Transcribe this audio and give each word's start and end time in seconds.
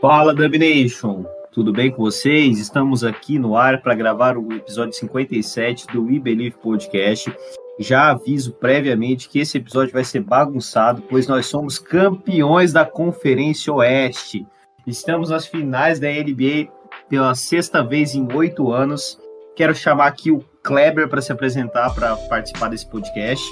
Fala, 0.00 0.34
Dubnation! 0.34 1.24
Tudo 1.50 1.72
bem 1.72 1.90
com 1.90 2.02
vocês? 2.02 2.58
Estamos 2.58 3.02
aqui 3.02 3.38
no 3.38 3.56
ar 3.56 3.80
para 3.80 3.94
gravar 3.94 4.36
o 4.36 4.52
episódio 4.52 4.92
57 4.92 5.86
do 5.86 6.04
We 6.04 6.18
Believe 6.18 6.54
Podcast. 6.58 7.34
Já 7.80 8.10
aviso 8.10 8.52
previamente 8.52 9.26
que 9.26 9.38
esse 9.38 9.56
episódio 9.56 9.94
vai 9.94 10.04
ser 10.04 10.20
bagunçado, 10.20 11.02
pois 11.08 11.26
nós 11.26 11.46
somos 11.46 11.78
campeões 11.78 12.74
da 12.74 12.84
Conferência 12.84 13.72
Oeste. 13.72 14.46
Estamos 14.86 15.30
nas 15.30 15.46
finais 15.46 15.98
da 15.98 16.08
NBA 16.08 16.70
pela 17.08 17.34
sexta 17.34 17.82
vez 17.82 18.14
em 18.14 18.30
oito 18.34 18.70
anos. 18.70 19.18
Quero 19.56 19.74
chamar 19.74 20.08
aqui 20.08 20.30
o 20.30 20.44
Kleber 20.62 21.08
para 21.08 21.22
se 21.22 21.32
apresentar, 21.32 21.94
para 21.94 22.14
participar 22.16 22.68
desse 22.68 22.86
podcast. 22.86 23.42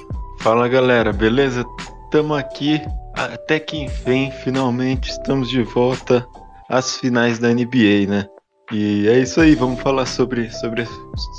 Fala 0.40 0.68
galera, 0.68 1.11
beleza? 1.11 1.64
Estamos 2.14 2.38
aqui 2.38 2.80
até 3.12 3.58
que 3.58 3.76
enfim, 3.76 4.30
finalmente 4.30 5.10
estamos 5.10 5.48
de 5.48 5.64
volta 5.64 6.24
às 6.68 6.96
finais 6.96 7.40
da 7.40 7.52
NBA, 7.52 8.06
né? 8.08 8.29
E 8.70 9.08
é 9.08 9.18
isso 9.18 9.40
aí, 9.40 9.56
vamos 9.56 9.80
falar 9.80 10.06
sobre, 10.06 10.48
sobre, 10.48 10.86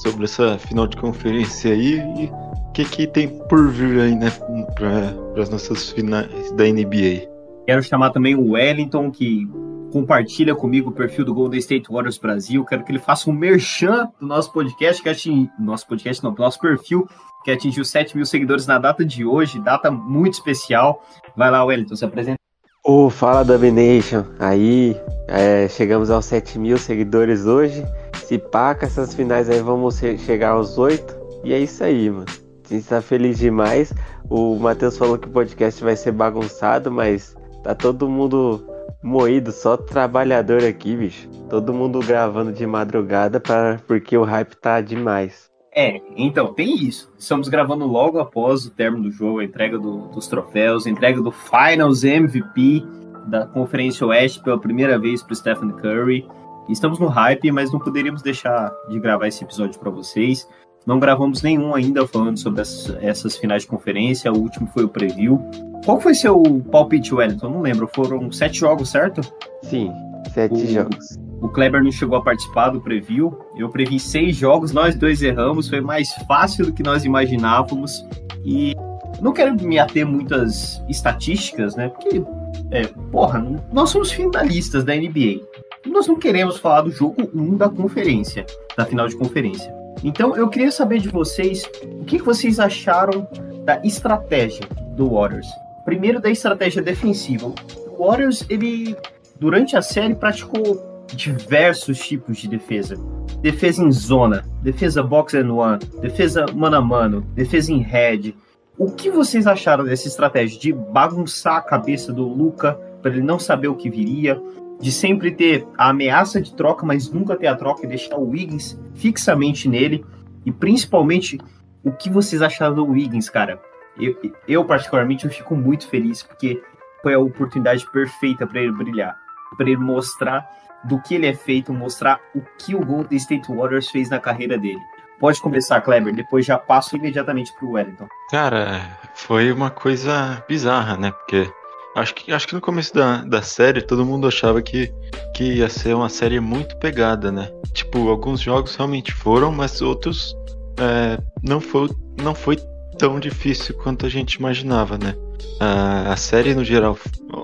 sobre 0.03 0.26
essa 0.26 0.58
final 0.58 0.86
de 0.86 0.98
conferência 0.98 1.72
aí 1.72 2.00
e 2.17 2.26
o 2.26 2.72
que, 2.73 2.84
que 2.84 3.08
tem 3.08 3.30
por 3.48 3.70
vir 3.70 4.02
aí, 4.02 4.16
né, 4.17 4.30
para 4.76 5.41
as 5.41 5.50
nossas 5.50 5.91
finais 5.91 6.52
da 6.58 6.66
NBA. 6.66 7.26
Quero 7.66 7.81
chamar 7.81 8.09
também 8.09 8.36
o 8.36 8.52
Wellington, 8.52 9.09
que 9.12 9.48
compartilha 9.91 10.55
comigo 10.55 10.89
o 10.89 10.94
perfil 10.94 11.25
do 11.25 11.34
Golden 11.34 11.59
State 11.59 11.91
Warriors 11.91 12.17
Brasil. 12.17 12.66
Quero 12.66 12.84
que 12.84 12.91
ele 12.91 12.99
faça 12.99 13.30
um 13.30 13.34
merchan 13.34 14.09
do 14.20 14.27
nosso 14.27 14.52
podcast, 14.52 15.02
que 15.02 15.09
atingiu, 15.09 15.49
nosso 15.59 15.88
podcast 15.88 16.23
não, 16.23 16.34
do 16.34 16.41
nosso 16.41 16.59
perfil, 16.59 17.08
que 17.44 17.52
atingiu 17.52 17.85
7 17.85 18.16
mil 18.16 18.25
seguidores 18.25 18.66
na 18.66 18.80
data 18.80 19.05
de 19.05 19.25
hoje, 19.25 19.59
data 19.59 19.91
muito 19.91 20.34
especial. 20.34 21.03
Vai 21.35 21.52
lá, 21.52 21.63
Wellington, 21.63 21.95
se 21.95 22.03
apresenta. 22.03 22.39
Ô, 22.84 23.05
oh, 23.05 23.09
fala 23.09 23.44
Domination. 23.44 24.25
Aí, 24.39 24.95
é, 25.27 25.67
chegamos 25.67 26.09
aos 26.11 26.25
7 26.25 26.59
mil 26.59 26.77
seguidores 26.77 27.45
hoje. 27.45 27.83
Se 28.25 28.39
com 28.39 28.86
essas 28.86 29.14
finais 29.14 29.49
aí 29.49 29.59
vamos 29.59 29.97
chegar 29.97 30.52
aos 30.52 30.77
8. 30.77 31.16
E 31.44 31.53
é 31.53 31.59
isso 31.59 31.83
aí, 31.83 32.09
mano. 32.09 32.25
A 32.66 32.73
gente 32.73 32.88
tá 32.88 33.02
feliz 33.02 33.38
demais. 33.38 33.94
O 34.30 34.55
Matheus 34.58 34.97
falou 34.97 35.17
que 35.17 35.27
o 35.27 35.31
podcast 35.31 35.83
vai 35.83 35.95
ser 35.95 36.11
bagunçado, 36.11 36.92
mas 36.92 37.36
tá 37.64 37.75
todo 37.75 38.09
mundo 38.09 38.66
moído, 39.06 39.52
só 39.52 39.78
trabalhador 39.78 40.64
aqui, 40.64 40.95
bicho. 40.95 41.30
Todo 41.48 41.73
mundo 41.73 42.00
gravando 42.00 42.52
de 42.52 42.66
madrugada 42.66 43.39
pra, 43.39 43.80
porque 43.88 44.17
o 44.17 44.23
hype 44.23 44.56
tá 44.56 44.81
demais. 44.81 45.50
É, 45.73 46.02
então, 46.17 46.53
tem 46.53 46.75
isso. 46.75 47.11
Estamos 47.17 47.48
gravando 47.48 47.86
logo 47.86 48.17
após 48.17 48.66
o 48.66 48.72
término 48.72 49.03
do 49.03 49.11
jogo, 49.11 49.39
a 49.39 49.44
entrega 49.44 49.78
do, 49.78 50.08
dos 50.08 50.28
troféus, 50.28 50.88
a 50.88 50.89
entrega 50.89 51.22
do 51.22 51.31
Finals 51.31 52.03
MVP 52.03 52.83
da 53.28 53.45
Conferência 53.45 54.08
Oeste 54.08 54.42
pela 54.42 54.59
primeira 54.59 54.98
vez 54.98 55.22
para 55.22 55.36
Stephen 55.36 55.72
Curry. 55.72 56.28
Estamos 56.67 56.98
no 56.98 57.08
hype, 57.08 57.52
mas 57.52 57.72
não 57.72 57.80
poderíamos 57.80 58.23
deixar 58.23 58.72
de 58.89 59.00
gravar 59.00 59.28
esse 59.28 59.44
episódio 59.44 59.80
para 59.80 59.92
vocês. 59.92 60.48
Não 60.86 61.00
gravamos 61.00 61.41
nenhum 61.41 61.73
ainda 61.73 62.08
falando 62.08 62.38
sobre 62.38 62.61
essas, 62.61 62.95
essas, 63.02 63.38
finais 63.38 63.64
de 63.64 63.67
conferência. 63.67 64.31
O 64.31 64.38
último 64.38 64.67
foi 64.67 64.83
o 64.83 64.89
preview. 64.89 65.42
Qual 65.83 66.00
foi 66.00 66.14
seu 66.14 66.42
palpite, 66.72 67.14
Wellington? 67.14 67.50
Não 67.50 67.61
lembro. 67.61 67.89
Foram 67.94 68.31
sete 68.31 68.59
jogos, 68.59 68.89
certo? 68.89 69.22
Sim, 69.64 69.92
sete 70.33 70.53
o, 70.53 70.67
jogos. 70.67 71.17
O 71.42 71.50
Kleber 71.50 71.83
não 71.83 71.92
chegou 71.92 72.17
a 72.17 72.22
participar 72.22 72.69
do 72.69 72.81
preview. 72.81 73.36
Eu 73.58 73.69
previ 73.69 74.00
seis 74.00 74.36
jogos, 74.36 74.72
nós 74.72 74.95
dois 74.95 75.23
erramos. 75.23 75.69
Foi 75.69 75.81
mais 75.81 76.11
fácil 76.27 76.67
do 76.67 76.73
que 76.73 76.83
nós 76.83 77.03
imaginávamos. 77.03 78.05
E 78.44 78.75
não 79.22 79.33
quero 79.33 79.55
me 79.55 79.80
ater 79.80 80.05
muitas 80.05 80.83
estatísticas, 80.88 81.75
né? 81.75 81.89
Porque, 81.89 82.23
é, 82.70 82.86
porra, 83.11 83.44
nós 83.73 83.89
somos 83.89 84.11
finalistas 84.11 84.83
da 84.83 84.95
NBA. 84.95 85.42
Nós 85.88 86.08
não 86.08 86.17
queremos 86.17 86.58
falar 86.58 86.81
do 86.81 86.92
jogo 86.92 87.30
1 87.33 87.58
da 87.58 87.70
conferência, 87.70 88.45
da 88.77 88.86
final 88.86 89.08
de 89.08 89.16
conferência. 89.16 89.75
Então, 90.04 90.36
eu 90.36 90.48
queria 90.50 90.72
saber 90.72 91.00
de 91.00 91.10
vocês 91.10 91.64
o 91.84 92.06
que 92.06 92.22
vocês 92.22 92.60
acharam 92.60 93.28
da 93.64 93.82
estratégia 93.83 94.66
do 94.95 95.10
Warriors. 95.10 95.48
Primeiro, 95.83 96.20
da 96.20 96.30
estratégia 96.30 96.82
defensiva. 96.82 97.54
O 97.88 98.05
Warriors, 98.05 98.45
ele, 98.50 98.95
durante 99.39 99.76
a 99.76 99.82
série, 99.82 100.16
praticou 100.16 101.05
diversos 101.14 102.00
tipos 102.00 102.38
de 102.38 102.48
defesa. 102.48 102.98
Defesa 103.42 103.84
em 103.84 103.92
zona, 103.92 104.44
defesa 104.61 105.04
box 105.04 105.36
and 105.36 105.52
one, 105.52 105.80
defesa 106.02 106.45
mano 106.54 106.78
a 106.78 106.82
mano, 106.82 107.22
defesa 107.34 107.72
em 107.72 107.82
head. 107.82 108.36
O 108.78 108.92
que 108.92 109.10
vocês 109.10 109.48
acharam 109.48 109.86
dessa 109.86 110.08
estratégia 110.08 110.60
de 110.60 110.73
bagunçar 110.73 111.58
a 111.58 111.61
cabeça 111.61 112.11
do 112.11 112.28
Luca 112.28 112.73
para 113.02 113.11
ele 113.11 113.22
não 113.22 113.39
saber 113.39 113.67
o 113.67 113.76
que 113.76 113.89
viria, 113.89 114.42
de 114.80 114.91
sempre 114.91 115.31
ter 115.31 115.67
a 115.77 115.89
ameaça 115.89 116.41
de 116.41 116.53
troca, 116.53 116.86
mas 116.86 117.11
nunca 117.11 117.36
ter 117.36 117.47
a 117.47 117.55
troca 117.55 117.86
e 117.86 117.87
deixar 117.87 118.17
o 118.17 118.30
Wiggins 118.30 118.80
fixamente 118.93 119.67
nele, 119.67 120.05
e 120.45 120.52
principalmente 120.52 121.39
o 121.83 121.91
que 121.91 122.09
vocês 122.09 122.41
acharam 122.41 122.75
do 122.75 122.86
Wiggins, 122.86 123.30
cara? 123.30 123.61
Eu, 123.97 124.15
eu 124.47 124.65
particularmente 124.65 125.25
eu 125.25 125.31
fico 125.31 125.55
muito 125.55 125.87
feliz 125.87 126.21
porque 126.21 126.61
foi 127.02 127.13
a 127.13 127.19
oportunidade 127.19 127.89
perfeita 127.91 128.45
para 128.45 128.62
ele 128.62 128.71
brilhar, 128.71 129.15
para 129.57 129.68
ele 129.68 129.77
mostrar 129.77 130.45
do 130.83 131.01
que 131.01 131.15
ele 131.15 131.27
é 131.27 131.33
feito, 131.33 131.74
mostrar 131.74 132.19
o 132.36 132.42
que 132.59 132.75
o 132.75 132.86
Golden 132.86 133.18
State 133.18 133.51
Warriors 133.51 133.89
fez 133.89 134.09
na 134.09 134.19
carreira 134.19 134.57
dele. 134.57 134.80
Pode 135.19 135.42
começar, 135.42 135.80
Kleber, 135.81 136.13
depois 136.13 136.45
já 136.45 136.57
passo 136.57 136.97
imediatamente 136.97 137.53
pro 137.57 137.71
Wellington. 137.71 138.07
Cara, 138.30 138.81
foi 139.13 139.51
uma 139.51 139.69
coisa 139.69 140.44
bizarra, 140.47 140.97
né? 140.97 141.12
Porque 141.12 141.50
acho 141.95 142.13
que, 142.13 142.31
acho 142.31 142.48
que 142.48 142.54
no 142.54 142.62
começo 142.62 142.94
da, 142.94 143.24
da 143.24 143.42
série 143.42 143.81
todo 143.81 144.06
mundo 144.06 144.28
achava 144.28 144.62
que, 144.62 144.94
que 145.33 145.56
ia 145.56 145.69
ser 145.69 145.95
uma 145.95 146.10
série 146.10 146.39
muito 146.39 146.75
pegada, 146.78 147.31
né? 147.31 147.50
Tipo, 147.74 148.10
alguns 148.10 148.42
jogos 148.42 148.75
realmente 148.75 149.13
foram, 149.13 149.51
mas 149.51 149.81
outros 149.81 150.36
é, 150.78 151.18
não, 151.42 151.62
foi, 151.62 151.89
não 152.22 152.36
foi 152.36 152.57
tão 152.98 153.19
difícil 153.19 153.75
quanto 153.75 154.06
a 154.06 154.10
gente 154.10 154.34
imaginava, 154.34 154.98
né? 154.98 155.16
A, 155.60 156.12
a 156.13 156.18
série 156.18 156.54
no 156.54 156.66
geral, 156.66 156.98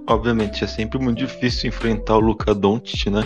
obviamente, 0.07 0.63
é 0.63 0.67
sempre 0.67 0.99
muito 0.99 1.17
difícil 1.17 1.69
enfrentar 1.69 2.17
o 2.17 2.19
Luka 2.19 2.53
Doncic, 2.53 3.09
né? 3.09 3.25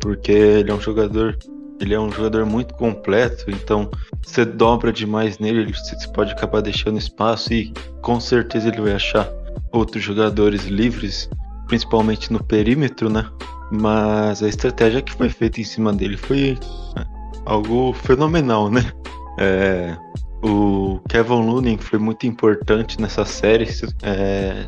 Porque 0.00 0.32
ele 0.32 0.70
é 0.70 0.74
um 0.74 0.80
jogador, 0.80 1.38
ele 1.80 1.94
é 1.94 2.00
um 2.00 2.10
jogador 2.10 2.44
muito 2.44 2.74
completo, 2.74 3.48
então 3.48 3.88
você 4.22 4.44
dobra 4.44 4.92
demais 4.92 5.38
nele, 5.38 5.72
você 5.72 6.08
pode 6.08 6.32
acabar 6.32 6.60
deixando 6.60 6.98
espaço 6.98 7.52
e 7.52 7.72
com 8.00 8.18
certeza 8.18 8.68
ele 8.68 8.80
vai 8.80 8.94
achar 8.94 9.28
outros 9.72 10.02
jogadores 10.02 10.64
livres, 10.64 11.28
principalmente 11.66 12.32
no 12.32 12.42
perímetro, 12.42 13.08
né? 13.08 13.28
Mas 13.70 14.42
a 14.42 14.48
estratégia 14.48 15.02
que 15.02 15.12
foi 15.12 15.28
feita 15.28 15.60
em 15.60 15.64
cima 15.64 15.92
dele 15.92 16.16
foi 16.16 16.58
é, 16.96 17.04
algo 17.44 17.92
fenomenal, 17.92 18.70
né? 18.70 18.92
É, 19.38 19.96
o 20.42 21.00
Kevin 21.08 21.46
Looney 21.46 21.78
foi 21.78 21.98
muito 21.98 22.26
importante 22.26 23.00
nessa 23.00 23.24
série. 23.24 23.68
É, 24.02 24.66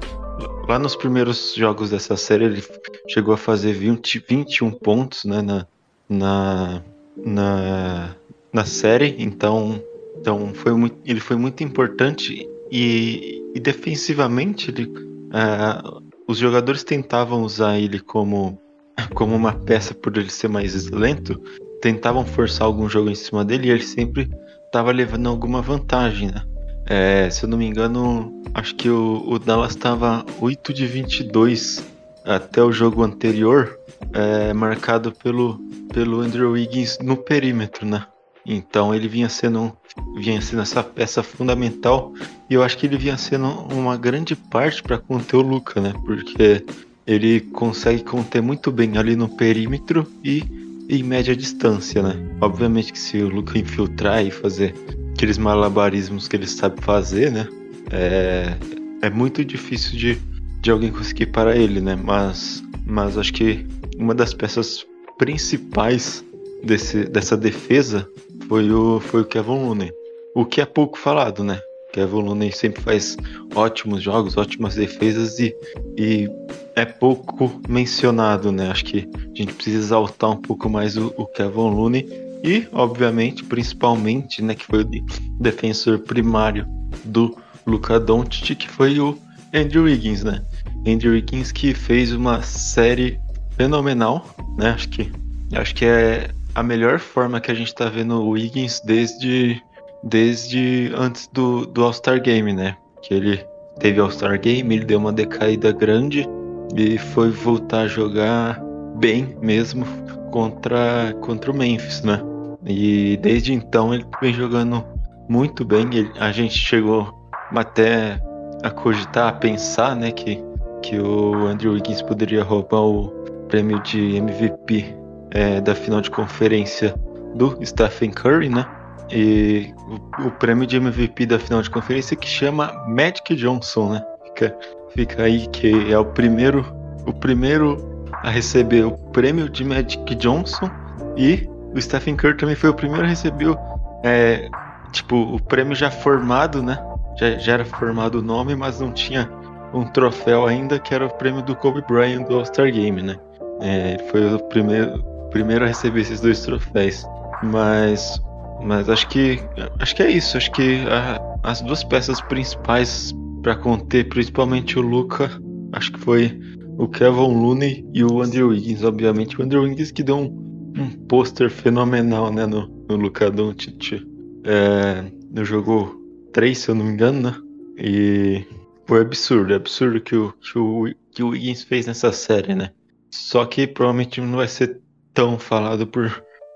lá 0.69 0.79
nos 0.79 0.97
primeiros 0.97 1.55
jogos 1.55 1.91
dessa 1.91 2.17
série, 2.17 2.45
ele 2.45 2.65
chegou 3.09 3.35
a 3.35 3.37
fazer 3.37 3.73
20, 3.73 4.25
21 4.29 4.71
pontos 4.73 5.25
né, 5.25 5.43
na, 5.43 5.67
na, 6.09 6.83
na, 7.17 8.17
na 8.53 8.65
série. 8.65 9.17
Então, 9.19 9.83
então 10.21 10.53
foi 10.55 10.73
muito, 10.75 10.99
ele 11.05 11.21
foi 11.21 11.37
muito 11.37 11.63
importante. 11.63 12.49
E, 12.71 13.43
e 13.55 13.61
defensivamente, 13.61 14.71
ele, 14.71 14.85
uh, 14.87 16.03
os 16.27 16.39
jogadores 16.39 16.85
tentavam 16.85 17.43
usar 17.43 17.79
ele 17.79 17.99
como, 17.99 18.61
como 19.15 19.35
uma 19.35 19.53
peça 19.53 19.95
por 19.95 20.17
ele 20.17 20.31
ser 20.31 20.49
mais 20.49 20.91
lento. 20.91 21.41
Tentavam 21.81 22.25
forçar 22.25 22.67
algum 22.67 22.89
jogo 22.89 23.11
em 23.11 23.15
cima 23.15 23.45
dele 23.45 23.69
e 23.69 23.71
ele 23.71 23.83
sempre 23.83 24.31
tava 24.71 24.93
levando 24.93 25.29
alguma 25.29 25.63
vantagem, 25.63 26.29
né? 26.29 26.43
É, 26.87 27.31
se 27.31 27.45
eu 27.45 27.49
não 27.49 27.57
me 27.57 27.67
engano, 27.67 28.43
acho 28.53 28.75
que 28.75 28.91
o, 28.91 29.23
o 29.27 29.39
Dallas 29.39 29.71
estava 29.71 30.25
8 30.41 30.73
de 30.75 30.87
22 30.87 31.85
até 32.25 32.63
o 32.63 32.73
jogo 32.73 33.03
anterior, 33.03 33.79
é, 34.13 34.53
marcado 34.53 35.13
pelo, 35.13 35.59
pelo 35.93 36.21
Andrew 36.21 36.53
Wiggins 36.53 36.99
no 37.01 37.17
perímetro, 37.17 37.87
né? 37.87 38.05
Então 38.45 38.95
ele 38.95 39.09
vinha 39.09 39.29
sendo, 39.29 39.73
vinha 40.15 40.41
sendo 40.41 40.63
essa 40.63 40.83
peça 40.83 41.23
fundamental 41.23 42.13
e 42.49 42.55
eu 42.55 42.63
acho 42.63 42.77
que 42.79 42.87
ele 42.87 42.97
vinha 42.97 43.17
sendo 43.17 43.47
uma 43.47 43.97
grande 43.97 44.35
parte 44.35 44.83
para 44.83 44.99
conter 44.99 45.37
o 45.37 45.43
Luca, 45.43 45.81
né? 45.81 45.93
Porque 46.05 46.65
ele 47.07 47.41
consegue 47.41 48.03
conter 48.03 48.43
muito 48.43 48.71
bem 48.71 48.97
ali 48.99 49.17
no 49.17 49.29
perímetro 49.29 50.07
e 50.25 50.45
em 50.89 51.03
média 51.03 51.35
distância, 51.35 52.03
né? 52.03 52.17
Obviamente 52.41 52.93
que 52.93 52.99
se 52.99 53.19
o 53.19 53.29
Luca 53.29 53.59
infiltrar 53.59 54.25
e 54.25 54.31
fazer 54.31 54.75
aqueles 55.15 55.39
malabarismos 55.39 56.27
que 56.27 56.37
ele 56.37 56.47
sabe 56.47 56.81
fazer, 56.81 57.31
né? 57.31 57.49
É, 57.91 58.57
é 59.03 59.11
muito 59.11 59.45
difícil 59.45 59.97
de, 59.99 60.19
de 60.61 60.71
alguém 60.71 60.91
conseguir 60.91 61.27
parar 61.27 61.57
ele, 61.57 61.81
né? 61.81 61.97
Mas, 61.97 62.63
mas 62.85 63.17
acho 63.17 63.33
que 63.33 63.67
uma 63.99 64.15
das 64.15 64.35
peças 64.35 64.85
principais 65.19 66.25
desse, 66.65 67.05
dessa 67.05 67.37
defesa 67.37 68.09
foi 68.51 68.69
o, 68.73 68.99
foi 68.99 69.21
o 69.21 69.25
Kevin 69.25 69.65
Looney. 69.65 69.93
O 70.35 70.45
que 70.45 70.61
é 70.61 70.67
pouco 70.67 70.99
falado, 70.99 71.45
né? 71.45 71.61
Kevin 71.93 72.23
Looney 72.23 72.51
sempre 72.51 72.83
faz 72.83 73.17
ótimos 73.55 74.03
jogos, 74.03 74.37
ótimas 74.37 74.75
defesas 74.75 75.39
e, 75.39 75.55
e 75.97 76.29
é 76.75 76.85
pouco 76.85 77.61
mencionado, 77.69 78.51
né? 78.51 78.69
Acho 78.69 78.87
que 78.87 79.09
a 79.15 79.39
gente 79.39 79.55
precisa 79.55 79.79
exaltar 79.79 80.31
um 80.31 80.37
pouco 80.37 80.69
mais 80.69 80.97
o, 80.97 81.15
o 81.17 81.27
Kevin 81.27 81.71
Looney 81.71 82.09
e, 82.43 82.67
obviamente, 82.73 83.45
principalmente, 83.45 84.43
né, 84.43 84.57
que 84.57 84.65
foi 84.65 84.83
o 84.83 84.91
defensor 85.39 86.01
primário 86.01 86.67
do 87.05 87.39
Luka 87.65 88.01
Doncic, 88.01 88.57
que 88.57 88.69
foi 88.69 88.99
o 88.99 89.17
Andrew 89.55 89.85
Wiggins, 89.85 90.25
né? 90.25 90.45
Andrew 90.85 91.13
Wiggins 91.13 91.53
que 91.53 91.73
fez 91.73 92.13
uma 92.13 92.43
série 92.43 93.17
fenomenal, 93.57 94.27
né? 94.59 94.71
Acho 94.71 94.89
que 94.89 95.13
acho 95.53 95.73
que 95.73 95.85
é 95.85 96.31
a 96.61 96.63
melhor 96.63 96.99
forma 96.99 97.41
que 97.41 97.51
a 97.51 97.55
gente 97.55 97.75
tá 97.75 97.87
vendo 97.87 98.21
o 98.21 98.29
Wiggins 98.31 98.81
desde 98.85 99.63
desde 100.05 100.93
antes 100.95 101.27
do, 101.33 101.65
do 101.65 101.83
All-Star 101.83 102.21
Game, 102.21 102.53
né? 102.53 102.77
Que 103.03 103.15
ele 103.15 103.47
teve 103.79 103.99
All-Star 103.99 104.39
Game, 104.39 104.75
ele 104.75 104.85
deu 104.85 104.99
uma 104.99 105.13
decaída 105.13 105.73
grande 105.73 106.29
e 106.77 106.99
foi 106.99 107.31
voltar 107.31 107.81
a 107.81 107.87
jogar 107.87 108.63
bem 108.97 109.37
mesmo 109.41 109.87
contra, 110.31 111.15
contra 111.23 111.51
o 111.51 111.55
Memphis, 111.55 112.03
né? 112.03 112.21
E 112.67 113.19
desde 113.23 113.55
então 113.55 113.95
ele 113.95 114.05
vem 114.21 114.35
jogando 114.35 114.85
muito 115.29 115.65
bem. 115.65 115.89
Ele, 115.93 116.13
a 116.19 116.31
gente 116.31 116.59
chegou 116.59 117.27
até 117.55 118.21
a 118.63 118.69
cogitar, 118.69 119.29
a 119.29 119.33
pensar, 119.33 119.97
né, 119.97 120.11
que, 120.11 120.39
que 120.83 120.99
o 120.99 121.47
Andrew 121.47 121.73
Wiggins 121.73 122.03
poderia 122.03 122.43
roubar 122.43 122.83
o 122.83 123.09
prêmio 123.49 123.83
de 123.83 124.17
MVP 124.17 125.00
é, 125.33 125.61
da 125.61 125.75
final 125.75 126.01
de 126.01 126.11
conferência 126.11 126.95
do 127.35 127.59
Stephen 127.65 128.11
Curry, 128.11 128.49
né? 128.49 128.67
E 129.11 129.75
o, 129.89 130.27
o, 130.27 130.31
prêmio 130.33 130.67
de 130.67 130.77
MVP 130.77 131.27
da 131.27 131.39
final 131.39 131.63
de 131.63 131.71
conferência 131.71 132.17
que 132.17 132.29
chama 132.29 132.73
Magic 132.87 133.35
Johnson, 133.35 133.93
né? 133.93 134.05
Fica, 134.25 134.57
fica 134.95 135.23
aí 135.25 135.47
que 135.49 135.93
é 135.93 135.99
o 135.99 136.05
primeiro, 136.05 136.65
o 137.07 137.13
primeiro 137.13 138.07
a 138.23 138.31
receber 138.31 138.85
o 138.85 138.93
prêmio 138.93 139.49
de 139.49 139.65
Magic 139.65 140.15
Johnson 140.15 140.71
e 141.17 141.49
o 141.75 141.81
Stephen 141.81 142.17
Curry 142.17 142.37
também 142.37 142.55
foi 142.55 142.71
o 142.71 142.75
primeiro 142.75 143.05
a 143.05 143.09
receber 143.09 143.57
é, 144.05 144.49
tipo 144.93 145.17
o 145.17 145.43
prêmio 145.43 145.75
já 145.75 145.91
formado, 145.91 146.63
né? 146.63 146.79
Já, 147.19 147.39
já 147.39 147.53
era 147.55 147.65
formado 147.65 148.19
o 148.19 148.23
nome, 148.23 148.55
mas 148.55 148.81
não 148.81 148.93
tinha 148.93 149.29
um 149.73 149.85
troféu 149.85 150.47
ainda 150.47 150.79
que 150.79 150.95
era 150.95 151.07
o 151.07 151.11
prêmio 151.11 151.43
do 151.43 151.55
Kobe 151.55 151.83
Bryant 151.89 152.25
do 152.25 152.37
All-Star 152.37 152.71
Game, 152.73 153.03
né? 153.03 153.17
É, 153.61 153.99
foi 154.11 154.35
o 154.35 154.39
primeiro, 154.39 155.05
primeiro 155.31 155.65
a 155.65 155.69
receber 155.69 156.01
esses 156.01 156.21
dois 156.21 156.41
troféus. 156.41 157.05
Mas 157.43 158.21
mas 158.63 158.89
acho 158.89 159.09
que 159.09 159.39
acho 159.79 159.97
que 159.97 160.03
é 160.03 160.11
isso. 160.11 160.37
Acho 160.37 160.51
que 160.53 160.85
a, 160.89 161.21
as 161.43 161.61
duas 161.63 161.83
peças 161.83 162.21
principais 162.21 163.15
para 163.43 163.57
conter, 163.57 164.09
principalmente 164.09 164.79
o 164.79 164.83
Luca, 164.83 165.31
acho 165.73 165.93
que 165.93 166.01
foi 166.01 166.39
o 166.79 166.89
Kevin 166.89 167.35
Looney 167.35 167.87
e 167.93 168.05
o 168.05 168.23
Andrew 168.23 168.49
Wiggins, 168.49 168.83
obviamente. 168.83 169.41
O 169.41 169.43
Andrew 169.45 169.63
Wiggins 169.63 169.91
que 169.91 170.03
deu 170.03 170.19
um, 170.19 170.73
um 170.77 170.91
pôster 171.09 171.51
fenomenal 171.51 172.33
né, 172.33 172.47
no, 172.47 172.69
no 172.89 172.97
Luca 172.97 173.31
Doncic 173.31 174.07
é, 174.45 175.05
no 175.31 175.45
jogo 175.45 176.01
3, 176.33 176.57
se 176.57 176.71
eu 176.71 176.75
não 176.75 176.85
me 176.85 176.93
engano, 176.93 177.21
né? 177.21 177.37
E 177.77 178.45
foi 178.87 179.01
absurdo, 179.01 179.53
é 179.53 179.57
absurdo 179.57 180.01
que 180.01 180.17
o, 180.17 180.33
que 180.33 180.59
o, 180.59 180.95
que 181.11 181.23
o 181.23 181.29
Wiggins 181.29 181.63
fez 181.63 181.87
nessa 181.87 182.13
série, 182.13 182.55
né? 182.55 182.71
Só 183.11 183.45
que 183.45 183.67
provavelmente 183.67 184.21
não 184.21 184.37
vai 184.37 184.49
ser 184.49 184.81
tão 185.15 185.39
falado 185.39 185.87
por 185.87 186.11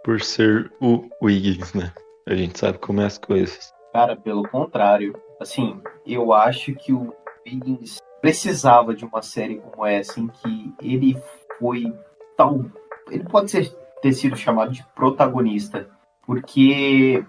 por 0.05 0.21
ser 0.21 0.71
o 0.81 1.09
Wiggins, 1.21 1.73
né? 1.73 1.91
A 2.29 2.35
gente 2.35 2.59
sabe 2.59 2.79
como 2.79 3.01
é 3.01 3.07
as 3.07 3.17
coisas. 3.17 3.73
Cara, 3.93 4.15
pelo 4.15 4.47
contrário. 4.49 5.19
Assim, 5.41 5.81
eu 6.07 6.33
acho 6.33 6.75
que 6.75 6.93
o 6.93 7.13
Wiggins 7.47 7.99
precisava 8.21 8.95
de 8.95 9.05
uma 9.05 9.23
série 9.23 9.57
como 9.57 9.85
essa, 9.85 10.21
em 10.21 10.29
que 10.29 10.75
ele 10.81 11.17
foi 11.59 11.93
tal. 12.37 12.61
Ele 13.11 13.25
pode 13.25 13.51
ser, 13.51 13.71
ter 14.03 14.13
sido 14.13 14.37
chamado 14.37 14.73
de 14.73 14.85
protagonista, 14.95 15.89
porque 16.27 17.25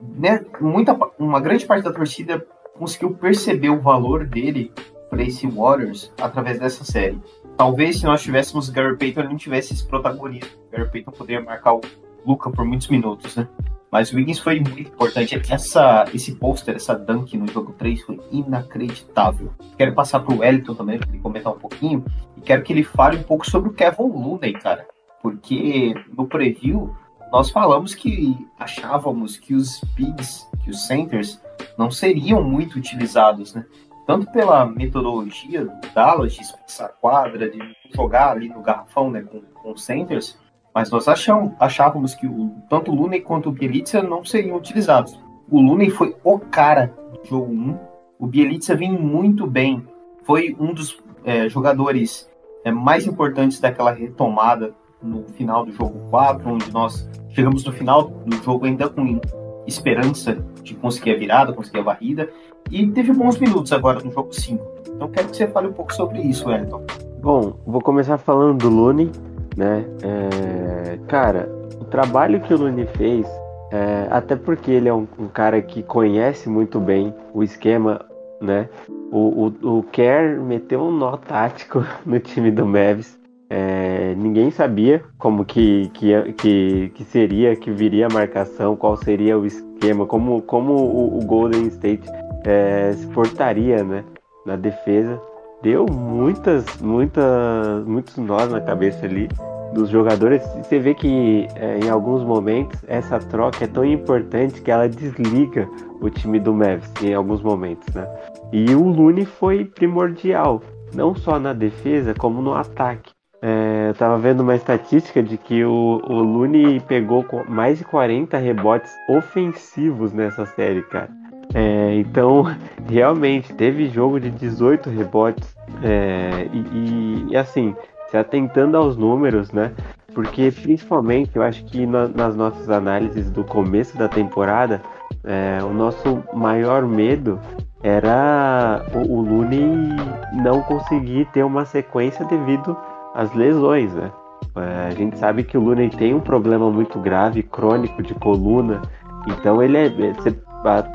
né, 0.00 0.44
muita, 0.60 0.96
uma 1.18 1.40
grande 1.40 1.64
parte 1.64 1.84
da 1.84 1.92
torcida 1.92 2.44
conseguiu 2.76 3.14
perceber 3.14 3.70
o 3.70 3.80
valor 3.80 4.26
dele 4.26 4.72
esse 5.20 5.46
Warriors 5.46 6.12
através 6.20 6.58
dessa 6.58 6.84
série. 6.84 7.20
Talvez 7.56 7.98
se 7.98 8.04
nós 8.04 8.22
tivéssemos 8.22 8.68
Gary 8.68 8.96
Payton, 8.96 9.20
ele 9.20 9.28
não 9.30 9.36
tivesse 9.36 9.74
esse 9.74 9.86
protagonismo. 9.86 10.50
Gary 10.70 10.90
Payton 10.90 11.10
poderia 11.10 11.42
marcar 11.42 11.74
o 11.74 11.80
Luca 12.24 12.50
por 12.50 12.64
muitos 12.64 12.88
minutos, 12.88 13.36
né? 13.36 13.48
Mas 13.90 14.10
o 14.10 14.16
Wiggins 14.16 14.38
foi 14.38 14.58
muito 14.58 14.80
importante. 14.80 15.38
Essa, 15.50 16.06
esse 16.14 16.34
pôster, 16.36 16.76
essa 16.76 16.94
dunk 16.94 17.36
no 17.36 17.46
jogo 17.46 17.74
3 17.74 18.00
foi 18.00 18.18
inacreditável. 18.30 19.52
Quero 19.76 19.92
passar 19.92 20.20
para 20.20 20.34
o 20.34 20.38
Wellington 20.38 20.74
também, 20.74 20.98
para 20.98 21.10
ele 21.10 21.18
comentar 21.18 21.52
um 21.52 21.58
pouquinho. 21.58 22.02
E 22.38 22.40
quero 22.40 22.62
que 22.62 22.72
ele 22.72 22.84
fale 22.84 23.18
um 23.18 23.22
pouco 23.22 23.48
sobre 23.48 23.68
o 23.68 23.72
Kevin 23.74 24.04
Looney, 24.04 24.54
cara. 24.54 24.86
Porque 25.20 25.94
no 26.16 26.26
preview 26.26 26.96
nós 27.30 27.50
falamos 27.50 27.94
que 27.94 28.36
achávamos 28.58 29.38
que 29.38 29.54
os 29.54 29.80
bigs, 29.94 30.46
que 30.62 30.70
os 30.70 30.86
centers, 30.86 31.40
não 31.78 31.90
seriam 31.90 32.42
muito 32.42 32.78
utilizados, 32.78 33.54
né? 33.54 33.64
Tanto 34.06 34.30
pela 34.30 34.66
metodologia 34.66 35.64
do 35.64 35.72
Dallas 35.94 36.34
de 36.34 36.42
espaçar 36.42 36.92
quadra, 37.00 37.48
de 37.48 37.58
jogar 37.94 38.32
ali 38.32 38.48
no 38.48 38.60
garrafão 38.62 39.10
né, 39.10 39.22
com, 39.22 39.40
com 39.40 39.76
centers, 39.76 40.38
mas 40.74 40.90
nós 40.90 41.06
acham, 41.06 41.54
achávamos 41.60 42.14
que 42.14 42.26
o, 42.26 42.50
tanto 42.68 42.90
o 42.90 42.94
Looney 42.94 43.20
quanto 43.20 43.48
o 43.48 43.52
Bielitsa 43.52 44.02
não 44.02 44.24
seriam 44.24 44.56
utilizados. 44.56 45.18
O 45.50 45.60
Looney 45.60 45.90
foi 45.90 46.16
o 46.24 46.38
cara 46.38 46.94
do 47.12 47.28
jogo 47.28 47.52
1, 47.52 47.78
o 48.18 48.26
Bielitsa 48.26 48.74
vem 48.74 48.90
muito 48.90 49.46
bem, 49.46 49.86
foi 50.24 50.56
um 50.58 50.72
dos 50.72 50.98
é, 51.24 51.48
jogadores 51.48 52.30
é, 52.64 52.70
mais 52.70 53.06
importantes 53.06 53.60
daquela 53.60 53.92
retomada 53.92 54.74
no 55.02 55.24
final 55.34 55.64
do 55.64 55.72
jogo 55.72 55.98
4, 56.10 56.48
onde 56.48 56.72
nós 56.72 57.08
chegamos 57.30 57.64
no 57.64 57.72
final 57.72 58.04
do 58.04 58.36
jogo 58.36 58.66
ainda 58.66 58.88
com 58.88 59.20
esperança 59.66 60.44
de 60.62 60.74
conseguir 60.74 61.12
a 61.12 61.18
virada, 61.18 61.52
conseguir 61.52 61.80
a 61.80 61.82
varrida, 61.82 62.30
e 62.70 62.86
teve 62.88 63.12
bons 63.12 63.38
minutos 63.38 63.72
agora 63.72 64.00
no 64.00 64.10
jogo 64.10 64.32
5. 64.32 64.64
Então 64.94 65.08
quero 65.08 65.28
que 65.28 65.36
você 65.36 65.46
fale 65.46 65.68
um 65.68 65.72
pouco 65.72 65.92
sobre 65.94 66.20
isso, 66.20 66.48
Wellington. 66.48 66.82
Bom, 67.20 67.54
vou 67.66 67.80
começar 67.80 68.18
falando 68.18 68.58
do 68.58 68.68
Lune, 68.68 69.10
né? 69.56 69.84
É, 70.02 70.98
cara, 71.06 71.48
o 71.80 71.84
trabalho 71.84 72.40
que 72.40 72.52
o 72.52 72.56
Lune 72.56 72.86
fez, 72.96 73.26
é, 73.70 74.08
até 74.10 74.36
porque 74.36 74.70
ele 74.70 74.88
é 74.88 74.94
um, 74.94 75.06
um, 75.18 75.28
cara 75.28 75.62
que 75.62 75.82
conhece 75.82 76.48
muito 76.48 76.80
bem 76.80 77.14
o 77.32 77.42
esquema, 77.42 78.04
né? 78.40 78.68
O, 79.10 79.46
o, 79.62 79.78
o 79.78 79.82
Kerr 79.84 80.40
meteu 80.40 80.82
um 80.82 80.90
nó 80.90 81.16
tático 81.16 81.84
no 82.04 82.18
time 82.18 82.50
do 82.50 82.66
Mavis. 82.66 83.20
É, 83.54 84.14
ninguém 84.16 84.50
sabia 84.50 85.04
como 85.18 85.44
que, 85.44 85.90
que, 85.92 86.32
que, 86.32 86.92
que, 86.94 87.04
seria, 87.04 87.54
que 87.54 87.70
viria 87.70 88.06
a 88.06 88.12
marcação, 88.12 88.74
qual 88.74 88.96
seria 88.96 89.38
o 89.38 89.44
esquema, 89.44 90.06
como, 90.06 90.40
como 90.40 90.72
o, 90.72 91.18
o 91.18 91.24
Golden 91.26 91.66
State 91.66 92.08
é, 92.44 92.92
se 92.92 93.06
portaria 93.08 93.82
né, 93.82 94.04
na 94.44 94.56
defesa. 94.56 95.20
Deu 95.62 95.86
muitas, 95.86 96.64
muitas, 96.80 97.84
muitos 97.86 98.16
nós 98.16 98.50
na 98.50 98.60
cabeça 98.60 99.06
ali 99.06 99.28
dos 99.72 99.88
jogadores. 99.88 100.42
Você 100.56 100.78
vê 100.78 100.94
que 100.94 101.46
é, 101.54 101.78
em 101.78 101.88
alguns 101.88 102.22
momentos 102.24 102.80
essa 102.86 103.18
troca 103.18 103.64
é 103.64 103.66
tão 103.66 103.84
importante 103.84 104.60
que 104.60 104.70
ela 104.70 104.88
desliga 104.88 105.68
o 106.00 106.10
time 106.10 106.38
do 106.38 106.52
Mavis 106.52 106.90
em 107.02 107.14
alguns 107.14 107.42
momentos, 107.42 107.92
né? 107.94 108.06
E 108.52 108.74
o 108.74 108.88
Lune 108.88 109.24
foi 109.24 109.64
primordial, 109.64 110.60
não 110.92 111.14
só 111.14 111.38
na 111.38 111.52
defesa 111.52 112.14
como 112.14 112.42
no 112.42 112.54
ataque. 112.54 113.12
É, 113.40 113.88
eu 113.88 113.94
tava 113.94 114.18
vendo 114.18 114.40
uma 114.40 114.54
estatística 114.54 115.20
de 115.20 115.36
que 115.36 115.64
o, 115.64 116.00
o 116.04 116.22
Lune 116.22 116.78
pegou 116.80 117.24
mais 117.48 117.78
de 117.78 117.84
40 117.84 118.36
rebotes 118.38 118.92
ofensivos 119.08 120.12
nessa 120.12 120.46
série, 120.46 120.82
cara. 120.82 121.21
É, 121.54 121.94
então, 121.96 122.44
realmente, 122.88 123.52
teve 123.54 123.88
jogo 123.88 124.18
de 124.18 124.30
18 124.30 124.90
rebotes. 124.90 125.54
É, 125.82 126.48
e, 126.52 127.26
e, 127.30 127.36
assim, 127.36 127.74
se 128.08 128.16
atentando 128.16 128.76
aos 128.76 128.96
números, 128.96 129.52
né? 129.52 129.72
Porque, 130.14 130.50
principalmente, 130.50 131.30
eu 131.34 131.42
acho 131.42 131.64
que 131.64 131.86
na, 131.86 132.06
nas 132.08 132.36
nossas 132.36 132.68
análises 132.68 133.30
do 133.30 133.44
começo 133.44 133.96
da 133.96 134.08
temporada, 134.08 134.82
é, 135.24 135.58
o 135.62 135.72
nosso 135.72 136.22
maior 136.34 136.86
medo 136.86 137.38
era 137.82 138.84
o, 138.94 139.16
o 139.16 139.20
Lune 139.22 139.96
não 140.34 140.62
conseguir 140.62 141.26
ter 141.32 141.42
uma 141.42 141.64
sequência 141.64 142.24
devido 142.26 142.76
às 143.14 143.32
lesões, 143.34 143.92
né? 143.94 144.10
É, 144.54 144.88
a 144.88 144.90
gente 144.90 145.18
sabe 145.18 145.44
que 145.44 145.56
o 145.56 145.60
Lune 145.60 145.88
tem 145.88 146.14
um 146.14 146.20
problema 146.20 146.70
muito 146.70 146.98
grave, 146.98 147.42
crônico 147.42 148.02
de 148.02 148.14
coluna. 148.14 148.82
Então 149.26 149.62
ele 149.62 149.78
é. 149.78 149.88
Você 149.88 150.36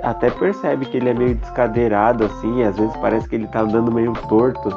até 0.04 0.30
percebe 0.30 0.86
que 0.86 0.98
ele 0.98 1.10
é 1.10 1.14
meio 1.14 1.36
descadeirado 1.36 2.26
assim, 2.26 2.64
às 2.64 2.78
vezes 2.78 2.96
parece 2.98 3.28
que 3.28 3.36
ele 3.36 3.48
tá 3.48 3.62
andando 3.62 3.92
meio 3.92 4.14
torto, 4.30 4.70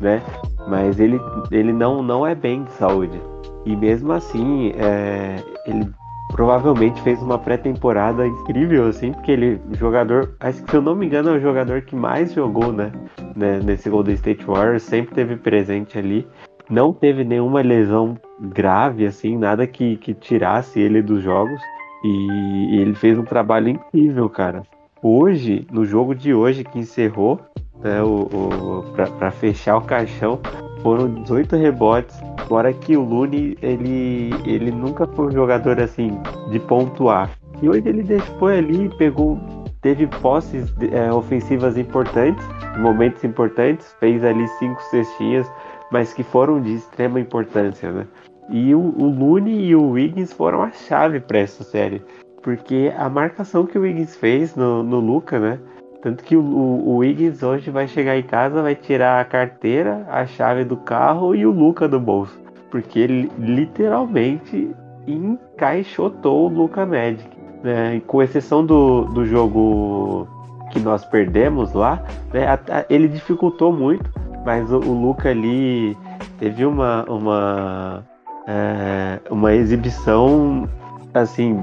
né? 0.00 0.22
Mas 0.66 0.98
ele, 0.98 1.20
ele 1.50 1.72
não, 1.72 2.02
não 2.02 2.26
é 2.26 2.34
bem 2.34 2.64
de 2.64 2.72
saúde. 2.72 3.20
E 3.64 3.76
mesmo 3.76 4.12
assim, 4.12 4.72
é, 4.76 5.36
ele 5.66 5.90
provavelmente 6.28 7.00
fez 7.02 7.20
uma 7.22 7.38
pré-temporada 7.38 8.26
incrível, 8.26 8.86
assim, 8.86 9.12
porque 9.12 9.32
ele, 9.32 9.60
jogador, 9.72 10.34
acho 10.40 10.62
que 10.62 10.70
se 10.70 10.76
eu 10.76 10.82
não 10.82 10.94
me 10.94 11.06
engano, 11.06 11.30
é 11.30 11.32
o 11.32 11.40
jogador 11.40 11.82
que 11.82 11.96
mais 11.96 12.32
jogou, 12.32 12.72
né, 12.72 12.92
né 13.34 13.60
nesse 13.64 13.88
Golden 13.88 14.14
State 14.14 14.44
Warriors, 14.44 14.82
sempre 14.82 15.14
teve 15.14 15.36
presente 15.36 15.98
ali. 15.98 16.26
Não 16.70 16.92
teve 16.92 17.24
nenhuma 17.24 17.62
lesão 17.62 18.16
grave, 18.40 19.06
assim, 19.06 19.38
nada 19.38 19.66
que, 19.66 19.96
que 19.96 20.12
tirasse 20.12 20.78
ele 20.78 21.00
dos 21.00 21.22
jogos. 21.22 21.60
E, 22.04 22.80
ele 22.80 22.94
fez 22.94 23.18
um 23.18 23.24
trabalho 23.24 23.68
incrível, 23.68 24.28
cara. 24.28 24.62
Hoje, 25.02 25.66
no 25.70 25.84
jogo 25.84 26.14
de 26.14 26.34
hoje 26.34 26.64
que 26.64 26.78
encerrou, 26.78 27.40
né, 27.80 28.02
o, 28.02 28.28
o 28.32 28.84
para 29.16 29.30
fechar 29.30 29.76
o 29.76 29.80
caixão, 29.80 30.40
foram 30.82 31.22
18 31.22 31.56
rebotes. 31.56 32.18
Fora 32.46 32.72
que 32.72 32.96
o 32.96 33.02
Lune, 33.02 33.56
ele, 33.62 34.30
ele 34.44 34.70
nunca 34.70 35.06
foi 35.06 35.26
um 35.26 35.30
jogador 35.30 35.80
assim 35.80 36.18
de 36.50 36.58
pontuar. 36.58 37.30
E 37.60 37.68
hoje 37.68 37.88
ele 37.88 38.04
foi 38.38 38.58
ali, 38.58 38.88
pegou, 38.96 39.38
teve 39.80 40.06
posses 40.06 40.72
é, 40.92 41.12
ofensivas 41.12 41.76
importantes, 41.76 42.44
momentos 42.78 43.22
importantes, 43.24 43.94
fez 44.00 44.24
ali 44.24 44.46
cinco 44.58 44.80
cestinhas, 44.84 45.50
mas 45.90 46.12
que 46.12 46.22
foram 46.22 46.60
de 46.60 46.74
extrema 46.74 47.20
importância, 47.20 47.90
né? 47.90 48.06
E 48.48 48.74
o, 48.74 48.78
o 48.78 49.06
Lune 49.06 49.66
e 49.66 49.74
o 49.74 49.90
Wiggins 49.90 50.32
foram 50.32 50.62
a 50.62 50.70
chave 50.70 51.20
para 51.20 51.38
essa 51.38 51.62
série, 51.62 52.02
porque 52.42 52.92
a 52.96 53.08
marcação 53.08 53.66
que 53.66 53.78
o 53.78 53.82
Wiggins 53.82 54.16
fez 54.16 54.56
no, 54.56 54.82
no 54.82 55.00
Luca, 55.00 55.38
né? 55.38 55.58
Tanto 56.00 56.22
que 56.22 56.36
o, 56.36 56.40
o, 56.40 56.96
Wiggins 56.98 57.42
hoje 57.42 57.70
vai 57.70 57.88
chegar 57.88 58.16
em 58.16 58.22
casa, 58.22 58.62
vai 58.62 58.74
tirar 58.74 59.20
a 59.20 59.24
carteira, 59.24 60.06
a 60.08 60.24
chave 60.26 60.64
do 60.64 60.76
carro 60.76 61.34
e 61.34 61.44
o 61.44 61.50
Luca 61.50 61.88
do 61.88 61.98
bolso. 61.98 62.40
Porque 62.70 63.00
ele 63.00 63.30
literalmente 63.38 64.74
encaixotou 65.06 66.46
o 66.46 66.48
Luca 66.48 66.86
Magic. 66.86 67.28
Né? 67.62 68.00
Com 68.06 68.22
exceção 68.22 68.64
do, 68.64 69.06
do 69.06 69.26
jogo 69.26 70.28
que 70.70 70.78
nós 70.78 71.04
perdemos 71.04 71.72
lá, 71.72 72.02
né? 72.32 72.46
ele 72.88 73.08
dificultou 73.08 73.72
muito, 73.72 74.08
mas 74.44 74.70
o, 74.70 74.78
o 74.78 74.92
Luca 74.92 75.30
ali 75.30 75.96
teve 76.38 76.64
uma, 76.64 77.04
uma, 77.08 78.04
é, 78.48 79.20
uma 79.30 79.52
exibição 79.52 80.68
assim 81.14 81.62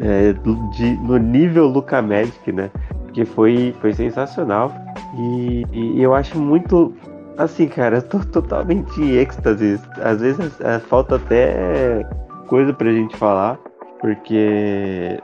é, 0.00 0.32
de, 0.72 0.96
no 0.96 1.16
nível 1.18 1.66
Luca 1.66 2.02
Magic, 2.02 2.50
né? 2.50 2.70
que 3.12 3.24
foi, 3.24 3.74
foi 3.80 3.92
sensacional. 3.92 4.72
E, 5.16 5.66
e, 5.72 6.02
eu 6.02 6.14
acho 6.14 6.38
muito. 6.38 6.94
Assim, 7.36 7.66
cara, 7.66 7.96
eu 7.96 8.02
tô 8.02 8.18
totalmente 8.20 9.00
em 9.00 9.12
êxtase. 9.16 9.80
Às 10.02 10.20
vezes 10.20 10.60
é, 10.60 10.78
falta 10.78 11.16
até 11.16 12.06
coisa 12.46 12.72
pra 12.72 12.90
gente 12.90 13.16
falar, 13.16 13.58
porque 14.00 15.18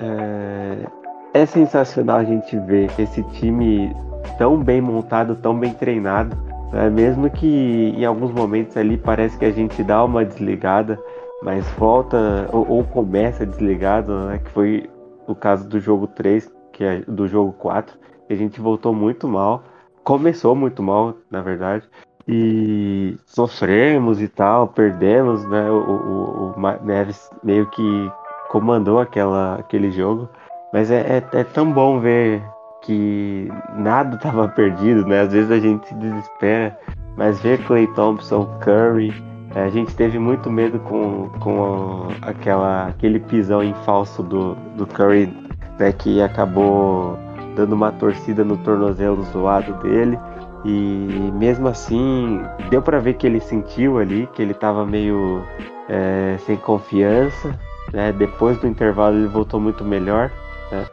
é, 0.00 0.86
é 1.32 1.46
sensacional 1.46 2.18
a 2.18 2.24
gente 2.24 2.58
ver 2.60 2.90
esse 2.98 3.22
time 3.32 3.94
tão 4.36 4.58
bem 4.62 4.80
montado, 4.80 5.34
tão 5.36 5.58
bem 5.58 5.72
treinado. 5.72 6.36
Né? 6.74 6.90
Mesmo 6.90 7.30
que 7.30 7.94
em 7.96 8.04
alguns 8.04 8.32
momentos 8.32 8.76
ali 8.76 8.98
parece 8.98 9.38
que 9.38 9.44
a 9.44 9.52
gente 9.52 9.82
dá 9.84 10.04
uma 10.04 10.24
desligada, 10.24 11.00
mas 11.40 11.64
volta 11.78 12.48
ou, 12.52 12.68
ou 12.68 12.84
começa 12.84 13.46
desligado, 13.46 14.12
né? 14.26 14.40
que 14.44 14.50
foi 14.50 14.90
o 15.26 15.34
caso 15.34 15.68
do 15.68 15.78
jogo 15.78 16.08
3, 16.08 16.52
que 16.72 16.82
é 16.82 17.00
do 17.02 17.28
jogo 17.28 17.52
4, 17.52 17.96
a 18.28 18.34
gente 18.34 18.60
voltou 18.60 18.92
muito 18.92 19.28
mal. 19.28 19.62
Começou 20.02 20.54
muito 20.54 20.82
mal, 20.82 21.14
na 21.30 21.40
verdade. 21.40 21.88
E 22.26 23.16
sofremos 23.24 24.20
e 24.20 24.28
tal, 24.28 24.68
perdemos, 24.68 25.46
né? 25.48 25.70
O, 25.70 25.76
o, 25.76 26.54
o 26.56 26.84
Neves 26.84 27.30
meio 27.42 27.66
que 27.70 28.10
comandou 28.48 28.98
aquela, 28.98 29.56
aquele 29.56 29.90
jogo. 29.90 30.28
Mas 30.72 30.90
é, 30.90 31.18
é, 31.18 31.40
é 31.40 31.44
tão 31.44 31.70
bom 31.70 32.00
ver 32.00 32.42
que 32.84 33.48
nada 33.76 34.16
estava 34.16 34.48
perdido, 34.54 35.06
né? 35.06 35.22
Às 35.22 35.32
vezes 35.32 35.50
a 35.50 35.58
gente 35.58 35.88
se 35.88 35.94
desespera, 35.94 36.78
mas 37.16 37.40
ver 37.40 37.58
Clay 37.64 37.86
Thompson, 37.88 38.46
Curry, 38.60 39.12
é, 39.54 39.62
a 39.62 39.70
gente 39.70 39.94
teve 39.94 40.18
muito 40.18 40.50
medo 40.50 40.78
com, 40.80 41.28
com 41.40 42.08
aquela, 42.22 42.88
aquele 42.88 43.20
pisão 43.20 43.62
em 43.62 43.74
falso 43.84 44.22
do, 44.22 44.54
do 44.76 44.86
Curry 44.86 45.32
né, 45.78 45.92
que 45.92 46.20
acabou 46.20 47.16
dando 47.54 47.72
uma 47.72 47.92
torcida 47.92 48.44
no 48.44 48.56
tornozelo 48.58 49.22
zoado 49.24 49.74
dele. 49.74 50.18
E 50.64 51.30
mesmo 51.34 51.68
assim, 51.68 52.40
deu 52.70 52.82
para 52.82 52.98
ver 52.98 53.14
que 53.14 53.26
ele 53.26 53.38
sentiu 53.38 53.98
ali, 53.98 54.26
que 54.32 54.42
ele 54.42 54.52
estava 54.52 54.84
meio 54.84 55.44
é, 55.88 56.36
sem 56.46 56.56
confiança. 56.56 57.56
Né? 57.92 58.12
Depois 58.12 58.58
do 58.58 58.66
intervalo 58.66 59.16
ele 59.16 59.28
voltou 59.28 59.60
muito 59.60 59.84
melhor. 59.84 60.32
Né? 60.72 60.84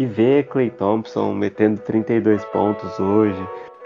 E 0.00 0.06
ver 0.06 0.44
Clay 0.44 0.70
Thompson 0.70 1.34
metendo 1.34 1.78
32 1.82 2.42
pontos 2.46 2.98
hoje, 2.98 3.38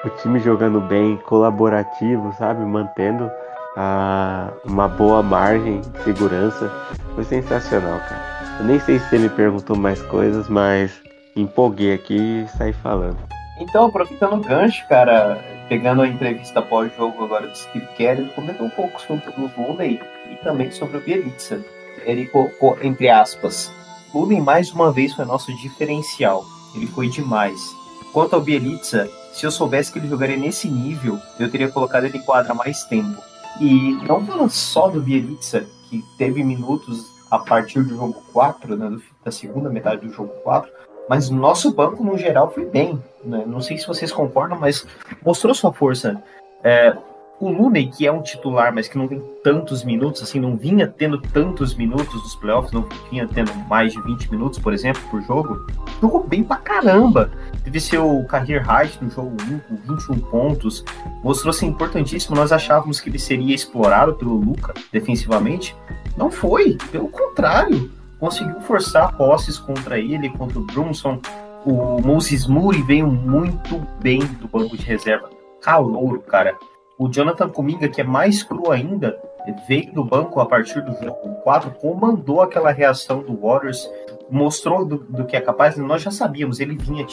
o 0.04 0.08
time 0.10 0.38
jogando 0.38 0.80
bem, 0.80 1.16
colaborativo, 1.16 2.32
sabe? 2.38 2.64
Mantendo 2.64 3.28
a, 3.76 4.52
uma 4.64 4.86
boa 4.86 5.24
margem 5.24 5.80
de 5.80 6.04
segurança. 6.04 6.70
Foi 7.16 7.24
sensacional, 7.24 7.98
cara. 7.98 8.58
Eu 8.60 8.66
nem 8.66 8.78
sei 8.78 9.00
se 9.00 9.08
você 9.08 9.18
me 9.18 9.28
perguntou 9.28 9.76
mais 9.76 10.00
coisas, 10.02 10.48
mas 10.48 11.02
empolguei 11.34 11.92
aqui 11.92 12.44
e 12.44 12.48
saí 12.56 12.72
falando. 12.72 13.18
Então, 13.58 13.86
aproveitando 13.86 14.34
o 14.34 14.40
gancho, 14.40 14.86
cara, 14.86 15.36
pegando 15.68 16.02
a 16.02 16.06
entrevista 16.06 16.62
pós-jogo 16.62 17.24
agora 17.24 17.48
do 17.48 17.58
Steve 17.58 17.88
Kerr, 17.96 18.20
ele 18.20 18.30
comentou 18.36 18.68
um 18.68 18.70
pouco 18.70 19.00
sobre 19.00 19.24
o 19.36 19.50
Looney 19.60 20.00
e 20.30 20.36
também 20.44 20.70
sobre 20.70 20.96
o 20.96 21.00
Bielitsa. 21.00 21.60
Ele 22.04 22.28
colocou, 22.28 22.78
entre 22.80 23.08
aspas, 23.08 23.72
Looney 24.14 24.40
mais 24.40 24.70
uma 24.70 24.92
vez 24.92 25.12
foi 25.12 25.24
nosso 25.24 25.52
diferencial. 25.56 26.44
Ele 26.74 26.86
foi 26.86 27.08
demais. 27.08 27.74
Quanto 28.12 28.34
ao 28.34 28.40
Bielitsa, 28.40 29.10
se 29.32 29.44
eu 29.44 29.50
soubesse 29.50 29.92
que 29.92 29.98
ele 29.98 30.08
jogaria 30.08 30.36
nesse 30.36 30.68
nível, 30.68 31.18
eu 31.38 31.50
teria 31.50 31.68
colocado 31.68 32.04
ele 32.04 32.18
em 32.18 32.22
quadra 32.22 32.54
mais 32.54 32.84
tempo. 32.84 33.20
E 33.60 33.92
não 34.06 34.24
falando 34.24 34.50
só 34.50 34.88
do 34.88 35.00
Bielitsa, 35.00 35.66
que 35.90 36.04
teve 36.16 36.44
minutos 36.44 37.12
a 37.30 37.38
partir 37.38 37.82
do 37.82 37.96
jogo 37.96 38.22
4, 38.32 38.76
né, 38.76 38.98
da 39.24 39.32
segunda 39.32 39.68
metade 39.68 40.06
do 40.06 40.12
jogo 40.12 40.32
4, 40.44 40.70
mas 41.08 41.28
o 41.28 41.34
nosso 41.34 41.72
banco 41.72 42.04
no 42.04 42.16
geral 42.16 42.50
foi 42.52 42.64
bem. 42.64 43.02
Né? 43.24 43.44
Não 43.46 43.60
sei 43.60 43.76
se 43.76 43.86
vocês 43.86 44.12
concordam, 44.12 44.58
mas 44.58 44.86
mostrou 45.24 45.54
sua 45.54 45.72
força. 45.72 46.22
É, 46.62 46.96
o 47.40 47.50
Looney, 47.50 47.88
que 47.88 48.06
é 48.06 48.12
um 48.12 48.22
titular, 48.22 48.72
mas 48.72 48.86
que 48.86 48.96
não 48.96 49.08
tem 49.08 49.20
tantos 49.42 49.82
minutos, 49.82 50.22
assim, 50.22 50.38
não 50.38 50.56
vinha 50.56 50.86
tendo 50.86 51.20
tantos 51.20 51.74
minutos 51.74 52.14
nos 52.14 52.36
playoffs, 52.36 52.72
não 52.72 52.88
vinha 53.10 53.26
tendo 53.26 53.52
mais 53.68 53.92
de 53.92 54.00
20 54.00 54.30
minutos, 54.30 54.58
por 54.58 54.72
exemplo, 54.72 55.02
por 55.10 55.20
jogo, 55.22 55.66
jogou 56.00 56.22
bem 56.22 56.44
pra 56.44 56.56
caramba. 56.56 57.30
Teve 57.64 57.80
seu 57.80 58.24
career 58.28 58.62
high 58.64 58.90
no 59.00 59.10
jogo 59.10 59.36
1 59.42 59.58
com 59.58 59.94
21 59.94 60.18
pontos, 60.30 60.84
mostrou 61.22 61.52
ser 61.52 61.66
importantíssimo. 61.66 62.36
Nós 62.36 62.52
achávamos 62.52 63.00
que 63.00 63.10
ele 63.10 63.18
seria 63.18 63.54
explorado 63.54 64.14
pelo 64.14 64.36
Luca 64.36 64.72
defensivamente. 64.92 65.76
Não 66.16 66.30
foi, 66.30 66.78
pelo 66.92 67.08
contrário, 67.08 67.90
conseguiu 68.20 68.60
forçar 68.60 69.16
posses 69.16 69.58
contra 69.58 69.98
ele, 69.98 70.28
contra 70.30 70.58
o 70.58 70.64
Brunson. 70.64 71.20
O 71.66 72.00
Moses 72.00 72.46
Moody 72.46 72.82
veio 72.82 73.06
muito 73.06 73.78
bem 74.00 74.20
do 74.20 74.46
banco 74.46 74.76
de 74.76 74.84
reserva. 74.84 75.30
Calouro, 75.60 76.20
cara 76.20 76.56
o 76.98 77.08
Jonathan 77.08 77.48
Kuminga, 77.48 77.88
que 77.88 78.00
é 78.00 78.04
mais 78.04 78.42
cru 78.42 78.70
ainda, 78.70 79.18
veio 79.66 79.92
do 79.92 80.04
banco 80.04 80.40
a 80.40 80.46
partir 80.46 80.80
do 80.80 80.92
jogo 80.92 81.34
4, 81.42 81.70
comandou 81.72 82.40
aquela 82.40 82.70
reação 82.70 83.22
do 83.22 83.36
Warriors, 83.36 83.90
mostrou 84.30 84.84
do, 84.84 84.98
do 84.98 85.24
que 85.24 85.36
é 85.36 85.40
capaz. 85.40 85.76
Nós 85.76 86.02
já 86.02 86.10
sabíamos, 86.10 86.60
ele 86.60 86.76
vinha 86.76 87.06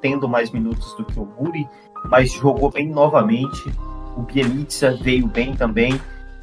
tendo 0.00 0.28
mais 0.28 0.50
minutos 0.50 0.94
do 0.96 1.04
que 1.04 1.18
o 1.18 1.24
Muri, 1.24 1.66
mas 2.10 2.32
jogou 2.32 2.70
bem 2.70 2.88
novamente. 2.88 3.72
O 4.16 4.22
Bielitsa 4.22 4.96
veio 4.96 5.28
bem 5.28 5.54
também. 5.54 5.94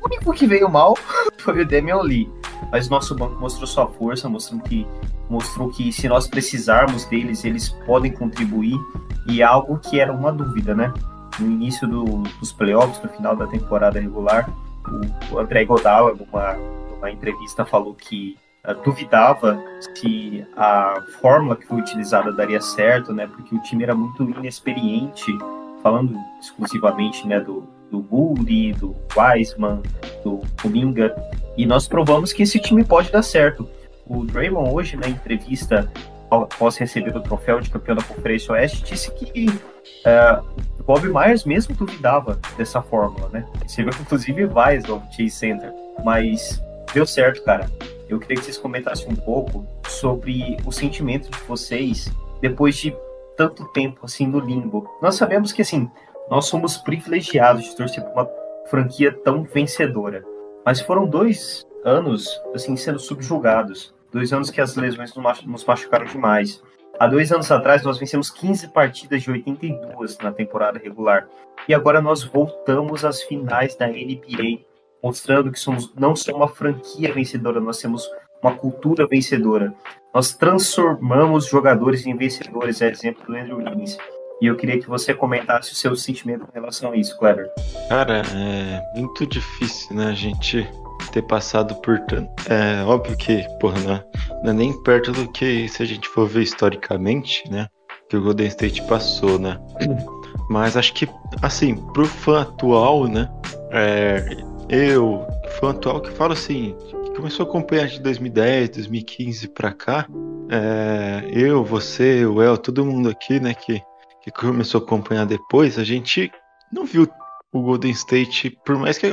O 0.02 0.06
único 0.06 0.34
que 0.34 0.48
veio 0.48 0.70
mal 0.70 0.96
foi 1.38 1.62
o 1.62 1.68
Damian 1.68 2.02
Lee. 2.02 2.30
Mas 2.72 2.90
nosso 2.90 3.14
banco 3.14 3.40
mostrou 3.40 3.68
sua 3.68 3.88
força, 3.88 4.32
que, 4.68 4.88
mostrou 5.30 5.70
que 5.70 5.92
se 5.92 6.08
nós 6.08 6.28
precisarmos 6.28 7.06
deles, 7.06 7.44
eles 7.44 7.70
podem 7.86 8.12
contribuir. 8.12 8.80
E 9.28 9.42
é 9.42 9.46
algo 9.46 9.78
que 9.80 10.00
era 10.00 10.14
uma 10.14 10.32
dúvida, 10.32 10.74
né? 10.74 10.94
No 11.40 11.52
início 11.52 11.88
do, 11.88 12.04
dos 12.40 12.52
playoffs, 12.52 13.02
no 13.04 13.10
final 13.10 13.36
da 13.36 13.48
temporada 13.48 14.00
regular, 14.00 14.50
o, 14.88 15.36
o 15.36 15.40
André 15.40 15.66
Godala, 15.66 16.14
numa, 16.14 16.54
numa 16.54 17.12
entrevista, 17.12 17.66
falou 17.66 17.94
que 17.94 18.38
uh, 18.68 18.74
duvidava 18.84 19.62
se 19.80 20.46
a 20.56 21.02
fórmula 21.22 21.56
que 21.56 21.66
foi 21.66 21.80
utilizada 21.80 22.32
daria 22.32 22.62
certo, 22.62 23.14
né? 23.14 23.28
Porque 23.28 23.56
o 23.56 23.62
time 23.62 23.84
era 23.84 23.96
muito 23.96 24.24
inexperiente, 24.24 25.38
falando 25.82 26.18
exclusivamente 26.40 27.28
né, 27.28 27.40
do, 27.40 27.68
do 27.92 28.00
Gould, 28.00 28.74
do 28.74 28.96
Wiseman, 29.16 29.82
do 30.24 30.42
Kuminga, 30.62 31.16
e 31.58 31.66
nós 31.66 31.88
provamos 31.88 32.34
que 32.34 32.44
esse 32.44 32.60
time 32.60 32.84
pode 32.84 33.12
dar 33.12 33.22
certo. 33.22 33.68
O 34.08 34.24
Draymond 34.24 34.72
hoje, 34.72 34.98
na 34.98 35.08
entrevista 35.08 35.92
após 36.30 36.78
receber 36.78 37.16
o 37.16 37.22
troféu 37.22 37.60
de 37.60 37.70
campeão 37.70 37.96
da 37.96 38.04
Conferência 38.04 38.54
Oeste, 38.54 38.84
disse 38.84 39.12
que 39.12 39.48
uh, 39.48 40.44
Bob 40.86 41.08
Myers 41.08 41.46
mesmo 41.46 41.76
duvidava 41.76 42.40
dessa 42.58 42.82
fórmula, 42.82 43.28
né? 43.30 43.46
Você 43.66 43.82
viu 43.82 43.92
que 43.92 44.02
inclusive 44.02 44.46
vai 44.46 44.78
ao 44.88 45.02
Chase 45.12 45.32
Center, 45.32 45.74
mas 46.04 46.62
deu 46.94 47.06
certo, 47.06 47.44
cara. 47.44 47.70
eu 48.08 48.20
queria 48.20 48.38
que 48.38 48.44
vocês 48.44 48.58
comentassem 48.58 49.12
um 49.12 49.16
pouco 49.16 49.66
sobre 49.88 50.58
o 50.64 50.72
sentimento 50.72 51.30
de 51.30 51.38
vocês 51.48 52.12
depois 52.40 52.76
de 52.76 52.96
tanto 53.36 53.66
tempo 53.70 54.06
assim 54.06 54.28
no 54.28 54.40
limbo. 54.40 54.88
Nós 55.02 55.16
sabemos 55.16 55.52
que 55.52 55.64
assim, 55.64 55.90
nós 56.30 56.46
somos 56.46 56.78
privilegiados 56.78 57.64
de 57.66 57.76
torcer 57.76 58.04
por 58.04 58.14
uma 58.14 58.30
franquia 58.68 59.12
tão 59.12 59.44
vencedora. 59.44 60.24
Mas 60.64 60.82
foram 60.82 61.08
dois 61.08 61.66
anos 61.84 62.28
assim 62.54 62.76
sendo 62.76 63.00
subjugados, 63.00 63.94
dois 64.12 64.32
anos 64.32 64.52
que 64.52 64.62
as 64.62 64.76
lesões 64.76 65.14
nos 65.16 65.66
machucaram 65.66 66.06
demais. 66.06 66.62
Há 66.98 67.08
dois 67.08 67.32
anos 67.32 67.52
atrás 67.52 67.84
nós 67.84 67.98
vencemos 67.98 68.30
15 68.30 68.70
partidas 68.70 69.22
de 69.22 69.30
82 69.30 70.18
na 70.20 70.32
temporada 70.32 70.80
regular 70.80 71.28
e 71.68 71.74
agora 71.74 72.02
nós 72.02 72.24
voltamos 72.24 73.04
às 73.04 73.22
finais 73.22 73.76
da 73.76 73.86
NBA, 73.88 74.62
mostrando 75.04 75.52
que 75.52 75.60
somos 75.60 75.94
não 75.96 76.16
só 76.16 76.34
uma 76.34 76.48
franquia 76.48 77.14
vencedora, 77.14 77.60
nós 77.60 77.80
temos 77.80 78.10
uma 78.42 78.56
cultura 78.56 79.06
vencedora. 79.06 79.74
Nós 80.14 80.34
transformamos 80.34 81.48
jogadores 81.48 82.06
em 82.06 82.16
vencedores, 82.16 82.82
é 82.82 82.90
exemplo 82.90 83.26
do 83.26 83.36
Andrew 83.36 83.58
Wiggins. 83.58 83.98
E 84.42 84.48
eu 84.48 84.56
queria 84.56 84.80
que 84.80 84.88
você 84.88 85.14
comentasse 85.14 85.74
o 85.74 85.76
seu 85.76 85.96
sentimento 85.96 86.46
com 86.46 86.54
relação 86.54 86.92
a 86.92 86.96
isso, 86.96 87.18
Kleber. 87.18 87.50
Cara, 87.90 88.22
é 88.34 89.00
muito 89.00 89.26
difícil, 89.26 89.96
né, 89.96 90.08
a 90.08 90.14
gente 90.14 90.68
ter 91.16 91.22
passado 91.22 91.74
por 91.76 91.98
tanto. 92.02 92.30
É 92.52 92.84
óbvio 92.84 93.16
que, 93.16 93.42
porra, 93.60 93.80
não 93.80 93.94
é, 93.94 94.04
não 94.44 94.50
é 94.52 94.54
nem 94.54 94.84
perto 94.84 95.14
do 95.14 95.32
que 95.32 95.68
se 95.70 95.82
a 95.82 95.86
gente 95.86 96.08
for 96.10 96.28
ver 96.28 96.44
historicamente, 96.44 97.50
né? 97.50 97.68
Que 98.10 98.18
o 98.18 98.22
Golden 98.22 98.48
State 98.48 98.82
passou, 98.84 99.40
né? 99.40 99.58
Mas 100.50 100.76
acho 100.76 100.94
que, 100.94 101.08
assim, 101.42 101.76
pro 101.94 102.06
fã 102.06 102.42
atual, 102.42 103.08
né? 103.08 103.32
É, 103.72 104.26
eu, 104.70 105.26
fã 105.60 105.72
atual, 105.72 106.02
que 106.02 106.12
falo 106.12 106.34
assim, 106.34 106.76
que 107.06 107.12
começou 107.16 107.46
a 107.46 107.50
acompanhar 107.50 107.88
de 107.88 108.02
2010, 108.02 108.70
2015 108.70 109.48
pra 109.50 109.72
cá, 109.72 110.06
é, 110.52 111.24
eu, 111.32 111.64
você, 111.64 112.26
o 112.26 112.42
El, 112.42 112.58
todo 112.58 112.86
mundo 112.86 113.10
aqui, 113.10 113.40
né, 113.40 113.54
que, 113.54 113.82
que 114.22 114.32
começou 114.32 114.82
a 114.82 114.84
acompanhar 114.84 115.26
depois, 115.26 115.80
a 115.80 115.84
gente 115.84 116.32
não 116.72 116.86
viu 116.86 117.08
o 117.52 117.62
Golden 117.62 117.92
State, 117.92 118.56
por 118.66 118.78
mais 118.78 118.98
que 118.98 119.06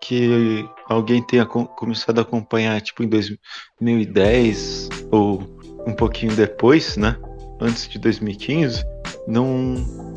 que 0.00 0.68
alguém 0.88 1.22
tenha 1.22 1.46
começado 1.46 2.18
a 2.18 2.22
acompanhar 2.22 2.80
tipo 2.80 3.02
em 3.02 3.08
2010 3.08 4.88
ou 5.10 5.42
um 5.86 5.92
pouquinho 5.92 6.34
depois, 6.34 6.96
né? 6.96 7.16
Antes 7.60 7.88
de 7.88 7.98
2015, 7.98 8.84
não 9.26 9.74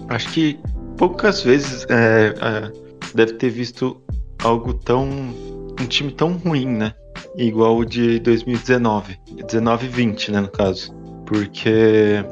acho 0.10 0.30
que 0.32 0.60
poucas 0.98 1.42
vezes 1.42 1.86
é, 1.90 2.34
é, 2.42 2.72
deve 3.16 3.34
ter 3.34 3.50
visto 3.50 4.02
algo 4.44 4.74
tão 4.74 5.08
um 5.08 5.88
time 5.88 6.12
tão 6.12 6.34
ruim, 6.34 6.68
né? 6.68 6.94
Igual 7.36 7.78
o 7.78 7.86
de 7.86 8.20
2019, 8.20 9.18
19 9.48 9.86
e 9.86 9.90
20, 9.90 10.32
né, 10.32 10.42
no 10.42 10.50
caso, 10.50 10.94
porque 11.26 12.24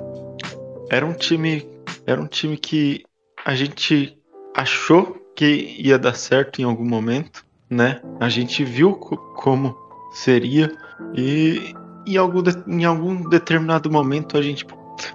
era 0.89 1.05
um 1.05 1.13
time 1.13 1.65
era 2.05 2.19
um 2.19 2.27
time 2.27 2.57
que 2.57 3.03
a 3.45 3.55
gente 3.55 4.17
achou 4.55 5.15
que 5.37 5.75
ia 5.77 5.99
dar 5.99 6.15
certo 6.15 6.59
em 6.59 6.65
algum 6.65 6.83
momento, 6.83 7.45
né? 7.69 8.01
A 8.19 8.27
gente 8.27 8.65
viu 8.65 8.93
como 8.93 9.77
seria 10.11 10.75
e 11.15 11.75
em 12.07 12.17
algum, 12.17 12.41
em 12.67 12.83
algum 12.85 13.29
determinado 13.29 13.91
momento 13.91 14.35
a 14.35 14.41
gente 14.41 14.65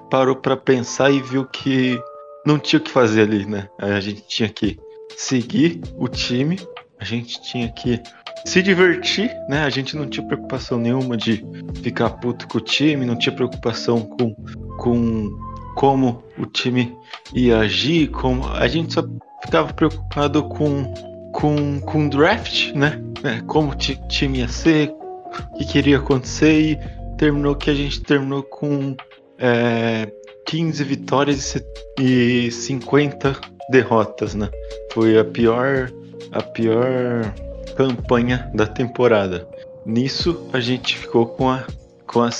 parou 0.08 0.36
para 0.36 0.56
pensar 0.56 1.10
e 1.10 1.20
viu 1.20 1.44
que 1.44 2.00
não 2.46 2.56
tinha 2.56 2.78
o 2.78 2.82
que 2.82 2.90
fazer 2.90 3.22
ali, 3.22 3.44
né? 3.44 3.68
A 3.78 3.98
gente 3.98 4.22
tinha 4.28 4.48
que 4.48 4.78
seguir 5.16 5.80
o 5.96 6.06
time, 6.06 6.56
a 7.00 7.04
gente 7.04 7.42
tinha 7.42 7.68
que 7.72 8.00
se 8.46 8.62
divertir, 8.62 9.28
né? 9.48 9.64
A 9.64 9.70
gente 9.70 9.96
não 9.96 10.08
tinha 10.08 10.24
preocupação 10.24 10.78
nenhuma 10.78 11.16
de 11.16 11.44
ficar 11.82 12.10
puto 12.10 12.46
com 12.46 12.58
o 12.58 12.60
time, 12.60 13.04
não 13.04 13.18
tinha 13.18 13.34
preocupação 13.34 14.02
com, 14.02 14.36
com 14.76 15.36
como 15.74 16.22
o 16.38 16.46
time 16.46 16.96
ia 17.34 17.58
agir, 17.58 18.08
como 18.08 18.46
a 18.46 18.68
gente 18.68 18.94
só 18.94 19.02
ficava 19.44 19.72
preocupado 19.72 20.44
com 20.44 20.92
com 21.32 21.80
com 21.80 22.08
draft, 22.08 22.72
né? 22.74 23.00
É, 23.24 23.40
como 23.46 23.72
o 23.72 23.74
time 23.74 24.38
ia 24.38 24.48
ser, 24.48 24.90
o 24.90 25.58
que 25.58 25.64
queria 25.64 25.98
acontecer 25.98 26.52
e 26.52 26.78
terminou 27.16 27.54
que 27.54 27.70
a 27.70 27.74
gente 27.74 28.00
terminou 28.02 28.42
com 28.42 28.96
é, 29.38 30.10
15 30.46 30.84
vitórias 30.84 31.56
e 31.98 32.50
50 32.50 33.36
derrotas, 33.70 34.34
né? 34.34 34.50
Foi 34.92 35.18
a 35.18 35.24
pior 35.24 35.90
a 36.32 36.42
pior 36.42 37.32
campanha 37.76 38.50
da 38.54 38.66
temporada. 38.66 39.48
Nisso 39.84 40.48
a 40.52 40.60
gente 40.60 40.96
ficou 40.98 41.26
com 41.26 41.50
a 41.50 41.64
com 42.06 42.20
a, 42.20 42.30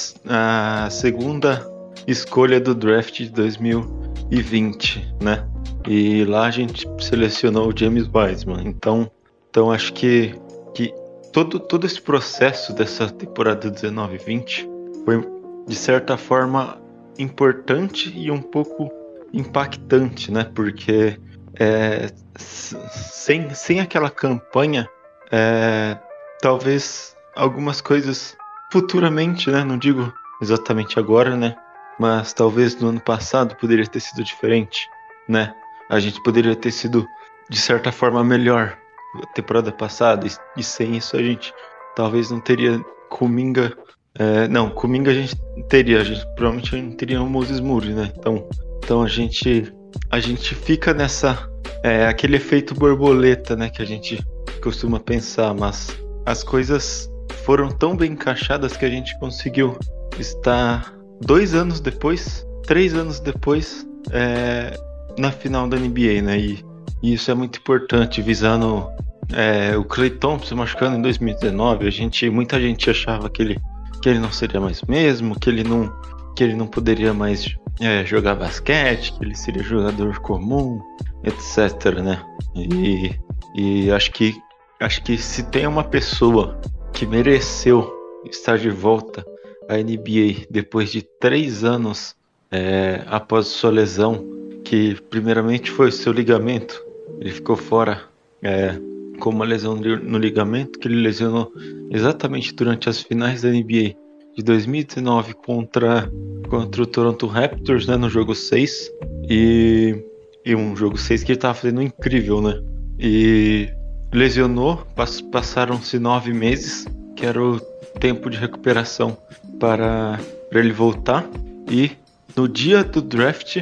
a 0.85 0.91
segunda 0.91 1.72
escolha 2.07 2.61
do 2.61 2.75
draft 2.75 3.19
de 3.19 3.31
2020, 3.31 5.15
né? 5.21 5.47
E 5.87 6.25
lá 6.25 6.47
a 6.47 6.51
gente 6.51 6.87
selecionou 7.01 7.69
o 7.69 7.77
James 7.77 8.09
Wiseman. 8.13 8.67
Então, 8.67 9.11
então 9.51 9.71
acho 9.71 9.93
que, 9.93 10.35
que 10.75 10.95
todo, 11.33 11.59
todo 11.59 11.87
esse 11.87 12.01
processo 12.01 12.73
dessa 12.73 13.09
temporada 13.09 13.71
19-20 13.71 14.69
foi, 15.05 15.29
de 15.67 15.75
certa 15.75 16.17
forma, 16.17 16.81
importante 17.19 18.13
e 18.17 18.31
um 18.31 18.41
pouco 18.41 18.91
impactante, 19.33 20.31
né? 20.31 20.45
Porque 20.55 21.19
é, 21.59 22.11
sem, 22.37 23.53
sem 23.55 23.81
aquela 23.81 24.11
campanha, 24.11 24.89
é, 25.31 25.99
talvez 26.41 27.17
algumas 27.35 27.81
coisas 27.81 28.37
futuramente, 28.71 29.51
né? 29.51 29.65
Não 29.65 29.79
digo 29.79 30.13
exatamente 30.41 30.99
agora, 30.99 31.37
né? 31.37 31.57
Mas 31.99 32.33
talvez 32.33 32.75
no 32.81 32.89
ano 32.89 33.01
passado 33.01 33.55
poderia 33.57 33.87
ter 33.87 34.01
sido 34.01 34.25
diferente, 34.25 34.89
né? 35.29 35.55
a 35.93 36.01
gente 36.01 36.23
poderia 36.23 36.57
ter 36.57 36.71
sido 36.71 37.07
de 37.51 37.59
certa 37.59 37.93
forma 37.93 38.25
melhor 38.25 38.79
a 39.23 39.27
temporada 39.35 39.71
passada 39.71 40.27
e, 40.57 40.63
sem 40.63 40.97
isso 40.97 41.17
a 41.17 41.23
gente 41.23 41.53
talvez 41.95 42.31
não 42.31 42.41
teria 42.41 42.83
Kuminga 43.11 43.77
é, 44.19 44.49
não, 44.49 44.71
Kuminga 44.71 45.11
a 45.11 45.15
gente 45.15 45.37
teria, 45.69 46.01
a 46.01 46.05
gente 46.05 46.25
provavelmente 46.35 46.75
não 46.77 46.93
teria 46.93 47.23
o 47.23 47.29
Moses 47.29 47.61
Moody, 47.61 47.93
né? 47.93 48.13
Então, 48.17 48.49
então 48.79 49.03
a 49.03 49.09
gente 49.09 49.71
a 50.11 50.19
gente 50.19 50.55
fica 50.55 50.95
nessa 50.95 51.47
é, 51.83 52.07
aquele 52.07 52.37
efeito 52.37 52.75
borboleta, 52.75 53.55
né, 53.55 53.69
que 53.69 53.83
a 53.83 53.85
gente 53.85 54.25
costuma 54.63 54.99
pensar, 54.99 55.53
mas 55.53 55.95
as 56.25 56.43
coisas 56.43 57.11
foram 57.45 57.69
tão 57.69 57.97
bem 57.97 58.13
encaixadas 58.13 58.77
que 58.77 58.85
a 58.85 58.91
gente 58.91 59.19
conseguiu 59.19 59.77
estar 60.19 60.95
dois 61.25 61.55
anos 61.55 61.81
depois, 61.81 62.47
três 62.67 62.95
anos 62.95 63.21
depois, 63.21 63.87
é, 64.11 64.79
na 65.19 65.31
final 65.31 65.69
da 65.69 65.77
NBA, 65.77 66.23
né? 66.23 66.39
E, 66.39 66.65
e 67.03 67.15
isso 67.15 67.31
é 67.31 67.35
muito 67.35 67.59
importante, 67.59 68.23
visando 68.23 68.89
é, 69.33 69.77
o 69.77 69.85
Clay 69.85 70.11
Thompson 70.11 70.57
machucando 70.57 70.97
em 70.97 71.03
2019. 71.03 71.87
A 71.87 71.91
gente, 71.91 72.29
muita 72.31 72.61
gente 72.61 72.91
achava 72.91 73.29
que 73.31 73.43
ele, 73.43 73.59
que 74.01 74.09
ele 74.09 74.19
não 74.19 74.33
seria 74.33 74.61
mais 74.61 74.83
mesmo, 74.83 75.39
que 75.39 75.49
ele 75.49 75.65
não, 75.65 75.93
que 76.37 76.45
ele 76.45 76.55
não 76.55 76.67
poderia 76.67 77.15
mais 77.15 77.57
é, 77.81 78.05
jogar 78.05 78.35
basquete, 78.35 79.13
que 79.13 79.25
ele 79.25 79.35
seria 79.35 79.63
jogador 79.63 80.19
comum, 80.21 80.81
etc, 81.25 82.01
né? 82.03 82.23
E, 82.55 83.15
e 83.55 83.91
acho 83.91 84.13
que 84.13 84.35
acho 84.81 85.03
que 85.05 85.17
se 85.17 85.45
tem 85.45 85.67
uma 85.67 85.85
pessoa 85.85 86.61
que 86.93 87.07
mereceu 87.07 87.89
estar 88.25 88.59
de 88.59 88.69
volta 88.69 89.25
à 89.69 89.77
NBA 89.77 90.47
depois 90.51 90.91
de 90.91 91.03
três 91.03 91.65
anos 91.65 92.15
é, 92.51 93.03
após 93.07 93.47
sua 93.47 93.71
lesão 93.71 94.25
que 94.65 94.97
primeiramente 95.11 95.71
foi 95.71 95.91
seu 95.91 96.13
ligamento. 96.13 96.83
Ele 97.21 97.31
ficou 97.31 97.57
fora 97.57 98.03
é, 98.43 98.79
com 99.19 99.31
uma 99.31 99.45
lesão 99.45 99.77
no 99.77 100.19
ligamento 100.19 100.79
que 100.79 100.89
ele 100.89 101.03
lesionou 101.03 101.53
exatamente 101.91 102.55
durante 102.55 102.89
as 102.89 103.01
finais 103.01 103.43
da 103.43 103.51
NBA 103.51 103.95
de 104.37 104.43
2019 104.43 105.35
contra, 105.35 106.11
contra 106.49 106.83
o 106.83 106.87
Toronto 106.87 107.27
Raptors, 107.27 107.87
né, 107.87 107.97
no 107.97 108.09
jogo 108.09 108.35
6. 108.35 108.91
E, 109.29 110.03
e 110.45 110.55
um 110.55 110.75
jogo 110.75 110.97
6 110.97 111.23
que 111.23 111.33
ele 111.33 111.39
estava 111.39 111.55
fazendo 111.55 111.83
incrível, 111.83 112.41
né? 112.41 112.61
E 112.99 113.69
lesionou, 114.13 114.79
pass, 114.97 115.21
passaram-se 115.21 115.99
nove 115.99 116.33
meses, 116.33 116.87
que 117.17 117.25
era 117.25 117.43
o 117.43 117.61
tempo 118.01 118.29
de 118.29 118.39
recuperação 118.39 119.17
para, 119.63 120.19
para 120.51 120.59
ele 120.59 120.73
voltar. 120.73 121.25
E 121.71 121.93
no 122.35 122.49
dia 122.49 122.83
do 122.83 123.01
draft, 123.01 123.59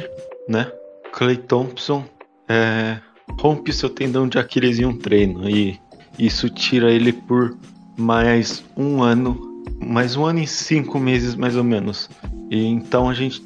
né, 0.49 0.71
Clay 1.13 1.37
Thompson 1.37 2.03
é, 2.49 2.97
rompe 3.39 3.71
seu 3.71 3.87
tendão 3.87 4.27
de 4.27 4.39
Aquiles 4.39 4.79
em 4.79 4.85
um 4.85 4.97
treino 4.97 5.47
e 5.47 5.79
isso 6.17 6.49
tira 6.49 6.91
ele 6.91 7.13
por 7.13 7.55
mais 7.95 8.63
um 8.75 9.03
ano, 9.03 9.63
mais 9.79 10.15
um 10.15 10.25
ano 10.25 10.39
e 10.39 10.47
cinco 10.47 10.99
meses 10.99 11.35
mais 11.35 11.55
ou 11.55 11.63
menos. 11.63 12.09
E 12.49 12.65
então 12.65 13.07
a 13.07 13.13
gente, 13.13 13.39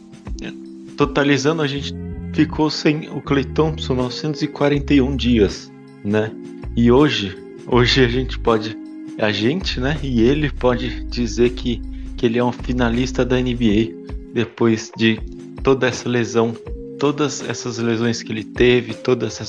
totalizando, 0.96 1.62
a 1.62 1.68
gente 1.68 1.94
ficou 2.34 2.70
sem 2.70 3.10
o 3.10 3.22
Clay 3.22 3.44
Thompson 3.44 3.96
941 3.96 5.14
dias, 5.18 5.70
né? 6.06 6.32
E 6.74 6.90
hoje, 6.90 7.38
hoje 7.68 8.02
a 8.02 8.08
gente 8.08 8.40
pode 8.40 8.78
a 9.18 9.30
gente, 9.32 9.80
né? 9.80 9.98
E 10.02 10.22
ele 10.22 10.50
pode 10.50 11.04
dizer 11.06 11.52
que, 11.52 11.82
que 12.26 12.28
ele 12.28 12.40
é 12.40 12.44
um 12.44 12.52
finalista 12.52 13.24
da 13.24 13.40
NBA 13.40 13.94
depois 14.34 14.92
de 14.98 15.20
toda 15.64 15.88
essa 15.88 16.10
lesão, 16.10 16.56
todas 16.98 17.48
essas 17.48 17.78
lesões 17.78 18.24
que 18.24 18.32
ele 18.32 18.44
teve, 18.44 18.96
toda 18.96 19.28
essa, 19.28 19.44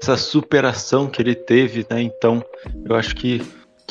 essa 0.00 0.16
superação 0.16 1.08
que 1.08 1.22
ele 1.22 1.34
teve, 1.34 1.86
né? 1.90 2.02
Então, 2.02 2.44
eu 2.84 2.94
acho 2.94 3.16
que, 3.16 3.40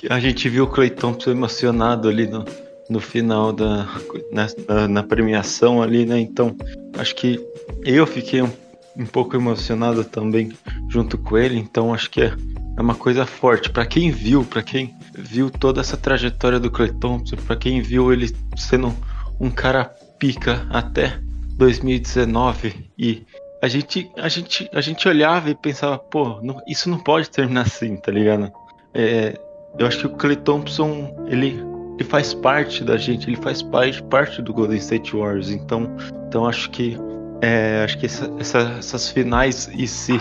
a 0.10 0.19
gente 0.19 0.47
viu 0.47 0.65
o 0.65 0.67
Clay 0.67 0.91
Thompson 0.91 1.32
emocionado 1.32 2.08
ali 2.08 2.28
no, 2.28 2.45
no 2.88 3.00
final 3.00 3.52
da 3.52 3.88
né, 4.32 4.45
na, 4.67 4.88
na, 4.88 5.04
premiação 5.04 5.82
ali, 5.82 6.06
né? 6.06 6.19
Então, 6.19 6.56
acho 6.95 7.15
que 7.15 7.43
eu 7.84 8.06
fiquei 8.06 8.43
um, 8.43 8.52
um 8.98 9.06
pouco 9.06 9.36
emocionado 9.36 10.04
também 10.04 10.52
junto 10.90 11.18
com 11.18 11.38
ele, 11.38 11.58
então 11.58 11.94
acho 11.94 12.10
que 12.10 12.22
é, 12.22 12.34
é 12.78 12.82
uma 12.82 12.96
coisa 12.96 13.26
forte 13.26 13.70
para 13.70 13.86
quem 13.86 14.12
viu, 14.12 14.44
para 14.44 14.64
quem 14.64 14.96
viu 15.14 15.50
toda 15.50 15.82
essa 15.82 15.96
trajetória 15.96 16.60
do 16.60 16.72
Clay 16.72 16.92
Thompson, 16.92 17.36
para 17.36 17.56
quem 17.56 17.82
viu 17.82 18.12
ele 18.12 18.34
sendo 18.56 18.94
um 19.40 19.50
cara 19.50 19.86
pica 20.18 20.66
até 20.70 21.20
2019 21.58 22.90
e 22.98 23.26
a 23.62 23.68
gente 23.68 24.12
a 24.18 24.30
gente 24.30 24.70
a 24.74 24.82
gente 24.82 25.08
olhava 25.08 25.50
e 25.50 25.56
pensava, 25.56 25.98
pô, 25.98 26.40
não, 26.42 26.62
isso 26.68 26.90
não 26.90 27.00
pode 27.00 27.30
terminar 27.30 27.62
assim, 27.62 27.96
tá 27.98 28.12
ligado? 28.12 28.52
É, 28.94 29.40
eu 29.78 29.86
acho 29.86 30.00
que 30.00 30.06
o 30.08 30.18
Clay 30.18 30.36
Thompson 30.36 31.16
ele 31.28 31.60
ele 32.00 32.08
faz 32.08 32.34
parte 32.34 32.84
da 32.84 32.96
gente, 32.96 33.28
ele 33.28 33.38
faz 33.38 33.64
parte, 33.64 34.04
parte 34.04 34.42
do 34.42 34.54
Golden 34.54 34.78
State 34.78 35.16
Warriors. 35.16 35.50
Então, 35.50 35.98
então 36.28 36.46
acho 36.46 36.70
que 36.70 36.96
é, 37.41 37.84
acho 37.84 37.97
que 37.97 38.06
essa, 38.06 38.32
essa, 38.39 38.60
essas 38.80 39.10
finais 39.10 39.69
e 39.73 39.88
se 39.88 40.19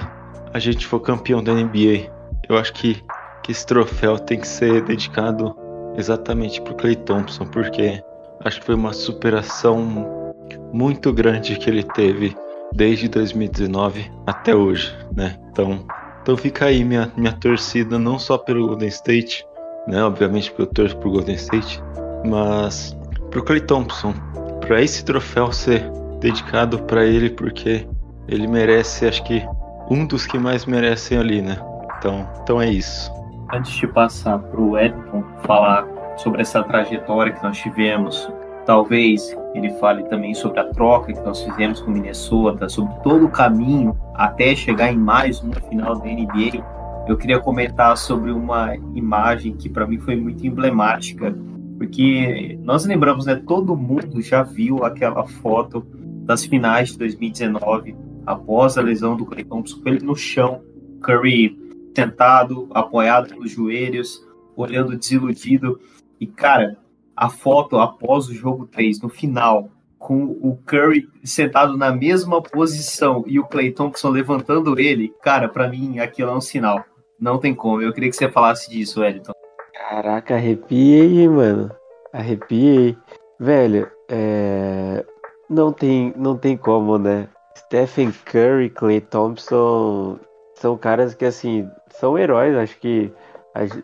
a 0.52 0.59
gente 0.59 0.87
for 0.87 1.00
campeão 1.00 1.42
da 1.42 1.52
NBA, 1.52 2.11
eu 2.48 2.57
acho 2.57 2.72
que, 2.72 3.02
que 3.42 3.52
esse 3.52 3.66
troféu 3.66 4.18
tem 4.18 4.38
que 4.38 4.46
ser 4.48 4.83
dedicado 4.83 5.57
exatamente 5.96 6.61
pro 6.61 6.74
Clay 6.74 6.96
Thompson, 6.96 7.46
porque 7.46 8.02
acho 8.44 8.61
que 8.61 8.66
foi 8.66 8.74
uma 8.74 8.92
superação 8.92 10.35
muito 10.72 11.12
grande 11.12 11.57
que 11.57 11.68
ele 11.68 11.83
teve 11.83 12.37
desde 12.74 13.09
2019 13.09 14.11
até 14.26 14.55
hoje, 14.55 14.94
né? 15.14 15.37
Então, 15.50 15.85
então 16.22 16.37
fica 16.37 16.66
aí 16.66 16.85
minha, 16.85 17.11
minha 17.16 17.33
torcida 17.33 17.98
não 17.98 18.18
só 18.18 18.37
pelo 18.37 18.68
Golden 18.68 18.88
State, 18.88 19.46
né? 19.87 20.05
Obviamente 20.05 20.50
porque 20.50 20.62
eu 20.62 20.66
torço 20.66 20.96
pro 20.98 21.11
Golden 21.11 21.37
State, 21.37 21.83
mas 22.26 22.96
pro 23.31 23.42
Clay 23.42 23.61
Thompson, 23.61 24.12
para 24.61 24.83
esse 24.83 25.05
troféu 25.05 25.52
ser 25.52 25.90
dedicado 26.20 26.79
para 26.83 27.05
ele, 27.05 27.31
porque 27.31 27.87
ele 28.29 28.46
merece, 28.46 29.07
acho 29.07 29.22
que 29.24 29.42
um 29.90 30.07
dos 30.07 30.26
que 30.26 30.38
mais 30.38 30.66
merecem 30.66 31.18
ali, 31.18 31.40
né? 31.40 31.57
Então, 31.98 32.29
então 32.42 32.61
é 32.61 32.68
isso. 32.68 33.11
Antes 33.52 33.72
de 33.72 33.87
passar 33.87 34.38
pro 34.38 34.79
Edson 34.79 35.22
falar 35.44 35.87
sobre 36.16 36.42
essa 36.42 36.62
trajetória 36.62 37.33
que 37.33 37.42
nós 37.42 37.57
tivemos, 37.59 38.29
talvez 38.64 39.37
ele 39.55 39.70
fale 39.74 40.02
também 40.05 40.35
sobre 40.35 40.59
a 40.59 40.64
troca 40.64 41.12
que 41.12 41.20
nós 41.20 41.42
fizemos 41.42 41.81
com 41.81 41.90
Minnesota, 41.90 42.68
sobre 42.68 42.94
todo 43.02 43.26
o 43.26 43.31
caminho 43.31 43.96
até 44.14 44.55
chegar 44.57 44.92
em 44.92 44.98
mais 44.98 45.40
uma 45.40 45.55
final 45.55 45.96
da 45.96 46.07
NBA 46.07 46.76
eu 47.07 47.16
queria 47.16 47.38
comentar 47.38 47.96
sobre 47.96 48.33
uma 48.33 48.74
imagem 48.94 49.55
que 49.55 49.68
para 49.68 49.87
mim 49.87 49.98
foi 49.98 50.16
muito 50.16 50.44
emblemática, 50.44 51.33
porque 51.79 52.59
nós 52.62 52.85
lembramos, 52.85 53.26
né, 53.26 53.37
todo 53.37 53.76
mundo 53.76 54.20
já 54.20 54.42
viu 54.42 54.85
aquela 54.85 55.24
foto 55.24 55.87
das 56.27 56.45
finais 56.45 56.91
de 56.91 56.99
2019, 56.99 57.97
após 58.27 58.77
a 58.77 58.83
lesão 58.83 59.17
do 59.17 59.25
Clay 59.25 59.45
Thompson, 59.45 59.81
ele 59.87 60.05
no 60.05 60.17
chão, 60.17 60.61
Curry 61.01 61.57
sentado, 61.95 62.69
apoiado 62.75 63.35
nos 63.37 63.51
joelhos, 63.51 64.27
olhando 64.57 64.97
desiludido. 64.97 65.81
E, 66.21 66.27
cara, 66.27 66.77
a 67.17 67.31
foto 67.31 67.79
após 67.79 68.29
o 68.29 68.35
jogo 68.35 68.67
3, 68.67 69.01
no 69.01 69.09
final, 69.09 69.71
com 69.99 70.25
o 70.25 70.59
Curry 70.67 71.09
sentado 71.25 71.77
na 71.77 71.93
mesma 71.93 72.43
posição 72.43 73.25
e 73.27 73.39
o 73.39 73.47
Clay 73.47 73.71
Thompson 73.71 74.11
levantando 74.11 74.79
ele, 74.79 75.15
cara, 75.23 75.49
para 75.49 75.69
mim 75.69 76.01
aquilo 76.01 76.31
é 76.31 76.35
um 76.35 76.41
sinal. 76.41 76.85
Não 77.19 77.39
tem 77.39 77.55
como. 77.55 77.81
Eu 77.81 77.93
queria 77.93 78.11
que 78.11 78.17
você 78.17 78.29
falasse 78.29 78.69
disso, 78.69 79.01
Wellington. 79.01 79.33
Caraca, 79.73 80.35
arrepiei, 80.35 81.29
mano. 81.29 81.71
Arrepiei. 82.12 82.97
Velho, 83.39 83.89
é... 84.11 85.05
não, 85.48 85.72
tem, 85.72 86.12
não 86.16 86.37
tem 86.37 86.56
como, 86.56 86.98
né? 86.98 87.28
Stephen 87.56 88.12
Curry, 88.24 88.70
Clay 88.70 89.00
Thompson 89.00 90.18
são 90.54 90.76
caras 90.76 91.14
que, 91.14 91.24
assim, 91.24 91.68
são 91.90 92.18
heróis. 92.18 92.56
Acho 92.56 92.78
que 92.78 93.12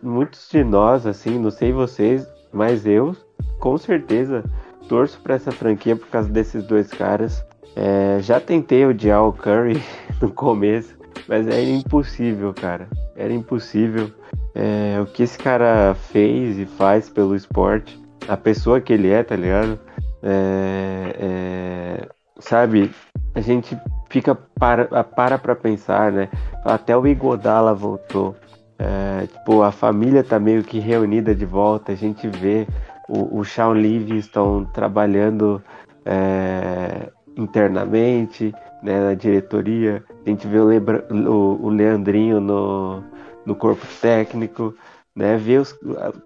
muitos 0.02 0.48
de 0.50 0.62
nós, 0.62 1.06
assim, 1.06 1.38
não 1.38 1.50
sei 1.50 1.72
vocês, 1.72 2.26
mas 2.52 2.86
eu, 2.86 3.16
com 3.58 3.78
certeza, 3.78 4.44
torço 4.88 5.20
para 5.20 5.34
essa 5.34 5.50
franquia 5.50 5.96
por 5.96 6.08
causa 6.08 6.28
desses 6.28 6.64
dois 6.64 6.88
caras. 6.88 7.44
É, 7.74 8.18
já 8.20 8.38
tentei 8.38 8.84
odiar 8.84 9.24
o 9.26 9.32
Curry 9.32 9.82
no 10.20 10.30
começo, 10.30 10.96
mas 11.26 11.48
é 11.48 11.62
impossível, 11.62 12.52
cara. 12.52 12.86
Era 13.16 13.32
impossível. 13.32 14.10
É, 14.54 15.00
o 15.00 15.06
que 15.06 15.22
esse 15.22 15.38
cara 15.38 15.94
fez 15.94 16.58
e 16.58 16.66
faz 16.66 17.08
pelo 17.08 17.34
esporte, 17.34 17.98
a 18.28 18.36
pessoa 18.36 18.80
que 18.80 18.92
ele 18.92 19.08
é, 19.08 19.22
tá 19.22 19.34
ligado? 19.34 19.78
É, 20.22 21.16
é, 21.18 22.08
sabe, 22.38 22.90
a 23.34 23.40
gente 23.40 23.76
fica 24.08 24.34
para, 24.34 25.04
para 25.04 25.38
pra 25.38 25.56
pensar, 25.56 26.12
né? 26.12 26.28
Até 26.64 26.96
o 26.96 27.06
Igodala 27.06 27.74
voltou. 27.74 28.36
É, 28.78 29.26
tipo, 29.26 29.62
a 29.62 29.70
família 29.70 30.24
tá 30.24 30.38
meio 30.38 30.62
que 30.62 30.78
reunida 30.78 31.34
de 31.34 31.44
volta. 31.44 31.92
A 31.92 31.94
gente 31.94 32.28
vê 32.28 32.66
o, 33.08 33.38
o 33.40 33.44
Shawn 33.44 33.74
Livingston 33.74 34.64
trabalhando 34.64 35.62
é, 36.04 37.08
internamente 37.36 38.54
né, 38.82 39.00
na 39.00 39.14
diretoria. 39.14 40.02
A 40.24 40.28
gente 40.28 40.46
vê 40.46 40.58
o, 40.58 40.66
Lebra, 40.66 41.06
o, 41.10 41.66
o 41.66 41.68
Leandrinho 41.68 42.40
no, 42.40 43.02
no 43.46 43.54
corpo 43.54 43.86
técnico, 44.00 44.74
né, 45.14 45.36
ver 45.36 45.60
os, 45.60 45.78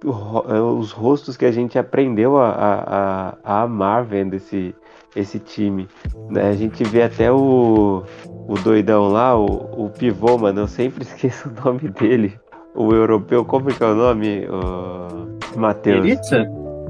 os 0.05 0.93
rostos 0.93 1.37
que 1.37 1.45
a 1.45 1.51
gente 1.51 1.79
aprendeu 1.79 2.39
a, 2.39 2.51
a, 2.51 3.35
a 3.43 3.63
amar 3.63 4.05
vendo 4.05 4.35
esse, 4.35 4.75
esse 5.15 5.39
time. 5.39 5.89
Né? 6.31 6.49
A 6.49 6.53
gente 6.53 6.85
vê 6.85 7.03
até 7.03 7.31
o, 7.31 8.05
o 8.27 8.55
doidão 8.63 9.09
lá, 9.09 9.37
o, 9.37 9.87
o 9.87 9.91
pivô, 9.91 10.39
mano, 10.39 10.61
eu 10.61 10.69
sempre 10.69 11.03
esqueço 11.05 11.49
o 11.49 11.65
nome 11.65 11.89
dele. 11.89 12.39
O 12.75 12.93
europeu, 12.93 13.45
como 13.45 13.71
é 13.71 13.73
que 13.73 13.83
é 13.83 13.87
o 13.87 13.95
nome, 13.95 14.47
o 14.49 15.59
Matheus? 15.59 16.21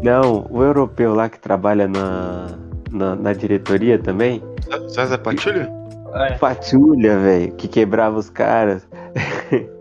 Não, 0.02 0.46
o 0.50 0.62
europeu 0.62 1.14
lá 1.14 1.28
que 1.28 1.38
trabalha 1.38 1.88
na, 1.88 2.48
na, 2.90 3.14
na 3.14 3.32
diretoria 3.32 3.98
também. 3.98 4.42
César 4.88 5.18
Patulha? 5.18 5.70
É. 6.14 6.32
Patulha, 6.32 7.18
velho, 7.18 7.52
que 7.52 7.68
quebrava 7.68 8.18
os 8.18 8.28
caras. 8.28 8.86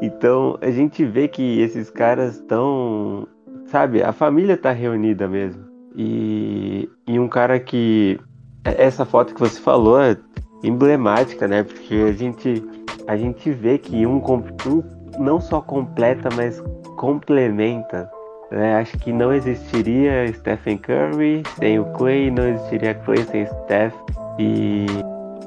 então 0.00 0.58
a 0.60 0.70
gente 0.70 1.04
vê 1.04 1.28
que 1.28 1.60
esses 1.60 1.90
caras 1.90 2.36
estão. 2.36 3.26
Sabe, 3.66 4.02
a 4.02 4.12
família 4.12 4.56
tá 4.56 4.72
reunida 4.72 5.28
mesmo. 5.28 5.62
E, 5.96 6.88
e 7.06 7.18
um 7.18 7.28
cara 7.28 7.58
que. 7.58 8.18
Essa 8.64 9.04
foto 9.04 9.34
que 9.34 9.40
você 9.40 9.60
falou 9.60 10.00
é 10.00 10.16
emblemática, 10.62 11.46
né? 11.48 11.62
Porque 11.62 11.94
a 11.94 12.12
gente, 12.12 12.62
a 13.06 13.16
gente 13.16 13.50
vê 13.50 13.78
que 13.78 14.06
um, 14.06 14.16
um 14.16 14.82
não 15.18 15.40
só 15.40 15.60
completa, 15.60 16.28
mas 16.34 16.62
complementa 16.96 18.10
né? 18.50 18.76
Acho 18.76 18.96
que 18.98 19.12
não 19.12 19.32
existiria 19.32 20.32
Stephen 20.32 20.78
Curry 20.78 21.42
sem 21.58 21.78
o 21.78 21.84
Clay, 21.92 22.30
não 22.30 22.48
existiria 22.48 22.94
Clay 22.94 23.22
sem 23.24 23.46
Steph. 23.46 23.94
E 24.38 24.86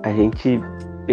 a 0.04 0.12
gente. 0.12 0.60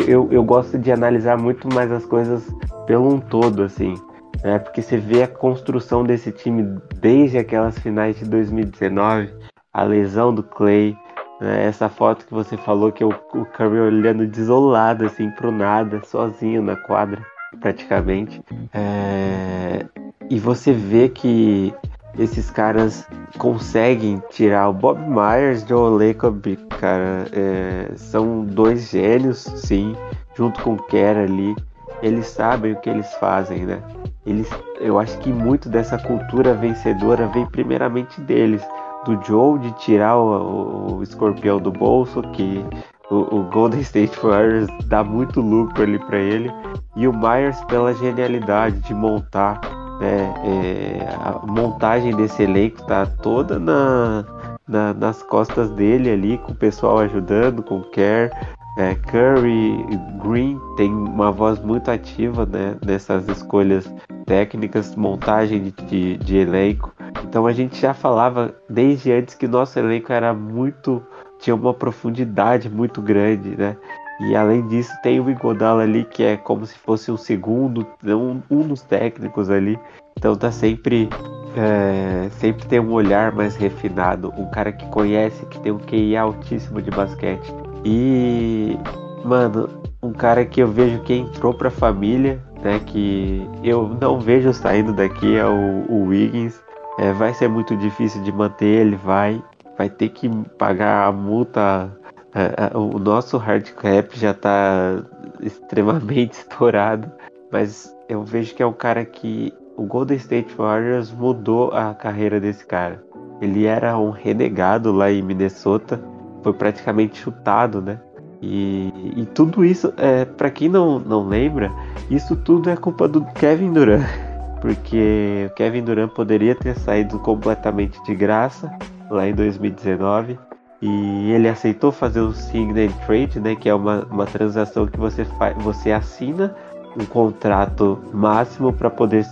Eu, 0.06 0.28
eu 0.30 0.44
gosto 0.44 0.78
de 0.78 0.92
analisar 0.92 1.38
muito 1.38 1.72
mais 1.72 1.90
as 1.90 2.04
coisas 2.04 2.46
pelo 2.87 3.14
um 3.14 3.18
todo, 3.18 3.62
assim. 3.62 3.94
Né? 4.42 4.58
Porque 4.58 4.82
você 4.82 4.96
vê 4.96 5.22
a 5.22 5.28
construção 5.28 6.04
desse 6.04 6.30
time 6.30 6.78
desde 7.00 7.38
aquelas 7.38 7.78
finais 7.78 8.18
de 8.18 8.24
2019, 8.24 9.32
a 9.72 9.82
lesão 9.82 10.34
do 10.34 10.42
Clay, 10.42 10.96
né? 11.40 11.64
essa 11.64 11.88
foto 11.88 12.26
que 12.26 12.34
você 12.34 12.56
falou 12.56 12.92
que 12.92 13.04
o, 13.04 13.08
o 13.08 13.44
Curry 13.44 13.80
olhando 13.80 14.26
desolado, 14.26 15.04
assim, 15.04 15.30
pro 15.30 15.50
nada, 15.50 16.02
sozinho 16.04 16.62
na 16.62 16.76
quadra, 16.76 17.24
praticamente. 17.61 18.42
É... 18.72 19.87
E 20.30 20.38
você 20.38 20.72
vê 20.72 21.08
que 21.08 21.74
esses 22.18 22.50
caras 22.50 23.07
conseguem 23.38 24.20
tirar 24.31 24.68
o 24.68 24.72
Bob 24.72 24.98
Myers 25.00 25.64
e 25.68 25.72
o 25.72 25.88
Lacob, 25.88 26.57
cara. 26.81 27.26
É, 27.33 27.92
são 27.96 28.44
dois 28.44 28.90
gênios, 28.90 29.38
sim, 29.38 29.94
junto 30.35 30.61
com 30.62 30.74
o 30.74 30.83
Kerr 30.85 31.16
ali. 31.16 31.54
Eles 32.02 32.26
sabem 32.26 32.72
o 32.72 32.81
que 32.81 32.90
eles 32.90 33.12
fazem, 33.14 33.64
né? 33.64 33.81
Eles, 34.26 34.48
eu 34.81 34.98
acho 34.98 35.16
que 35.18 35.33
muito 35.33 35.68
dessa 35.68 35.96
cultura 35.96 36.54
vencedora 36.54 37.26
vem 37.28 37.46
primeiramente 37.46 38.20
deles. 38.20 38.62
Do 39.04 39.18
Joe 39.24 39.59
de 39.61 39.72
tirar 39.78 40.16
o, 40.16 40.90
o, 40.90 40.96
o 40.96 41.02
escorpião 41.02 41.59
do 41.59 41.70
bolso, 41.70 42.20
que 42.33 42.64
o, 43.11 43.37
o, 43.37 43.42
Golden 43.44 43.81
State 43.81 44.18
Warriors 44.20 44.68
dá 44.87 45.02
muito 45.02 45.40
lucro 45.40 45.83
ali 45.83 45.98
para 46.00 46.18
ele. 46.18 46.50
E 46.96 47.07
o 47.07 47.12
Myers 47.12 47.61
pela 47.66 47.94
genialidade 47.94 48.81
de 48.81 48.92
montar 48.92 49.61
né? 50.00 50.34
É, 50.44 51.08
a 51.16 51.46
montagem 51.46 52.14
desse 52.14 52.42
elenco 52.42 52.84
tá 52.87 53.06
toda 53.06 53.58
na, 53.58 54.24
na, 54.66 54.94
nas 54.94 55.22
costas 55.22 55.70
dele 55.70 56.11
ali, 56.11 56.38
com 56.38 56.52
o 56.52 56.54
pessoal 56.54 56.98
ajudando, 56.98 57.62
com 57.62 57.78
o 57.78 57.90
Kerr. 57.90 58.30
É, 58.78 58.94
Curry, 58.94 59.76
Green 60.22 60.61
tem 60.76 60.92
uma 60.92 61.32
voz 61.32 61.58
muito 61.58 61.90
ativa 61.90 62.46
né, 62.46 62.76
nessas 62.84 63.28
escolhas 63.28 63.92
técnicas, 64.24 64.94
montagem 64.94 65.64
de, 65.64 65.72
de, 65.87 66.16
de 66.18 66.37
elenco. 66.37 66.94
Então 67.24 67.46
a 67.46 67.52
gente 67.52 67.80
já 67.80 67.92
falava 67.92 68.54
desde 68.70 69.11
antes 69.11 69.34
que 69.34 69.48
nosso 69.48 69.78
elenco 69.78 70.12
era 70.12 70.32
muito 70.32 71.02
tinha 71.40 71.54
uma 71.54 71.72
profundidade 71.72 72.68
muito 72.68 73.00
grande, 73.00 73.56
né? 73.56 73.76
E 74.20 74.35
além 74.35 74.66
disso, 74.66 74.92
tem 75.02 75.20
o 75.20 75.31
Igodala 75.31 75.83
ali, 75.83 76.04
que 76.04 76.24
é 76.24 76.37
como 76.37 76.66
se 76.66 76.76
fosse 76.76 77.11
um 77.11 77.16
segundo, 77.16 77.87
um, 78.04 78.40
um 78.50 78.66
dos 78.66 78.83
técnicos 78.83 79.48
ali. 79.48 79.78
Então 80.16 80.35
tá 80.35 80.50
sempre. 80.50 81.09
É, 81.57 82.28
sempre 82.31 82.66
tem 82.66 82.78
um 82.78 82.92
olhar 82.92 83.33
mais 83.33 83.57
refinado, 83.57 84.33
um 84.37 84.50
cara 84.50 84.70
que 84.70 84.87
conhece, 84.90 85.44
que 85.46 85.59
tem 85.61 85.72
um 85.72 85.78
QI 85.78 86.16
altíssimo 86.16 86.81
de 86.83 86.90
basquete. 86.90 87.52
E, 87.85 88.76
mano, 89.24 89.68
um 90.02 90.12
cara 90.12 90.44
que 90.44 90.61
eu 90.61 90.68
vejo 90.68 91.00
que 91.00 91.14
entrou 91.14 91.54
pra 91.54 91.70
família, 91.70 92.40
né? 92.62 92.81
Que 92.81 93.48
eu 93.62 93.88
não 94.00 94.20
vejo 94.20 94.52
saindo 94.52 94.92
daqui 94.92 95.37
é 95.37 95.46
o, 95.46 95.85
o 95.88 96.07
Wiggins. 96.09 96.61
É, 96.98 97.12
vai 97.12 97.33
ser 97.33 97.48
muito 97.48 97.76
difícil 97.76 98.22
de 98.22 98.33
manter 98.33 98.66
ele, 98.66 98.96
vai. 98.96 99.42
Vai 99.76 99.88
ter 99.88 100.09
que 100.09 100.28
pagar 100.59 101.07
a 101.07 101.12
multa 101.12 101.96
é, 102.38 102.70
é, 102.72 102.77
o 102.77 103.01
nosso 103.01 103.37
hard 103.37 103.68
cap 103.72 104.16
já 104.16 104.31
está 104.31 105.03
extremamente 105.40 106.35
estourado, 106.38 107.11
mas 107.51 107.92
eu 108.09 108.22
vejo 108.22 108.55
que 108.55 108.62
é 108.62 108.66
um 108.66 108.72
cara 108.72 109.05
que 109.05 109.53
o 109.77 109.83
Golden 109.83 110.16
State 110.16 110.55
Warriors 110.57 111.11
mudou 111.11 111.72
a 111.72 111.94
carreira 111.94 112.38
desse 112.38 112.64
cara. 112.64 113.03
Ele 113.40 113.66
era 113.66 113.98
um 113.98 114.11
renegado 114.11 114.92
lá 114.92 115.11
em 115.11 115.20
Minnesota, 115.20 116.01
foi 116.42 116.53
praticamente 116.53 117.18
chutado, 117.18 117.83
né? 117.83 118.01
E, 118.40 118.92
e 119.16 119.27
tudo 119.27 119.64
isso, 119.64 119.92
é, 119.96 120.24
para 120.24 120.48
quem 120.48 120.68
não, 120.68 121.01
não 121.01 121.27
lembra, 121.27 121.72
isso 122.09 122.37
tudo 122.37 122.70
é 122.70 122.77
culpa 122.77 123.09
do 123.09 123.24
Kevin 123.24 123.72
Durant, 123.72 124.07
porque 124.62 125.48
o 125.51 125.55
Kevin 125.55 125.83
Durant 125.83 126.12
poderia 126.12 126.55
ter 126.55 126.77
saído 126.77 127.18
completamente 127.18 128.01
de 128.05 128.14
graça 128.14 128.70
lá 129.11 129.27
em 129.27 129.35
2019 129.35 130.38
e 130.80 131.32
ele 131.32 131.48
aceitou 131.48 131.90
fazer 131.90 132.20
o 132.20 132.32
Signet 132.32 132.94
Trade, 133.04 133.40
né, 133.40 133.56
que 133.56 133.68
é 133.68 133.74
uma, 133.74 134.06
uma 134.10 134.26
transação 134.26 134.86
que 134.86 134.98
você, 134.98 135.24
faz, 135.24 135.56
você 135.58 135.90
assina 135.90 136.54
um 136.96 137.04
contrato 137.04 137.98
máximo 138.12 138.72
para 138.72 138.88
poder 138.88 139.24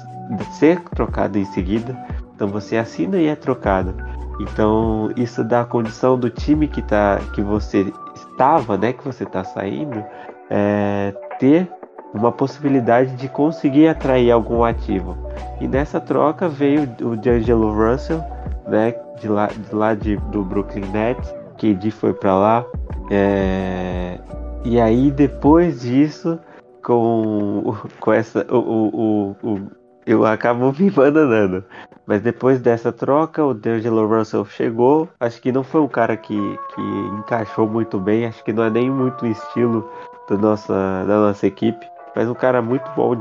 ser 0.58 0.80
trocado 0.90 1.38
em 1.38 1.44
seguida. 1.46 1.96
Então 2.34 2.48
você 2.48 2.76
assina 2.76 3.16
e 3.18 3.26
é 3.26 3.36
trocado. 3.36 3.94
Então 4.40 5.10
isso 5.16 5.44
dá 5.44 5.62
a 5.62 5.64
condição 5.64 6.18
do 6.18 6.28
time 6.28 6.66
que, 6.66 6.82
tá, 6.82 7.20
que 7.32 7.40
você 7.40 7.92
estava, 8.14 8.76
né, 8.76 8.92
que 8.92 9.04
você 9.04 9.24
está 9.24 9.44
saindo, 9.44 10.04
é, 10.50 11.14
ter 11.38 11.70
uma 12.12 12.32
possibilidade 12.32 13.14
de 13.16 13.28
conseguir 13.28 13.88
atrair 13.88 14.30
algum 14.30 14.64
ativo. 14.64 15.16
E 15.60 15.68
nessa 15.68 16.00
troca 16.00 16.48
veio 16.48 16.82
o 17.02 17.16
D'Angelo 17.16 17.72
Russell, 17.72 18.22
né, 18.66 18.94
de 19.20 19.28
lá, 19.28 19.46
de 19.46 19.74
lá 19.74 19.94
de, 19.94 20.16
do 20.16 20.42
Brooklyn 20.42 20.86
Nets, 20.90 21.34
KD 21.58 21.90
foi 21.90 22.12
para 22.12 22.34
lá. 22.34 22.66
É... 23.10 24.18
E 24.64 24.80
aí 24.80 25.10
depois 25.10 25.80
disso, 25.80 26.38
com, 26.82 27.74
com 28.00 28.12
essa. 28.12 28.46
O, 28.50 28.56
o, 28.58 29.36
o, 29.42 29.70
eu 30.06 30.24
acabo 30.24 30.72
me 30.78 30.90
bananando. 30.90 31.64
Mas 32.06 32.22
depois 32.22 32.60
dessa 32.60 32.92
troca, 32.92 33.44
o 33.44 33.52
D'Angelo 33.52 34.06
Russell 34.06 34.44
chegou. 34.44 35.08
Acho 35.18 35.42
que 35.42 35.50
não 35.50 35.64
foi 35.64 35.80
um 35.80 35.88
cara 35.88 36.16
que, 36.16 36.36
que 36.72 36.80
encaixou 37.18 37.68
muito 37.68 37.98
bem. 37.98 38.26
Acho 38.26 38.44
que 38.44 38.52
não 38.52 38.62
é 38.62 38.70
nem 38.70 38.88
muito 38.88 39.24
o 39.24 39.28
estilo 39.28 39.90
da 40.30 40.36
nossa, 40.36 41.04
da 41.06 41.18
nossa 41.18 41.46
equipe. 41.46 41.84
Mas 42.14 42.28
um 42.28 42.34
cara 42.34 42.62
muito 42.62 42.88
bom 42.94 43.16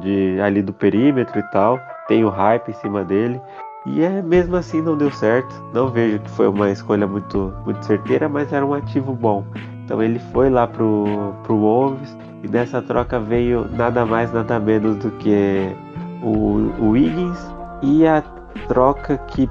de, 0.00 0.40
ali 0.40 0.62
do 0.62 0.72
perímetro 0.72 1.38
e 1.38 1.42
tal. 1.50 1.78
Tem 2.08 2.24
o 2.24 2.30
hype 2.30 2.70
em 2.70 2.74
cima 2.74 3.04
dele. 3.04 3.38
E 3.86 4.02
é 4.02 4.20
mesmo 4.22 4.56
assim 4.56 4.82
não 4.82 4.96
deu 4.96 5.10
certo. 5.10 5.54
Não 5.72 5.88
vejo 5.88 6.18
que 6.20 6.30
foi 6.30 6.48
uma 6.48 6.70
escolha 6.70 7.06
muito, 7.06 7.52
muito 7.64 7.84
certeira, 7.84 8.28
mas 8.28 8.52
era 8.52 8.64
um 8.64 8.74
ativo 8.74 9.14
bom. 9.14 9.44
Então 9.84 10.02
ele 10.02 10.18
foi 10.32 10.50
lá 10.50 10.66
pro, 10.66 11.34
pro 11.42 11.56
Wolves 11.56 12.16
e 12.42 12.48
nessa 12.48 12.80
troca 12.82 13.18
veio 13.18 13.66
nada 13.72 14.04
mais, 14.04 14.32
nada 14.32 14.58
menos 14.60 14.96
do 14.96 15.10
que 15.12 15.74
o, 16.22 16.72
o 16.78 16.90
Wiggins 16.90 17.38
e 17.82 18.06
a 18.06 18.22
troca 18.68 19.18
que 19.18 19.48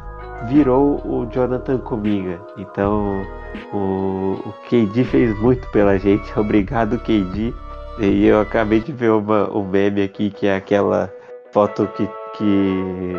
virou 0.48 1.02
o 1.06 1.26
Jonathan 1.32 1.80
Cominga. 1.80 2.40
Então 2.58 3.26
o, 3.74 4.40
o 4.46 4.54
KD 4.70 5.04
fez 5.06 5.40
muito 5.40 5.68
pela 5.72 5.98
gente. 5.98 6.32
Obrigado, 6.40 7.00
KD. 7.00 7.54
E 8.00 8.26
eu 8.26 8.40
acabei 8.40 8.80
de 8.80 8.94
ver 8.94 9.12
uma, 9.12 9.50
um 9.50 9.68
meme 9.68 10.04
aqui 10.04 10.30
que 10.30 10.48
é 10.48 10.56
aquela 10.56 11.12
foto 11.52 11.86
que, 11.88 12.08
que 12.38 13.16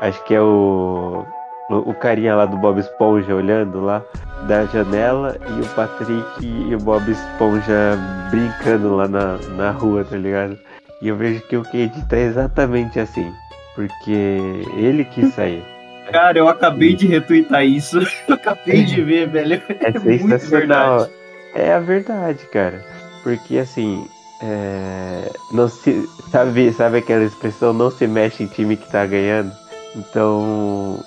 Acho 0.00 0.24
que 0.24 0.34
é 0.34 0.40
o, 0.40 1.24
o, 1.68 1.94
carinha 1.94 2.34
lá 2.34 2.46
do 2.46 2.56
Bob 2.56 2.80
Esponja 2.80 3.34
olhando 3.34 3.80
lá 3.80 4.02
da 4.48 4.64
janela 4.66 5.36
e 5.46 5.60
o 5.60 5.66
Patrick 5.74 6.24
e 6.40 6.74
o 6.74 6.78
Bob 6.78 7.10
Esponja 7.10 7.98
brincando 8.30 8.96
lá 8.96 9.06
na, 9.06 9.36
na 9.56 9.70
rua, 9.70 10.04
tá 10.04 10.16
ligado? 10.16 10.58
E 11.02 11.08
eu 11.08 11.16
vejo 11.16 11.40
que 11.42 11.56
o 11.56 11.62
Cade 11.62 12.08
tá 12.08 12.16
exatamente 12.16 12.98
assim. 12.98 13.32
Porque 13.74 14.64
ele 14.76 15.04
quis 15.04 15.34
sair. 15.34 15.62
Cara, 16.10 16.38
eu 16.38 16.48
acabei 16.48 16.94
de 16.94 17.06
retweetar 17.06 17.64
isso. 17.64 18.00
Eu 18.26 18.34
acabei 18.34 18.82
de 18.82 19.00
ver, 19.00 19.28
velho. 19.28 19.62
É, 19.80 19.88
é 19.88 20.18
sensacional. 20.18 21.08
É 21.54 21.72
a 21.72 21.78
verdade, 21.78 22.44
cara. 22.46 22.84
Porque 23.22 23.58
assim, 23.58 24.04
é... 24.42 25.30
não 25.52 25.68
se 25.68 26.08
sabe, 26.32 26.72
sabe 26.72 26.98
aquela 26.98 27.22
expressão 27.22 27.72
não 27.72 27.90
se 27.90 28.08
mexe 28.08 28.42
em 28.42 28.46
time 28.46 28.76
que 28.76 28.90
tá 28.90 29.06
ganhando? 29.06 29.52
Então, 29.96 30.98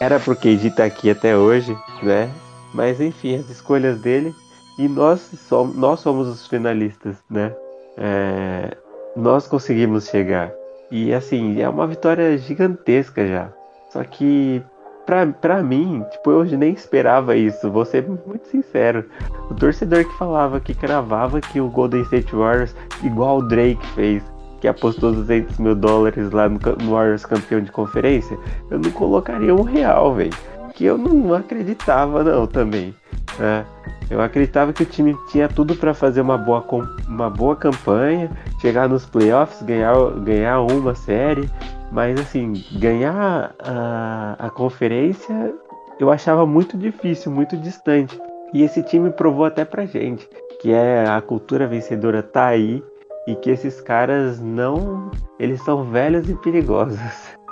era 0.00 0.18
pro 0.18 0.34
KD 0.34 0.70
tá 0.70 0.84
aqui 0.84 1.10
até 1.10 1.36
hoje, 1.36 1.76
né? 2.02 2.30
Mas 2.72 3.00
enfim, 3.00 3.36
as 3.36 3.48
escolhas 3.50 4.00
dele. 4.00 4.34
E 4.78 4.88
nós 4.88 5.20
somos, 5.48 5.76
nós 5.76 6.00
somos 6.00 6.26
os 6.28 6.46
finalistas, 6.46 7.16
né? 7.28 7.54
É, 7.98 8.76
nós 9.14 9.46
conseguimos 9.46 10.08
chegar. 10.08 10.50
E 10.90 11.12
assim, 11.12 11.60
é 11.60 11.68
uma 11.68 11.86
vitória 11.86 12.36
gigantesca 12.38 13.26
já. 13.26 13.52
Só 13.90 14.02
que 14.04 14.62
pra, 15.04 15.26
pra 15.26 15.62
mim, 15.62 16.04
tipo, 16.10 16.30
eu 16.30 16.38
hoje 16.38 16.56
nem 16.56 16.72
esperava 16.72 17.36
isso. 17.36 17.70
Vou 17.70 17.84
ser 17.84 18.08
muito 18.08 18.46
sincero. 18.46 19.04
O 19.50 19.54
torcedor 19.54 20.04
que 20.04 20.16
falava, 20.16 20.60
que 20.60 20.74
cravava 20.74 21.40
que 21.40 21.60
o 21.60 21.68
Golden 21.68 22.02
State 22.02 22.34
Warriors, 22.34 22.74
igual 23.02 23.38
o 23.38 23.48
Drake 23.48 23.84
fez, 23.88 24.22
que 24.60 24.68
apostou 24.68 25.12
200 25.12 25.58
mil 25.58 25.74
dólares 25.74 26.30
lá 26.30 26.48
no, 26.48 26.58
no 26.82 26.92
Warriors 26.92 27.24
campeão 27.24 27.60
de 27.60 27.72
conferência, 27.72 28.38
eu 28.70 28.78
não 28.78 28.90
colocaria 28.90 29.54
um 29.54 29.62
real, 29.62 30.14
velho. 30.14 30.32
Que 30.74 30.84
eu 30.84 30.96
não 30.96 31.34
acreditava, 31.34 32.22
não, 32.22 32.46
também. 32.46 32.94
Né? 33.38 33.64
Eu 34.08 34.20
acreditava 34.20 34.72
que 34.72 34.82
o 34.82 34.86
time 34.86 35.16
tinha 35.30 35.48
tudo 35.48 35.74
para 35.74 35.94
fazer 35.94 36.20
uma 36.20 36.36
boa, 36.36 36.64
uma 37.06 37.30
boa 37.30 37.54
campanha, 37.56 38.30
chegar 38.60 38.88
nos 38.88 39.06
playoffs, 39.06 39.62
ganhar, 39.62 39.94
ganhar 40.20 40.60
uma 40.60 40.94
série, 40.94 41.48
mas 41.92 42.18
assim, 42.20 42.64
ganhar 42.72 43.54
a, 43.58 44.36
a 44.38 44.50
conferência 44.50 45.54
eu 45.98 46.10
achava 46.10 46.46
muito 46.46 46.78
difícil, 46.78 47.30
muito 47.30 47.56
distante. 47.56 48.20
E 48.52 48.62
esse 48.62 48.82
time 48.82 49.10
provou 49.10 49.44
até 49.44 49.64
pra 49.64 49.84
gente 49.84 50.28
que 50.60 50.72
é 50.72 51.08
a 51.08 51.20
cultura 51.22 51.66
vencedora 51.66 52.22
tá 52.22 52.46
aí 52.46 52.82
e 53.26 53.34
que 53.34 53.50
esses 53.50 53.80
caras 53.80 54.40
não. 54.40 55.10
Eles 55.38 55.62
são 55.62 55.84
velhos 55.84 56.28
e 56.28 56.34
perigosos. 56.34 57.00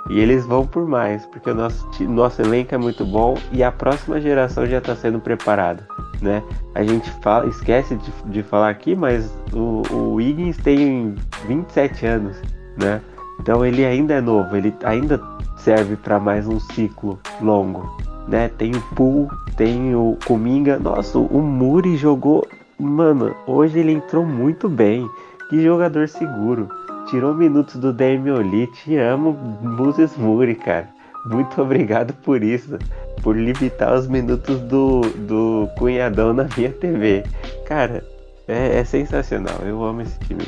E 0.09 0.19
eles 0.19 0.45
vão 0.45 0.65
por 0.65 0.87
mais, 0.87 1.25
porque 1.25 1.51
o 1.51 1.53
nosso, 1.53 1.87
nosso 2.05 2.41
elenco 2.41 2.73
é 2.73 2.77
muito 2.77 3.05
bom 3.05 3.35
e 3.51 3.61
a 3.61 3.71
próxima 3.71 4.19
geração 4.19 4.65
já 4.65 4.79
está 4.79 4.95
sendo 4.95 5.19
preparada. 5.19 5.85
Né? 6.21 6.41
A 6.73 6.83
gente 6.83 7.09
fala, 7.21 7.47
esquece 7.47 7.95
de, 7.95 8.11
de 8.25 8.41
falar 8.41 8.69
aqui, 8.69 8.95
mas 8.95 9.31
o, 9.53 9.83
o 9.93 10.13
Wiggins 10.15 10.57
tem 10.57 11.15
27 11.47 12.05
anos. 12.05 12.41
Né? 12.77 13.01
Então 13.39 13.65
ele 13.65 13.85
ainda 13.85 14.15
é 14.15 14.21
novo, 14.21 14.55
ele 14.55 14.73
ainda 14.83 15.21
serve 15.57 15.95
para 15.95 16.19
mais 16.19 16.47
um 16.47 16.59
ciclo 16.59 17.19
longo. 17.41 17.97
Né? 18.27 18.49
Tem 18.57 18.75
o 18.75 18.81
Pool, 18.95 19.29
tem 19.55 19.95
o 19.95 20.17
Cominga. 20.25 20.79
Nossa, 20.79 21.19
o 21.19 21.41
Muri 21.41 21.97
jogou. 21.97 22.47
Mano, 22.79 23.35
hoje 23.45 23.79
ele 23.79 23.91
entrou 23.91 24.25
muito 24.25 24.69
bem. 24.69 25.07
Que 25.49 25.63
jogador 25.63 26.07
seguro. 26.07 26.69
Tirou 27.09 27.33
minutos 27.33 27.75
do 27.75 27.91
Lee. 27.91 28.67
Te 28.67 28.97
amo, 28.97 29.33
Moses 29.61 30.15
Muri, 30.15 30.53
cara. 30.53 30.87
Muito 31.25 31.61
obrigado 31.61 32.13
por 32.13 32.43
isso. 32.43 32.77
Por 33.23 33.35
limitar 33.35 33.93
os 33.93 34.07
minutos 34.07 34.59
do, 34.61 35.01
do 35.01 35.67
cunhadão 35.77 36.33
na 36.33 36.47
minha 36.55 36.71
TV. 36.71 37.23
Cara, 37.65 38.05
é, 38.47 38.79
é 38.79 38.83
sensacional. 38.83 39.57
Eu 39.63 39.83
amo 39.83 40.01
esse 40.01 40.19
time. 40.19 40.43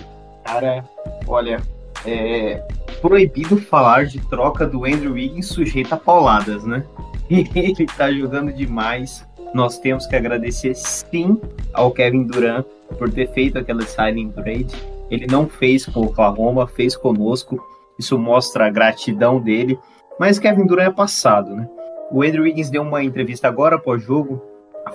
Cara, 0.46 0.86
olha, 1.28 1.60
é, 2.06 2.64
proibido 3.02 3.58
falar 3.58 4.06
de 4.06 4.20
troca 4.28 4.68
do 4.68 4.86
Andrew 4.86 5.14
Wiggins 5.14 5.48
sujeita 5.48 5.96
a 5.96 5.98
pauladas, 5.98 6.64
né? 6.64 6.84
Ele 7.30 7.86
tá 7.86 8.12
jogando 8.12 8.54
demais. 8.54 9.26
Nós 9.54 9.78
temos 9.78 10.08
que 10.08 10.16
agradecer 10.16 10.74
sim 10.76 11.40
ao 11.74 11.92
Kevin 11.92 12.24
Durant 12.24 12.66
por 12.98 13.12
ter 13.12 13.30
feito 13.34 13.58
aquela 13.58 13.82
signing 13.82 14.32
trade. 14.32 14.76
Ele 15.10 15.28
não 15.28 15.48
fez 15.48 15.86
com 15.86 16.00
o 16.00 16.06
Oklahoma, 16.06 16.68
fez 16.68 16.96
conosco. 16.96 17.62
Isso 18.00 18.18
mostra 18.18 18.68
a 18.68 18.70
gratidão 18.70 19.42
dele. 19.42 19.78
Mas 20.20 20.40
Kevin 20.40 20.66
Durant 20.66 20.88
é 20.88 20.96
passado, 20.96 21.56
né? 21.56 21.70
O 22.12 22.24
Andrew 22.24 22.44
Wiggins 22.44 22.70
deu 22.70 22.82
uma 22.82 23.04
entrevista 23.04 23.48
agora 23.48 23.78
após 23.78 24.02
jogo, 24.04 24.42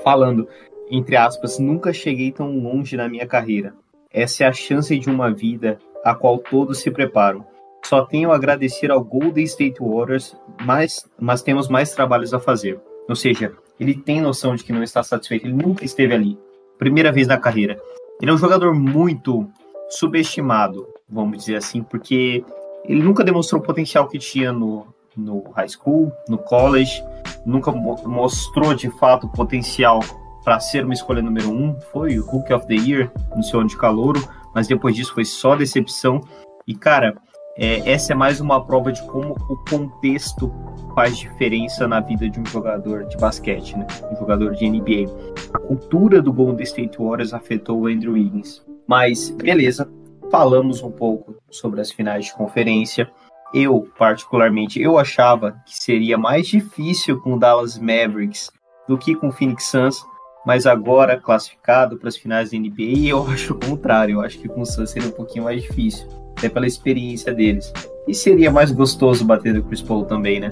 falando, 0.02 0.46
entre 0.90 1.16
aspas, 1.16 1.58
nunca 1.58 1.92
cheguei 1.92 2.30
tão 2.30 2.58
longe 2.58 2.96
na 2.96 3.08
minha 3.08 3.26
carreira. 3.26 3.74
Essa 4.12 4.44
é 4.44 4.46
a 4.46 4.52
chance 4.52 4.96
de 4.98 5.10
uma 5.10 5.30
vida 5.32 5.78
a 6.04 6.14
qual 6.14 6.38
todos 6.38 6.78
se 6.78 6.90
preparam. 6.90 7.44
Só 7.84 8.04
tenho 8.04 8.32
a 8.32 8.36
agradecer 8.36 8.90
ao 8.90 9.02
Golden 9.02 9.44
State 9.44 9.80
Warriors, 9.80 10.36
mas, 10.64 11.08
mas 11.18 11.42
temos 11.42 11.68
mais 11.68 11.94
trabalhos 11.94 12.34
a 12.34 12.40
fazer. 12.40 12.80
Ou 13.08 13.14
seja, 13.14 13.52
ele 13.78 13.94
tem 13.94 14.20
noção 14.20 14.54
de 14.54 14.64
que 14.64 14.72
não 14.72 14.82
está 14.82 15.02
satisfeito, 15.02 15.46
ele 15.46 15.54
nunca 15.54 15.84
esteve 15.84 16.14
ali. 16.14 16.38
Primeira 16.78 17.12
vez 17.12 17.26
na 17.26 17.38
carreira. 17.38 17.80
Ele 18.20 18.30
é 18.30 18.34
um 18.34 18.38
jogador 18.38 18.74
muito 18.74 19.48
subestimado, 19.90 20.86
vamos 21.08 21.38
dizer 21.38 21.56
assim, 21.56 21.82
porque 21.82 22.44
ele 22.84 23.02
nunca 23.02 23.24
demonstrou 23.24 23.60
o 23.60 23.64
potencial 23.64 24.08
que 24.08 24.18
tinha 24.18 24.52
no, 24.52 24.86
no 25.16 25.50
high 25.50 25.68
school, 25.68 26.12
no 26.28 26.38
college, 26.38 27.02
nunca 27.44 27.70
mostrou 27.72 28.74
de 28.74 28.90
fato 28.98 29.26
o 29.26 29.32
potencial 29.32 30.00
para 30.44 30.60
ser 30.60 30.84
uma 30.84 30.94
escolha 30.94 31.22
número 31.22 31.50
um. 31.50 31.78
Foi 31.92 32.18
o 32.18 32.24
Rookie 32.24 32.52
of 32.52 32.66
the 32.66 32.74
Year 32.74 33.10
no 33.34 33.42
seu 33.42 33.60
ano 33.60 33.68
de 33.68 33.76
calouro, 33.76 34.22
mas 34.54 34.68
depois 34.68 34.94
disso 34.94 35.12
foi 35.12 35.24
só 35.24 35.56
decepção. 35.56 36.20
E 36.66 36.74
cara, 36.74 37.16
é, 37.58 37.90
essa 37.90 38.12
é 38.12 38.16
mais 38.16 38.38
uma 38.38 38.64
prova 38.64 38.92
de 38.92 39.02
como 39.06 39.32
o 39.48 39.56
contexto 39.68 40.52
faz 40.94 41.16
diferença 41.16 41.88
na 41.88 42.00
vida 42.00 42.28
de 42.28 42.38
um 42.38 42.44
jogador 42.44 43.04
de 43.06 43.16
basquete, 43.16 43.76
né? 43.78 43.86
Um 44.12 44.16
jogador 44.16 44.54
de 44.54 44.68
NBA. 44.68 45.10
A 45.54 45.58
cultura 45.58 46.20
do 46.20 46.32
Golden 46.32 46.62
State 46.64 46.98
Warriors 46.98 47.32
afetou 47.32 47.80
o 47.80 47.86
Andrew 47.86 48.12
Wiggins. 48.12 48.62
Mas, 48.86 49.30
beleza, 49.30 49.90
falamos 50.30 50.82
um 50.82 50.90
pouco 50.90 51.36
sobre 51.50 51.80
as 51.80 51.90
finais 51.90 52.26
de 52.26 52.34
conferência. 52.34 53.10
Eu, 53.54 53.88
particularmente, 53.98 54.80
eu 54.80 54.98
achava 54.98 55.52
que 55.64 55.76
seria 55.76 56.18
mais 56.18 56.46
difícil 56.46 57.20
com 57.22 57.34
o 57.34 57.38
Dallas 57.38 57.78
Mavericks 57.78 58.50
do 58.86 58.98
que 58.98 59.14
com 59.14 59.28
o 59.28 59.32
Phoenix 59.32 59.64
Suns, 59.64 60.04
mas 60.44 60.66
agora 60.66 61.18
classificado 61.18 61.96
para 61.96 62.08
as 62.08 62.16
finais 62.18 62.50
da 62.50 62.58
NBA, 62.58 63.08
eu 63.08 63.26
acho 63.32 63.54
o 63.54 63.58
contrário. 63.58 64.16
Eu 64.16 64.20
acho 64.20 64.38
que 64.38 64.48
com 64.48 64.60
o 64.60 64.66
Suns 64.66 64.90
seria 64.90 65.08
um 65.08 65.12
pouquinho 65.12 65.44
mais 65.44 65.62
difícil 65.62 66.25
até 66.36 66.48
pela 66.48 66.66
experiência 66.66 67.32
deles. 67.32 67.72
E 68.06 68.14
seria 68.14 68.50
mais 68.50 68.70
gostoso 68.70 69.24
bater 69.24 69.54
do 69.54 69.62
Chris 69.62 69.82
Paul 69.82 70.04
também, 70.04 70.40
né? 70.40 70.48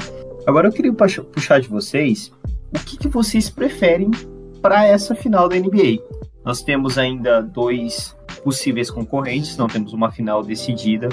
Agora 0.46 0.68
eu 0.68 0.72
queria 0.72 0.92
puxar 0.92 1.60
de 1.60 1.68
vocês 1.68 2.32
o 2.74 2.78
que, 2.84 2.96
que 2.96 3.08
vocês 3.08 3.48
preferem 3.48 4.10
para 4.60 4.84
essa 4.86 5.14
final 5.14 5.48
da 5.48 5.56
NBA. 5.56 6.02
Nós 6.44 6.62
temos 6.62 6.98
ainda 6.98 7.40
dois 7.40 8.16
possíveis 8.42 8.90
concorrentes, 8.90 9.56
não 9.56 9.66
temos 9.66 9.92
uma 9.92 10.10
final 10.10 10.42
decidida. 10.42 11.08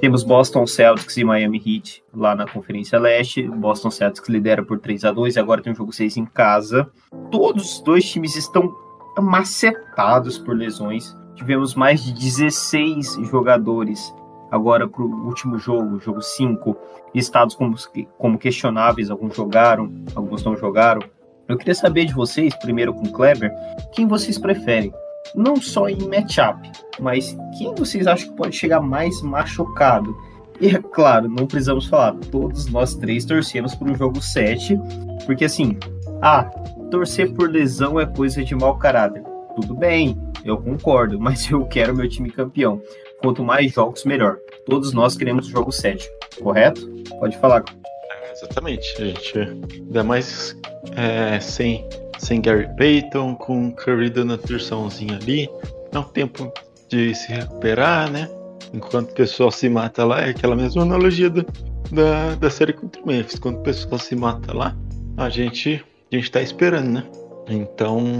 Temos 0.00 0.22
Boston 0.22 0.66
Celtics 0.66 1.16
e 1.16 1.24
Miami 1.24 1.60
Heat 1.64 2.04
lá 2.14 2.34
na 2.34 2.46
Conferência 2.46 2.98
Leste. 2.98 3.42
Boston 3.42 3.90
Celtics 3.90 4.28
lidera 4.28 4.62
por 4.62 4.78
3 4.78 5.04
a 5.06 5.12
2 5.12 5.36
e 5.36 5.40
agora 5.40 5.62
tem 5.62 5.72
um 5.72 5.76
jogo 5.76 5.92
6 5.92 6.18
em 6.18 6.26
casa. 6.26 6.88
Todos 7.30 7.76
os 7.76 7.80
dois 7.80 8.04
times 8.04 8.36
estão 8.36 8.72
macetados 9.18 10.38
por 10.38 10.54
lesões. 10.54 11.16
Tivemos 11.36 11.74
mais 11.74 12.02
de 12.02 12.12
16 12.12 13.18
jogadores 13.30 14.12
agora 14.50 14.88
para 14.88 15.02
o 15.02 15.26
último 15.26 15.58
jogo, 15.58 16.00
jogo 16.00 16.22
5, 16.22 16.76
listados 17.14 17.54
como, 17.54 17.76
como 18.18 18.38
questionáveis. 18.38 19.10
Alguns 19.10 19.36
jogaram, 19.36 19.92
alguns 20.14 20.42
não 20.42 20.56
jogaram. 20.56 21.02
Eu 21.46 21.56
queria 21.56 21.74
saber 21.74 22.06
de 22.06 22.14
vocês, 22.14 22.54
primeiro 22.56 22.92
com 22.92 23.04
o 23.04 23.12
Kleber, 23.12 23.52
quem 23.92 24.06
vocês 24.06 24.38
preferem? 24.38 24.92
Não 25.34 25.56
só 25.56 25.88
em 25.88 26.08
matchup, 26.08 26.70
mas 26.98 27.36
quem 27.58 27.74
vocês 27.74 28.06
acham 28.06 28.30
que 28.30 28.36
pode 28.36 28.56
chegar 28.56 28.80
mais 28.80 29.20
machucado? 29.22 30.16
E 30.60 30.68
é 30.68 30.80
claro, 30.80 31.28
não 31.28 31.46
precisamos 31.46 31.86
falar, 31.86 32.14
todos 32.32 32.66
nós 32.68 32.94
três 32.94 33.24
torcemos 33.24 33.74
por 33.74 33.90
um 33.90 33.94
jogo 33.94 34.22
7, 34.22 34.80
porque 35.26 35.44
assim, 35.44 35.76
ah, 36.22 36.44
torcer 36.90 37.32
por 37.34 37.50
lesão 37.50 38.00
é 38.00 38.06
coisa 38.06 38.42
de 38.42 38.54
mau 38.54 38.78
caráter. 38.78 39.22
Tudo 39.54 39.74
bem, 39.74 40.18
eu 40.46 40.58
concordo, 40.58 41.18
mas 41.20 41.50
eu 41.50 41.64
quero 41.66 41.94
meu 41.94 42.08
time 42.08 42.30
campeão. 42.30 42.80
Quanto 43.20 43.42
mais 43.42 43.72
jogos, 43.72 44.04
melhor. 44.04 44.38
Todos 44.66 44.92
nós 44.92 45.16
queremos 45.16 45.46
o 45.46 45.50
jogo 45.50 45.72
7, 45.72 46.08
correto? 46.42 46.86
Pode 47.18 47.36
falar. 47.38 47.64
É, 48.10 48.32
exatamente, 48.32 48.86
gente. 48.98 49.38
Ainda 49.38 50.04
mais 50.04 50.56
é, 50.96 51.40
sem, 51.40 51.88
sem 52.18 52.40
Gary 52.40 52.68
Payton, 52.76 53.34
com 53.36 53.72
Curry 53.72 54.10
dando 54.10 54.34
a 54.34 54.38
terçãozinha 54.38 55.16
ali. 55.16 55.48
Dá 55.90 56.00
um 56.00 56.04
tempo 56.04 56.52
de 56.88 57.14
se 57.14 57.32
recuperar, 57.32 58.10
né? 58.10 58.28
Enquanto 58.74 59.10
o 59.10 59.14
pessoal 59.14 59.50
se 59.50 59.68
mata 59.68 60.04
lá, 60.04 60.20
é 60.20 60.30
aquela 60.30 60.54
mesma 60.54 60.82
analogia 60.82 61.30
do, 61.30 61.44
da, 61.90 62.34
da 62.34 62.50
série 62.50 62.72
contra 62.72 63.00
o 63.02 63.06
Memphis. 63.06 63.38
Quando 63.38 63.58
o 63.58 63.62
pessoal 63.62 63.98
se 63.98 64.14
mata 64.14 64.54
lá, 64.54 64.76
a 65.16 65.28
gente, 65.28 65.82
a 66.12 66.16
gente 66.16 66.30
tá 66.30 66.42
esperando, 66.42 66.90
né? 66.90 67.06
Então, 67.48 68.18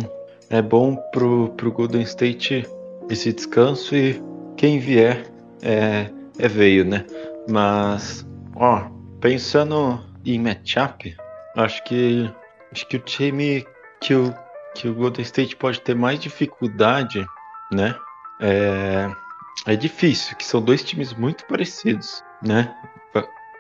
é 0.51 0.63
bom 0.63 0.97
pro, 1.13 1.51
pro 1.51 1.73
Golden 1.73 2.03
State 2.03 2.67
esse 3.11 3.33
descanso 3.33 3.95
e 3.95 4.21
quem 4.57 4.79
vier 4.79 5.27
é, 5.63 6.11
é 6.39 6.49
veio, 6.49 6.85
né? 6.85 7.05
Mas, 7.49 8.27
ó, 8.55 8.89
pensando 9.21 10.01
em 10.25 10.41
matchup, 10.41 11.17
acho 11.57 11.83
que 11.85 12.31
acho 12.73 12.87
que 12.89 12.97
o 12.97 13.01
time 13.01 13.67
que 14.01 14.15
o, 14.15 14.35
que 14.75 14.89
o 14.89 14.95
Golden 14.95 15.23
State 15.23 15.57
pode 15.57 15.81
ter 15.81 15.95
mais 15.95 16.19
dificuldade, 16.19 17.25
né? 17.73 17.95
É, 18.41 19.11
é 19.67 19.77
difícil, 19.77 20.37
que 20.37 20.45
são 20.45 20.61
dois 20.61 20.83
times 20.83 21.13
muito 21.15 21.45
parecidos, 21.47 22.23
né? 22.43 22.75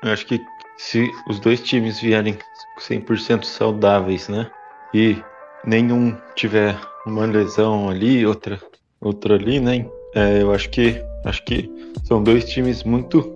Eu 0.02 0.12
acho 0.12 0.26
que 0.26 0.40
se 0.76 1.10
os 1.28 1.40
dois 1.40 1.60
times 1.60 1.98
vierem 2.00 2.38
100% 2.78 3.44
saudáveis, 3.44 4.28
né? 4.28 4.50
E 4.92 5.22
nenhum 5.66 6.16
tiver 6.34 6.78
uma 7.04 7.26
lesão 7.26 7.90
ali, 7.90 8.24
outra, 8.24 8.58
outra 9.00 9.34
ali, 9.34 9.60
né? 9.60 9.86
É, 10.14 10.40
eu 10.40 10.52
acho 10.52 10.70
que 10.70 11.02
acho 11.24 11.44
que 11.44 11.70
são 12.04 12.22
dois 12.22 12.44
times 12.44 12.84
muito 12.84 13.34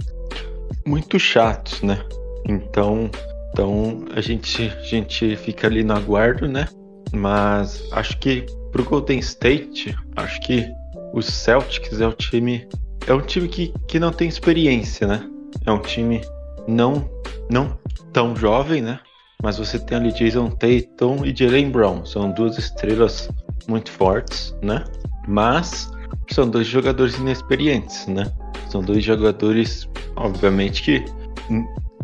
muito 0.86 1.18
chatos, 1.18 1.82
né? 1.82 2.02
Então, 2.48 3.10
então 3.52 4.04
a 4.14 4.20
gente 4.20 4.72
a 4.78 4.82
gente 4.82 5.36
fica 5.36 5.66
ali 5.66 5.84
no 5.84 5.94
aguardo, 5.94 6.48
né? 6.48 6.66
Mas 7.12 7.82
acho 7.92 8.18
que 8.18 8.46
pro 8.70 8.84
Golden 8.84 9.18
State, 9.18 9.94
acho 10.16 10.40
que 10.42 10.64
o 11.12 11.20
Celtics 11.20 12.00
é 12.00 12.06
o 12.06 12.12
time 12.12 12.66
é 13.06 13.12
um 13.12 13.20
time 13.20 13.48
que, 13.48 13.74
que 13.88 13.98
não 13.98 14.12
tem 14.12 14.28
experiência, 14.28 15.06
né? 15.06 15.28
É 15.66 15.72
um 15.72 15.80
time 15.80 16.20
não 16.68 17.10
não 17.50 17.78
tão 18.12 18.36
jovem, 18.36 18.80
né? 18.80 19.00
Mas 19.42 19.58
você 19.58 19.78
tem 19.78 19.98
ali 19.98 20.12
Jason 20.12 20.50
Tatum 20.50 21.24
e 21.24 21.34
Jalen 21.34 21.70
Brown. 21.70 22.04
São 22.04 22.30
duas 22.32 22.58
estrelas 22.58 23.28
muito 23.68 23.90
fortes, 23.90 24.54
né? 24.62 24.84
Mas 25.26 25.90
são 26.30 26.48
dois 26.48 26.66
jogadores 26.66 27.16
inexperientes, 27.16 28.06
né? 28.06 28.30
São 28.68 28.82
dois 28.82 29.02
jogadores, 29.04 29.88
obviamente 30.16 30.82
que 30.82 31.04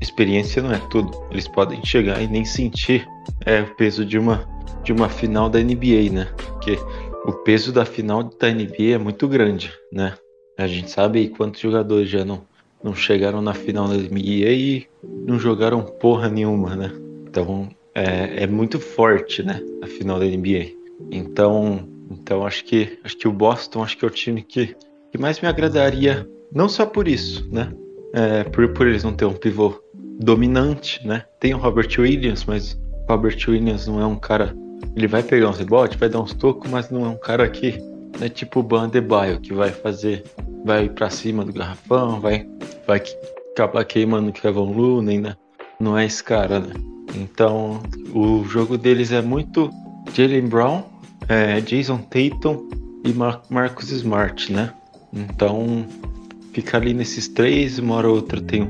experiência 0.01 0.62
não 0.62 0.72
é 0.72 0.81
tudo. 0.90 1.11
Eles 1.31 1.46
podem 1.49 1.85
chegar 1.85 2.20
e 2.20 2.27
nem 2.27 2.44
sentir 2.44 3.07
é, 3.44 3.62
o 3.62 3.75
peso 3.77 4.05
de 4.05 4.18
uma 4.18 4.46
de 4.83 4.92
uma 4.92 5.09
final 5.09 5.51
da 5.51 5.59
NBA, 5.59 6.12
né? 6.12 6.29
Porque 6.37 6.79
o 7.25 7.33
peso 7.33 7.72
da 7.72 7.85
final 7.85 8.22
da 8.22 8.49
NBA 8.49 8.94
é 8.94 8.99
muito 8.99 9.27
grande, 9.27 9.72
né? 9.92 10.14
A 10.57 10.66
gente 10.68 10.90
sabe 10.90 11.29
quantos 11.29 11.61
jogadores 11.61 12.09
já 12.09 12.25
não, 12.25 12.42
não 12.83 12.94
chegaram 12.94 13.42
na 13.42 13.53
final 13.53 13.88
da 13.88 13.96
NBA 13.96 14.51
e 14.53 14.87
não 15.03 15.40
jogaram 15.40 15.83
porra 15.83 16.29
nenhuma, 16.29 16.77
né? 16.77 16.92
Então 17.37 17.68
é, 17.94 18.44
é 18.44 18.46
muito 18.46 18.81
forte, 18.81 19.42
né? 19.42 19.61
A 19.83 19.87
final 19.87 20.18
da 20.18 20.25
NBA. 20.25 20.70
Então, 21.11 21.87
então 22.11 22.46
acho 22.46 22.64
que 22.64 22.99
acho 23.05 23.16
que 23.18 23.29
o 23.29 23.33
Boston 23.33 23.83
acho 23.83 23.99
que 23.99 24.05
é 24.06 24.08
o 24.08 24.11
time 24.11 24.42
que, 24.42 24.75
que 25.13 25.19
mais 25.19 25.38
me 25.40 25.46
agradaria, 25.46 26.27
não 26.50 26.67
só 26.67 26.87
por 26.87 27.06
isso, 27.06 27.46
né? 27.52 27.71
É, 28.15 28.44
por, 28.44 28.67
por 28.73 28.87
eles 28.87 29.04
não 29.04 29.13
ter 29.13 29.27
um 29.27 29.35
pivô 29.35 29.79
dominante, 30.19 31.06
né? 31.06 31.25
Tem 31.38 31.52
o 31.52 31.58
Robert 31.58 31.90
Williams, 31.98 32.46
mas 32.46 32.73
o 32.73 33.13
Robert 33.13 33.37
Williams 33.46 33.87
não 33.87 34.00
é 34.00 34.06
um 34.06 34.17
cara. 34.17 34.56
Ele 34.96 35.06
vai 35.06 35.23
pegar 35.23 35.50
uns 35.50 35.58
rebotes, 35.58 35.98
vai 35.98 36.08
dar 36.08 36.21
uns 36.21 36.33
tocos, 36.33 36.71
mas 36.71 36.88
não 36.88 37.04
é 37.04 37.08
um 37.08 37.19
cara 37.19 37.46
que 37.50 37.79
é 38.19 38.31
tipo 38.31 38.61
o 38.61 38.63
Ban 38.63 38.88
que 39.42 39.52
vai 39.52 39.71
fazer, 39.71 40.25
vai 40.65 40.88
para 40.88 41.11
cima 41.11 41.44
do 41.44 41.52
garrafão, 41.52 42.19
vai, 42.19 42.48
vai 42.87 43.02
acabar 43.52 43.85
queimando 43.85 44.31
o 44.31 44.33
Kevin 44.33 44.73
Looney, 44.75 45.19
né? 45.19 45.37
Não 45.79 45.98
é 45.98 46.06
esse 46.06 46.25
cara, 46.25 46.61
né? 46.61 46.96
Então, 47.15 47.83
o 48.13 48.44
jogo 48.44 48.77
deles 48.77 49.13
é 49.13 49.23
muito 49.23 49.71
Jalen 50.13 50.48
Brown, 50.48 50.83
é, 51.29 51.61
Jason 51.61 51.98
Tatum 51.98 52.69
e 53.04 53.13
Mar 53.13 53.42
Marcus 53.48 53.90
Smart, 53.90 54.52
né? 54.52 54.73
Então, 55.13 55.87
fica 56.52 56.77
ali 56.77 56.92
nesses 56.94 57.29
três, 57.29 57.79
uma 57.79 57.96
hora 57.96 58.09
ou 58.09 58.17
outra 58.17 58.40
tem 58.40 58.63
um, 58.63 58.67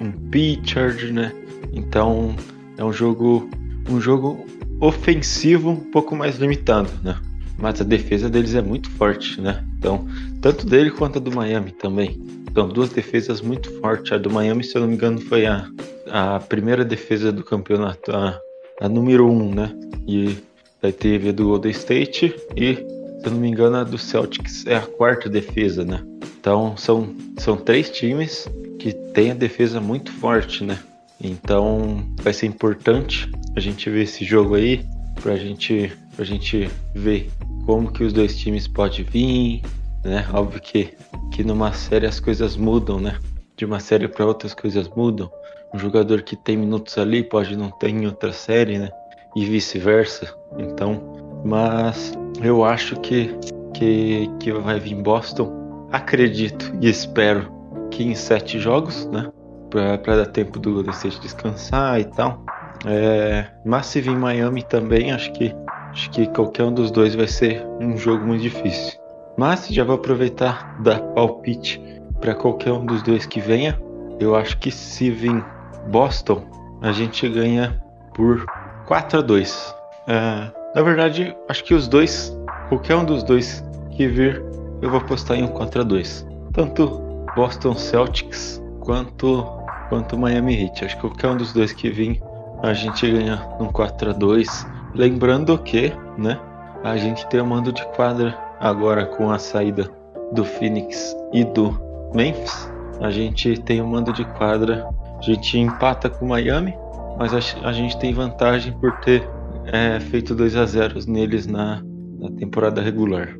um, 0.00 0.06
um 0.06 1.12
né? 1.12 1.32
Então 1.72 2.36
é 2.78 2.84
um 2.84 2.92
jogo 2.92 3.48
um 3.88 4.00
jogo 4.00 4.46
ofensivo 4.80 5.70
um 5.70 5.90
pouco 5.90 6.16
mais 6.16 6.36
limitado, 6.36 6.90
né? 7.02 7.16
Mas 7.58 7.80
a 7.80 7.84
defesa 7.84 8.28
deles 8.28 8.54
é 8.54 8.62
muito 8.62 8.90
forte, 8.90 9.40
né? 9.40 9.64
Então, 9.78 10.06
tanto 10.40 10.66
dele 10.66 10.90
quanto 10.90 11.18
a 11.18 11.20
do 11.20 11.30
Miami 11.30 11.72
também. 11.72 12.20
Então, 12.48 12.68
duas 12.68 12.90
defesas 12.90 13.40
muito 13.40 13.70
fortes. 13.80 14.12
A 14.12 14.18
do 14.18 14.30
Miami, 14.30 14.64
se 14.64 14.76
eu 14.76 14.82
não 14.82 14.88
me 14.88 14.94
engano, 14.94 15.20
foi 15.20 15.46
a, 15.46 15.68
a 16.14 16.38
primeira 16.38 16.84
defesa 16.84 17.32
do 17.32 17.42
campeonato, 17.42 18.12
a, 18.12 18.40
a 18.80 18.88
número 18.88 19.28
um, 19.28 19.52
né? 19.52 19.76
E 20.06 20.38
aí 20.80 20.92
teve 20.92 21.30
a 21.30 21.32
do 21.32 21.46
Golden 21.46 21.72
State 21.72 22.32
e, 22.56 22.76
se 22.76 23.26
eu 23.26 23.32
não 23.32 23.40
me 23.40 23.48
engano, 23.48 23.78
a 23.78 23.82
do 23.82 23.98
Celtics 23.98 24.64
é 24.64 24.76
a 24.76 24.80
quarta 24.82 25.28
defesa, 25.28 25.84
né? 25.84 26.04
Então, 26.38 26.76
são, 26.76 27.12
são 27.36 27.56
três 27.56 27.90
times 27.90 28.48
que 28.78 28.92
têm 28.92 29.32
a 29.32 29.34
defesa 29.34 29.80
muito 29.80 30.12
forte, 30.12 30.62
né? 30.62 30.78
Então, 31.20 32.06
vai 32.22 32.32
ser 32.32 32.46
importante 32.46 33.28
a 33.56 33.58
gente 33.58 33.90
ver 33.90 34.04
esse 34.04 34.24
jogo 34.24 34.54
aí, 34.54 34.86
pra 35.20 35.36
gente, 35.36 35.92
pra 36.14 36.24
gente 36.24 36.70
ver 36.94 37.28
como 37.66 37.90
que 37.90 38.04
os 38.04 38.12
dois 38.12 38.36
times 38.36 38.68
podem 38.68 39.02
vir, 39.04 39.62
né? 40.04 40.28
Óbvio 40.32 40.60
que, 40.60 40.94
que 41.32 41.42
numa 41.42 41.72
série 41.72 42.06
as 42.06 42.20
coisas 42.20 42.56
mudam, 42.56 43.00
né? 43.00 43.18
De 43.56 43.64
uma 43.64 43.80
série 43.80 44.06
para 44.06 44.24
outra 44.24 44.46
as 44.46 44.54
coisas 44.54 44.88
mudam. 44.90 45.28
Um 45.74 45.78
jogador 45.78 46.22
que 46.22 46.36
tem 46.36 46.56
minutos 46.56 46.96
ali 46.96 47.24
pode 47.24 47.56
não 47.56 47.68
ter 47.68 47.88
em 47.88 48.06
outra 48.06 48.32
série, 48.32 48.78
né? 48.78 48.90
E 49.34 49.44
vice-versa. 49.44 50.32
Então, 50.56 51.02
mas 51.44 52.12
eu 52.40 52.64
acho 52.64 52.94
que, 53.00 53.36
que, 53.74 54.30
que 54.38 54.52
vai 54.52 54.78
vir 54.78 54.94
Boston. 54.94 55.88
Acredito 55.90 56.72
e 56.80 56.88
espero 56.88 57.52
que 57.90 58.04
em 58.04 58.14
sete 58.14 58.60
jogos, 58.60 59.06
né? 59.06 59.32
Para 59.68 59.96
dar 59.96 60.26
tempo 60.26 60.60
do 60.60 60.74
Golden 60.74 60.92
State 60.92 61.20
descansar 61.20 62.00
e 62.00 62.04
tal. 62.04 62.44
É, 62.86 63.46
mas 63.64 63.86
se 63.86 64.00
vir 64.00 64.16
Miami 64.16 64.62
também, 64.62 65.10
acho 65.10 65.32
que 65.32 65.52
acho 65.90 66.10
que 66.10 66.26
qualquer 66.28 66.64
um 66.64 66.72
dos 66.72 66.92
dois 66.92 67.16
vai 67.16 67.26
ser 67.26 67.66
um 67.80 67.96
jogo 67.96 68.24
muito 68.24 68.42
difícil. 68.42 68.96
Mas 69.36 69.66
já 69.68 69.82
vou 69.82 69.96
aproveitar 69.96 70.80
dar 70.82 71.00
palpite 71.00 71.82
para 72.20 72.32
qualquer 72.32 72.72
um 72.72 72.86
dos 72.86 73.02
dois 73.02 73.26
que 73.26 73.40
venha. 73.40 73.76
Eu 74.20 74.36
acho 74.36 74.56
que 74.58 74.70
se 74.70 75.10
vir 75.10 75.44
Boston, 75.88 76.42
a 76.82 76.92
gente 76.92 77.28
ganha 77.28 77.82
por 78.14 78.44
4 78.86 79.18
a 79.18 79.22
2. 79.22 79.74
É, 80.06 80.50
na 80.74 80.82
verdade, 80.82 81.36
acho 81.48 81.64
que 81.64 81.74
os 81.74 81.88
dois, 81.88 82.36
qualquer 82.68 82.96
um 82.96 83.04
dos 83.04 83.22
dois 83.22 83.64
que 83.92 84.06
vir, 84.06 84.42
eu 84.82 84.90
vou 84.90 85.00
apostar 85.00 85.36
em 85.36 85.44
um 85.44 85.48
4 85.48 85.80
a 85.80 85.84
2. 85.84 86.26
Tanto 86.52 87.00
Boston 87.34 87.74
Celtics 87.74 88.62
quanto 88.80 89.44
quanto 89.88 90.18
Miami 90.18 90.64
Heat. 90.64 90.84
Acho 90.84 90.96
que 90.96 91.02
qualquer 91.02 91.28
um 91.28 91.36
dos 91.36 91.52
dois 91.52 91.72
que 91.72 91.90
vir 91.90 92.20
a 92.62 92.72
gente 92.72 93.10
ganha 93.10 93.46
um 93.60 93.66
4 93.66 94.10
a 94.10 94.12
2 94.12 94.66
Lembrando 94.94 95.58
que, 95.58 95.92
né, 96.16 96.38
a 96.84 96.96
gente 96.96 97.26
tem 97.26 97.40
o 97.40 97.46
mando 97.46 97.72
de 97.72 97.84
quadra 97.96 98.38
agora 98.60 99.04
com 99.04 99.28
a 99.28 99.40
saída 99.40 99.90
do 100.30 100.44
Phoenix 100.44 101.16
e 101.32 101.42
do 101.42 101.76
Memphis. 102.14 102.70
A 103.00 103.10
gente 103.10 103.58
tem 103.62 103.80
o 103.80 103.86
mando 103.88 104.12
de 104.12 104.24
quadra, 104.24 104.88
a 105.24 105.34
gente 105.34 105.58
empata 105.58 106.10
com 106.10 106.26
o 106.26 106.28
Miami, 106.28 106.74
mas 107.18 107.32
a, 107.32 107.66
a 107.66 107.72
gente 107.72 107.98
tem 107.98 108.12
vantagem 108.12 108.78
por 108.78 109.00
ter 109.00 109.26
é, 109.64 109.98
feito 109.98 110.34
2 110.34 110.54
a 110.54 110.66
0 110.66 111.00
neles 111.08 111.46
na, 111.46 111.82
na 112.18 112.30
temporada 112.32 112.82
regular. 112.82 113.34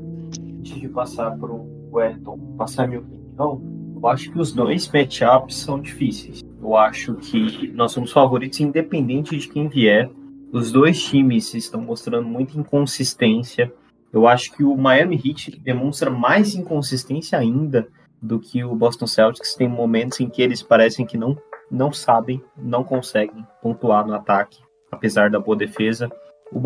Antes 0.59 0.81
de 0.81 0.89
passar 0.89 1.33
para 1.33 1.53
o 1.53 1.91
Wellington, 1.93 2.39
passar 2.57 2.89
minha 2.89 3.01
opinião, 3.01 3.61
eu 3.95 4.07
acho 4.07 4.33
que 4.33 4.39
os 4.39 4.51
dois 4.51 4.91
matchups 4.91 5.57
são 5.57 5.79
difíceis. 5.79 6.43
Eu 6.59 6.75
acho 6.75 7.17
que 7.17 7.71
nós 7.75 7.93
somos 7.93 8.11
favoritos 8.11 8.61
independente 8.61 9.37
de 9.37 9.47
quem 9.47 9.69
vier. 9.69 10.11
Os 10.53 10.73
dois 10.73 11.03
times 11.03 11.53
estão 11.53 11.83
mostrando 11.83 12.27
muita 12.27 12.59
inconsistência. 12.59 13.71
Eu 14.11 14.27
acho 14.27 14.53
que 14.53 14.65
o 14.65 14.75
Miami 14.75 15.17
Heat 15.23 15.61
demonstra 15.61 16.09
mais 16.09 16.55
inconsistência 16.55 17.39
ainda 17.39 17.87
do 18.23 18.41
que 18.41 18.65
o 18.65 18.75
Boston 18.75 19.07
Celtics. 19.07 19.55
Tem 19.55 19.69
momentos 19.69 20.19
em 20.21 20.31
que 20.31 20.41
eles 20.41 20.63
parecem 20.63 21.05
que 21.05 21.19
não, 21.19 21.37
não 21.75 21.93
sabem, 21.93 22.43
não 22.57 22.85
conseguem 22.85 23.47
pontuar 23.61 24.07
no 24.07 24.15
ataque, 24.15 24.63
apesar 24.91 25.31
da 25.31 25.39
boa 25.39 25.57
defesa. 25.57 26.11
O, 26.53 26.61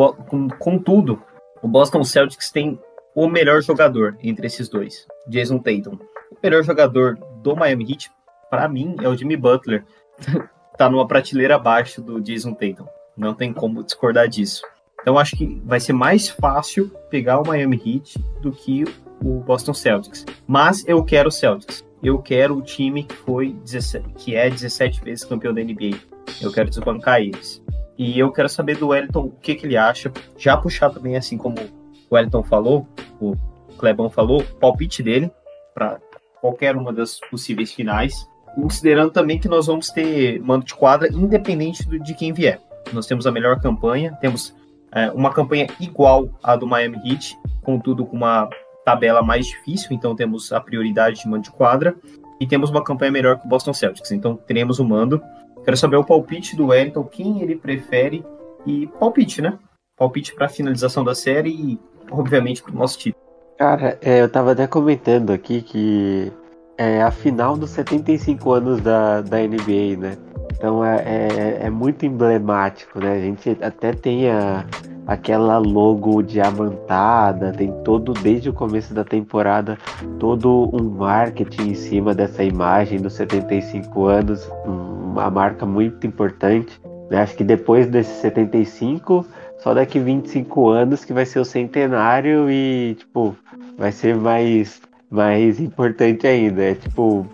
contudo, 0.59 1.23
o 1.63 1.69
Boston 1.69 2.05
Celtics 2.05 2.51
tem 2.51 2.79
o 3.15 3.27
melhor 3.27 3.63
jogador 3.63 4.17
entre 4.23 4.47
esses 4.47 4.69
dois, 4.69 5.07
Jason 5.29 5.59
Tatum 5.59 5.99
melhor 6.43 6.63
jogador 6.63 7.19
do 7.43 7.57
Miami 7.57 7.93
Heat, 7.93 8.11
para 8.51 8.69
mim, 8.69 8.97
é 9.01 9.09
o 9.09 9.17
Jimmy 9.17 9.37
Butler. 9.37 9.85
tá 10.77 10.89
numa 10.89 11.07
prateleira 11.07 11.57
abaixo 11.57 12.01
do 12.01 12.21
Jason 12.21 12.55
Tatum. 12.55 12.87
Não 13.17 13.35
tem 13.35 13.53
como 13.53 13.83
discordar 13.83 14.29
disso. 14.29 14.63
Então 15.01 15.19
acho 15.19 15.37
que 15.37 15.61
vai 15.65 15.81
ser 15.81 15.93
mais 15.93 16.29
fácil 16.29 16.89
pegar 17.11 17.41
o 17.41 17.47
Miami 17.47 17.77
Heat 17.77 18.19
do 18.41 18.53
que 18.53 18.85
o 19.23 19.41
Boston 19.41 19.75
Celtics. 19.75 20.25
Mas 20.47 20.87
eu 20.87 21.03
quero 21.05 21.29
o 21.29 21.33
Celtics. 21.33 21.85
Eu 22.03 22.19
quero 22.19 22.57
o 22.57 22.63
time 22.63 23.03
que 23.03 23.15
foi 23.15 23.53
17, 23.65 24.09
que 24.17 24.37
é 24.37 24.49
17 24.49 25.03
vezes 25.03 25.25
campeão 25.25 25.53
da 25.53 25.63
NBA. 25.63 25.99
Eu 26.41 26.53
quero 26.53 26.69
desbancar 26.69 27.21
eles. 27.21 27.63
E 27.97 28.19
eu 28.19 28.31
quero 28.31 28.49
saber 28.49 28.77
do 28.77 28.89
Wellington 28.89 29.25
o 29.25 29.31
que, 29.31 29.57
que 29.57 29.67
ele 29.67 29.77
acha. 29.77 30.13
Já 30.37 30.57
puxar 30.57 30.91
também, 30.91 31.17
assim 31.17 31.37
como 31.37 31.57
o 31.59 32.15
Wellington 32.15 32.45
falou, 32.45 32.87
o 33.21 33.35
Clebão 33.77 34.09
falou, 34.09 34.41
o 34.41 34.55
palpite 34.57 35.03
dele 35.03 35.31
para 35.75 35.99
qualquer 36.41 36.77
uma 36.77 36.93
das 36.93 37.19
possíveis 37.31 37.73
finais, 37.73 38.29
considerando 38.55 39.11
também 39.11 39.39
que 39.39 39.49
nós 39.49 39.67
vamos 39.67 39.91
ter 39.91 40.41
mando 40.41 40.65
de 40.65 40.75
quadra 40.75 41.09
independente 41.09 41.85
de 41.85 42.15
quem 42.15 42.33
vier. 42.33 42.61
Nós 42.93 43.07
temos 43.07 43.27
a 43.27 43.33
melhor 43.33 43.61
campanha, 43.61 44.17
temos 44.21 44.55
é, 44.93 45.11
uma 45.11 45.33
campanha 45.33 45.67
igual 45.81 46.31
à 46.43 46.57
do 46.57 46.67
Miami 46.67 46.99
Heat, 47.05 47.37
contudo 47.63 48.07
com 48.07 48.17
uma 48.17 48.49
tabela 48.91 49.23
mais 49.23 49.47
difícil, 49.47 49.89
então 49.91 50.17
temos 50.17 50.53
a 50.53 50.61
prioridade 50.61 51.21
de 51.21 51.29
mando 51.29 51.45
de 51.45 51.51
quadra, 51.51 51.95
e 52.41 52.47
temos 52.47 52.71
uma 52.71 52.83
campanha 52.83 53.11
melhor 53.11 53.39
que 53.39 53.47
o 53.47 53.49
Boston 53.49 53.73
Celtics, 53.73 54.13
então 54.13 54.37
teremos 54.37 54.79
o 54.79 54.85
mando. 54.85 55.21
Quero 55.65 55.77
saber 55.77 55.97
o 55.97 56.05
palpite 56.05 56.57
do 56.57 56.69
Wellington, 56.69 57.05
quem 57.05 57.43
ele 57.43 57.57
prefere, 57.57 58.25
e 58.65 58.87
palpite, 58.87 59.43
né? 59.43 59.59
Palpite 59.97 60.35
para 60.35 60.49
finalização 60.49 61.05
da 61.05 61.15
série 61.15 61.51
e, 61.51 61.79
obviamente, 62.11 62.63
para 62.63 62.73
o 62.73 62.79
nosso 62.79 62.99
título. 62.99 63.23
Cara, 63.59 63.99
é, 64.01 64.23
eu 64.23 64.29
tava 64.31 64.53
até 64.53 64.67
comentando 64.67 65.33
aqui 65.33 65.63
que 65.63 66.33
é 66.79 67.03
a 67.03 67.11
final 67.11 67.57
dos 67.57 67.71
75 67.71 68.53
anos 68.53 68.81
da, 68.81 69.21
da 69.21 69.39
NBA, 69.39 69.97
né? 69.99 70.17
Então 70.53 70.85
é, 70.85 70.97
é, 70.97 71.59
é 71.67 71.71
muito 71.71 72.05
emblemático, 72.05 72.99
né? 72.99 73.13
A 73.13 73.21
gente 73.21 73.57
até 73.61 73.93
tem 73.93 74.31
a, 74.31 74.65
aquela 75.07 75.57
logo 75.57 76.23
diamantada, 76.23 77.53
tem 77.53 77.73
todo, 77.83 78.13
desde 78.13 78.51
o 78.51 78.53
começo 78.53 78.93
da 78.93 79.05
temporada, 79.05 79.79
todo 80.19 80.69
um 80.73 80.83
marketing 80.83 81.71
em 81.71 81.75
cima 81.75 82.15
dessa 82.15 82.45
imagem 82.45 83.01
dos 83.01 83.15
75 83.15 84.05
anos, 84.05 84.51
uma 84.67 85.31
marca 85.31 85.65
muito 85.65 86.07
importante. 86.07 86.81
Né? 87.11 87.23
Acho 87.23 87.37
que 87.37 87.45
depois 87.45 87.87
desses 87.87 88.17
75, 88.17 89.25
só 89.59 89.73
daqui 89.73 89.99
25 89.99 90.69
anos 90.69 91.05
que 91.05 91.13
vai 91.13 91.25
ser 91.25 91.41
o 91.41 91.45
centenário 91.45 92.51
e, 92.51 92.97
tipo, 92.99 93.35
vai 93.79 93.93
ser 93.93 94.15
mais, 94.15 94.81
mais 95.11 95.59
importante 95.59 96.27
ainda. 96.27 96.63
É 96.63 96.75
tipo 96.75 97.27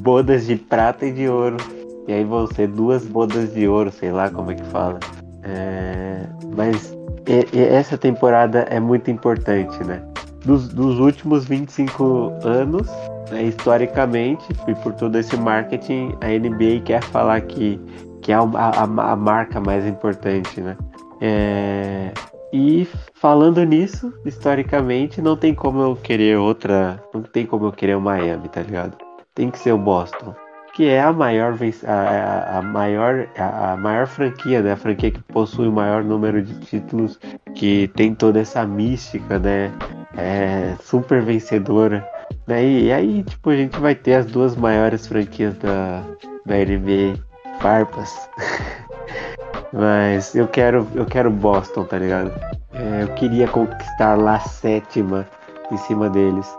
bodas 0.00 0.46
de 0.46 0.56
prata 0.56 1.06
e 1.06 1.12
de 1.12 1.28
ouro. 1.28 1.56
E 2.10 2.12
aí 2.12 2.24
vão 2.24 2.44
ser 2.44 2.66
duas 2.66 3.06
bodas 3.06 3.54
de 3.54 3.68
ouro, 3.68 3.92
sei 3.92 4.10
lá 4.10 4.28
como 4.28 4.50
é 4.50 4.56
que 4.56 4.64
fala. 4.64 4.98
É, 5.44 6.26
mas 6.56 6.92
e, 7.24 7.56
e 7.56 7.62
essa 7.62 7.96
temporada 7.96 8.66
é 8.68 8.80
muito 8.80 9.12
importante, 9.12 9.78
né? 9.84 10.02
Dos, 10.44 10.70
dos 10.70 10.98
últimos 10.98 11.44
25 11.44 12.32
anos, 12.42 12.88
né, 13.30 13.44
historicamente, 13.44 14.44
e 14.66 14.74
por 14.74 14.92
todo 14.94 15.16
esse 15.16 15.36
marketing, 15.36 16.16
a 16.20 16.26
NBA 16.26 16.80
quer 16.84 17.00
falar 17.00 17.42
que, 17.42 17.80
que 18.22 18.32
é 18.32 18.34
a, 18.34 18.40
a, 18.40 18.82
a 19.12 19.16
marca 19.16 19.60
mais 19.60 19.86
importante, 19.86 20.60
né? 20.60 20.76
É, 21.20 22.10
e 22.52 22.88
falando 23.14 23.62
nisso, 23.62 24.12
historicamente, 24.26 25.22
não 25.22 25.36
tem 25.36 25.54
como 25.54 25.80
eu 25.80 25.94
querer 25.94 26.38
outra. 26.38 27.00
Não 27.14 27.22
tem 27.22 27.46
como 27.46 27.66
eu 27.66 27.72
querer 27.72 27.96
o 27.96 28.00
Miami, 28.00 28.48
tá 28.48 28.62
ligado? 28.62 28.98
Tem 29.32 29.48
que 29.48 29.60
ser 29.60 29.70
o 29.70 29.78
Boston. 29.78 30.34
Que 30.80 30.88
é 30.88 31.02
a 31.02 31.12
maior, 31.12 31.58
a, 31.86 32.56
a, 32.56 32.62
maior, 32.62 33.28
a, 33.36 33.72
a 33.72 33.76
maior 33.76 34.06
franquia, 34.06 34.62
né? 34.62 34.72
A 34.72 34.76
franquia 34.78 35.10
que 35.10 35.20
possui 35.24 35.68
o 35.68 35.72
maior 35.72 36.02
número 36.02 36.40
de 36.40 36.58
títulos, 36.60 37.20
que 37.54 37.88
tem 37.88 38.14
toda 38.14 38.40
essa 38.40 38.66
mística, 38.66 39.38
né? 39.38 39.70
É 40.16 40.74
super 40.82 41.20
vencedora. 41.20 42.02
Né? 42.46 42.64
E 42.64 42.92
aí, 42.94 43.22
tipo, 43.24 43.50
a 43.50 43.56
gente 43.56 43.78
vai 43.78 43.94
ter 43.94 44.14
as 44.14 44.24
duas 44.24 44.56
maiores 44.56 45.06
franquias 45.06 45.54
da, 45.58 46.02
da 46.46 46.54
NBA. 46.56 47.22
Farpas. 47.60 48.30
Mas 49.74 50.34
eu 50.34 50.48
quero, 50.48 50.88
eu 50.94 51.04
quero 51.04 51.30
Boston, 51.30 51.84
tá 51.84 51.98
ligado? 51.98 52.32
É, 52.72 53.02
eu 53.02 53.08
queria 53.16 53.46
conquistar 53.48 54.14
lá 54.14 54.36
a 54.36 54.40
sétima 54.40 55.28
em 55.70 55.76
cima 55.76 56.08
deles. 56.08 56.50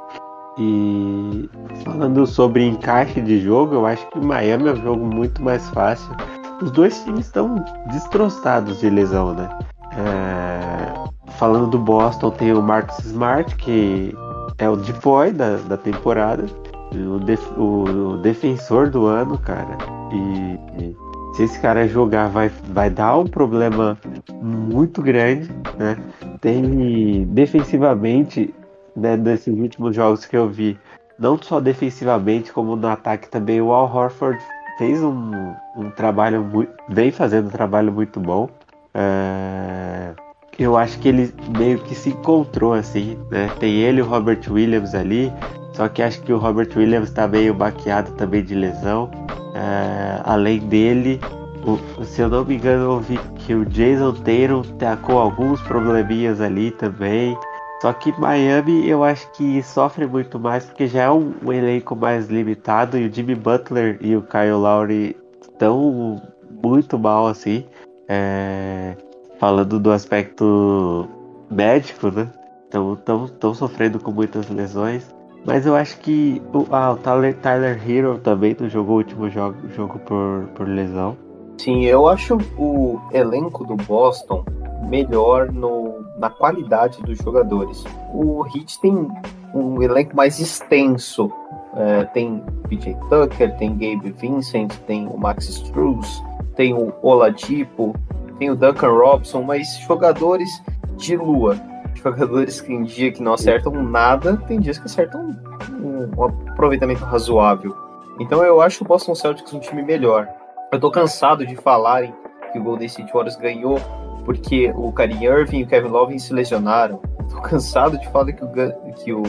E 0.57 1.49
falando 1.83 2.25
sobre 2.27 2.65
encaixe 2.65 3.21
de 3.21 3.39
jogo, 3.39 3.75
eu 3.75 3.85
acho 3.85 4.07
que 4.09 4.19
Miami 4.19 4.67
é 4.67 4.73
um 4.73 4.81
jogo 4.81 5.05
muito 5.05 5.41
mais 5.41 5.69
fácil. 5.69 6.13
Os 6.61 6.71
dois 6.71 7.03
times 7.03 7.25
estão 7.25 7.63
destroçados 7.91 8.79
de 8.79 8.89
lesão, 8.89 9.33
né? 9.33 9.49
É... 9.97 11.11
Falando 11.37 11.67
do 11.67 11.79
Boston, 11.79 12.29
tem 12.31 12.53
o 12.53 12.61
Marcus 12.61 12.99
Smart, 12.99 13.55
que 13.55 14.13
é 14.57 14.69
o 14.69 14.75
depoy 14.75 15.31
da, 15.31 15.55
da 15.57 15.77
temporada, 15.77 16.45
o, 16.93 17.19
def, 17.19 17.41
o, 17.57 17.83
o, 17.83 18.17
defensor 18.17 18.89
do 18.89 19.05
ano, 19.05 19.37
cara. 19.37 19.77
E, 20.11 20.83
e, 20.83 20.95
se 21.35 21.43
esse 21.43 21.59
cara 21.59 21.87
jogar, 21.87 22.27
vai, 22.27 22.51
vai 22.69 22.89
dar 22.89 23.17
um 23.17 23.25
problema 23.25 23.97
muito 24.41 25.01
grande, 25.01 25.49
né? 25.77 25.97
Tem 26.41 27.25
defensivamente, 27.25 28.53
né, 28.95 29.17
últimos 29.47 29.95
jogos 29.95 30.25
que 30.25 30.35
eu 30.35 30.47
vi, 30.49 30.77
não 31.17 31.37
só 31.41 31.59
defensivamente, 31.59 32.51
como 32.51 32.75
no 32.75 32.87
ataque 32.87 33.29
também, 33.29 33.61
o 33.61 33.71
Al 33.71 33.85
Horford 33.85 34.41
fez 34.77 35.01
um, 35.03 35.53
um 35.77 35.91
trabalho 35.91 36.43
muito. 36.43 36.71
vem 36.89 37.11
fazendo 37.11 37.47
um 37.47 37.51
trabalho 37.51 37.91
muito 37.91 38.19
bom. 38.19 38.49
É, 38.93 40.11
eu 40.57 40.75
acho 40.75 40.99
que 40.99 41.07
ele 41.09 41.33
meio 41.57 41.79
que 41.79 41.93
se 41.93 42.09
encontrou 42.09 42.73
assim, 42.73 43.17
né? 43.29 43.49
Tem 43.59 43.73
ele 43.75 43.99
e 43.99 44.01
o 44.01 44.05
Robert 44.05 44.41
Williams 44.49 44.95
ali, 44.95 45.31
só 45.73 45.87
que 45.87 46.01
acho 46.01 46.21
que 46.23 46.33
o 46.33 46.37
Robert 46.37 46.69
Williams 46.75 47.09
está 47.09 47.27
meio 47.27 47.53
baqueado 47.53 48.11
também 48.13 48.43
de 48.43 48.55
lesão. 48.55 49.09
É, 49.53 50.21
além 50.23 50.59
dele, 50.59 51.19
o, 51.65 52.03
se 52.03 52.21
eu 52.21 52.29
não 52.29 52.43
me 52.43 52.55
engano, 52.55 52.83
eu 52.83 52.99
vi 52.99 53.19
que 53.35 53.53
o 53.53 53.65
Jason 53.65 54.13
Taylor 54.13 54.65
com 54.97 55.17
alguns 55.17 55.61
probleminhas 55.61 56.41
ali 56.41 56.71
também. 56.71 57.37
Só 57.81 57.91
que 57.91 58.11
Miami 58.19 58.87
eu 58.87 59.03
acho 59.03 59.31
que 59.31 59.63
sofre 59.63 60.05
muito 60.05 60.39
mais 60.39 60.63
porque 60.63 60.85
já 60.85 61.05
é 61.05 61.09
um, 61.09 61.33
um 61.43 61.51
elenco 61.51 61.95
mais 61.95 62.27
limitado 62.27 62.95
e 62.95 63.07
o 63.07 63.11
Jimmy 63.11 63.33
Butler 63.33 63.97
e 63.99 64.15
o 64.15 64.21
Kyle 64.21 64.51
Lowry 64.51 65.17
estão 65.41 66.21
muito 66.63 66.99
mal 66.99 67.25
assim. 67.25 67.65
É, 68.07 68.95
falando 69.39 69.79
do 69.79 69.91
aspecto 69.91 71.07
médico, 71.49 72.11
né? 72.11 72.29
Estão 72.67 73.53
sofrendo 73.55 73.99
com 73.99 74.11
muitas 74.11 74.47
lesões. 74.47 75.11
Mas 75.43 75.65
eu 75.65 75.75
acho 75.75 75.97
que 76.01 76.39
o, 76.53 76.67
ah, 76.69 76.91
o 76.91 76.97
Tyler, 76.97 77.35
Tyler 77.37 77.81
Hero 77.89 78.19
também 78.19 78.55
não 78.59 78.69
jogou 78.69 78.95
o 78.95 78.97
último 78.99 79.27
jogo, 79.27 79.57
jogo 79.75 79.97
por, 79.99 80.47
por 80.53 80.67
lesão. 80.67 81.17
Sim, 81.57 81.83
eu 81.85 82.07
acho 82.07 82.37
o 82.59 82.99
elenco 83.11 83.65
do 83.65 83.75
Boston 83.75 84.45
melhor 84.87 85.51
no, 85.51 85.80
na 86.21 86.29
qualidade 86.29 87.01
dos 87.01 87.17
jogadores. 87.17 87.83
O 88.13 88.45
Heat 88.45 88.79
tem 88.79 89.07
um 89.53 89.81
elenco 89.81 90.15
mais 90.15 90.39
extenso. 90.39 91.31
É, 91.75 92.03
tem 92.05 92.43
PJ 92.69 92.95
Tucker, 93.09 93.57
tem 93.57 93.71
Gabe 93.71 94.11
Vincent, 94.11 94.71
tem 94.85 95.07
o 95.07 95.17
Max 95.17 95.49
Struz, 95.49 96.21
tem 96.55 96.73
o 96.73 96.93
Oladipo, 97.01 97.95
tem 98.37 98.51
o 98.51 98.55
Duncan 98.55 98.91
Robson, 98.91 99.41
mas 99.41 99.79
jogadores 99.79 100.49
de 100.97 101.17
lua. 101.17 101.57
Jogadores 101.95 102.61
que 102.61 102.71
em 102.71 102.83
dia 102.83 103.11
que 103.11 103.23
não 103.23 103.33
acertam 103.33 103.71
nada, 103.83 104.37
tem 104.47 104.59
dias 104.59 104.77
que 104.77 104.85
acertam 104.85 105.35
um, 105.71 106.09
um 106.17 106.23
aproveitamento 106.23 107.03
razoável. 107.03 107.75
Então 108.19 108.43
eu 108.43 108.61
acho 108.61 108.83
o 108.83 108.87
Boston 108.87 109.15
Celtics 109.15 109.53
um 109.53 109.59
time 109.59 109.81
melhor. 109.81 110.27
Eu 110.71 110.79
tô 110.79 110.91
cansado 110.91 111.45
de 111.45 111.55
falarem 111.55 112.13
que 112.51 112.59
o 112.59 112.63
Golden 112.63 112.85
State 112.85 113.11
Warriors 113.11 113.37
ganhou 113.37 113.79
porque 114.25 114.71
o 114.75 114.91
Karim 114.91 115.23
Irving 115.23 115.59
e 115.59 115.63
o 115.63 115.67
Kevin 115.67 115.89
Love 115.89 116.19
se 116.19 116.33
lesionaram. 116.33 117.01
Tô 117.29 117.41
cansado 117.41 117.97
de 117.97 118.09
falar 118.09 118.31
que 118.31 118.43
o, 118.43 118.51
que 118.93 119.13
o, 119.13 119.23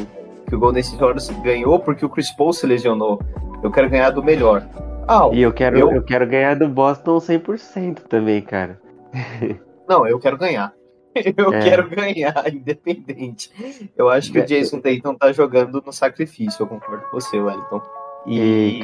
que 0.48 0.54
o 0.54 0.58
Golden 0.58 0.80
State 0.80 1.00
Warriors 1.00 1.30
ganhou 1.42 1.78
porque 1.78 2.04
o 2.04 2.08
Chris 2.08 2.30
Paul 2.30 2.52
se 2.52 2.66
lesionou. 2.66 3.20
Eu 3.62 3.70
quero 3.70 3.88
ganhar 3.88 4.10
do 4.10 4.22
melhor. 4.22 4.66
Ah, 5.06 5.28
e 5.32 5.42
eu 5.42 5.52
quero, 5.52 5.78
eu... 5.78 5.90
eu 5.92 6.02
quero 6.02 6.26
ganhar 6.26 6.54
do 6.56 6.68
Boston 6.68 7.18
100% 7.18 8.00
também, 8.08 8.40
cara. 8.42 8.80
Não, 9.88 10.06
eu 10.06 10.18
quero 10.18 10.38
ganhar. 10.38 10.72
Eu 11.36 11.52
é. 11.52 11.60
quero 11.60 11.90
ganhar, 11.90 12.42
independente. 12.48 13.50
Eu 13.94 14.08
acho 14.08 14.32
que 14.32 14.38
o 14.38 14.42
é. 14.42 14.46
Jason 14.46 14.80
Tatum 14.80 15.14
tá 15.14 15.30
jogando 15.30 15.82
no 15.84 15.92
sacrifício, 15.92 16.62
eu 16.62 16.66
concordo 16.66 17.04
com 17.04 17.20
você, 17.20 17.38
Wellington. 17.38 17.82
E, 18.26 18.80
e 18.80 18.82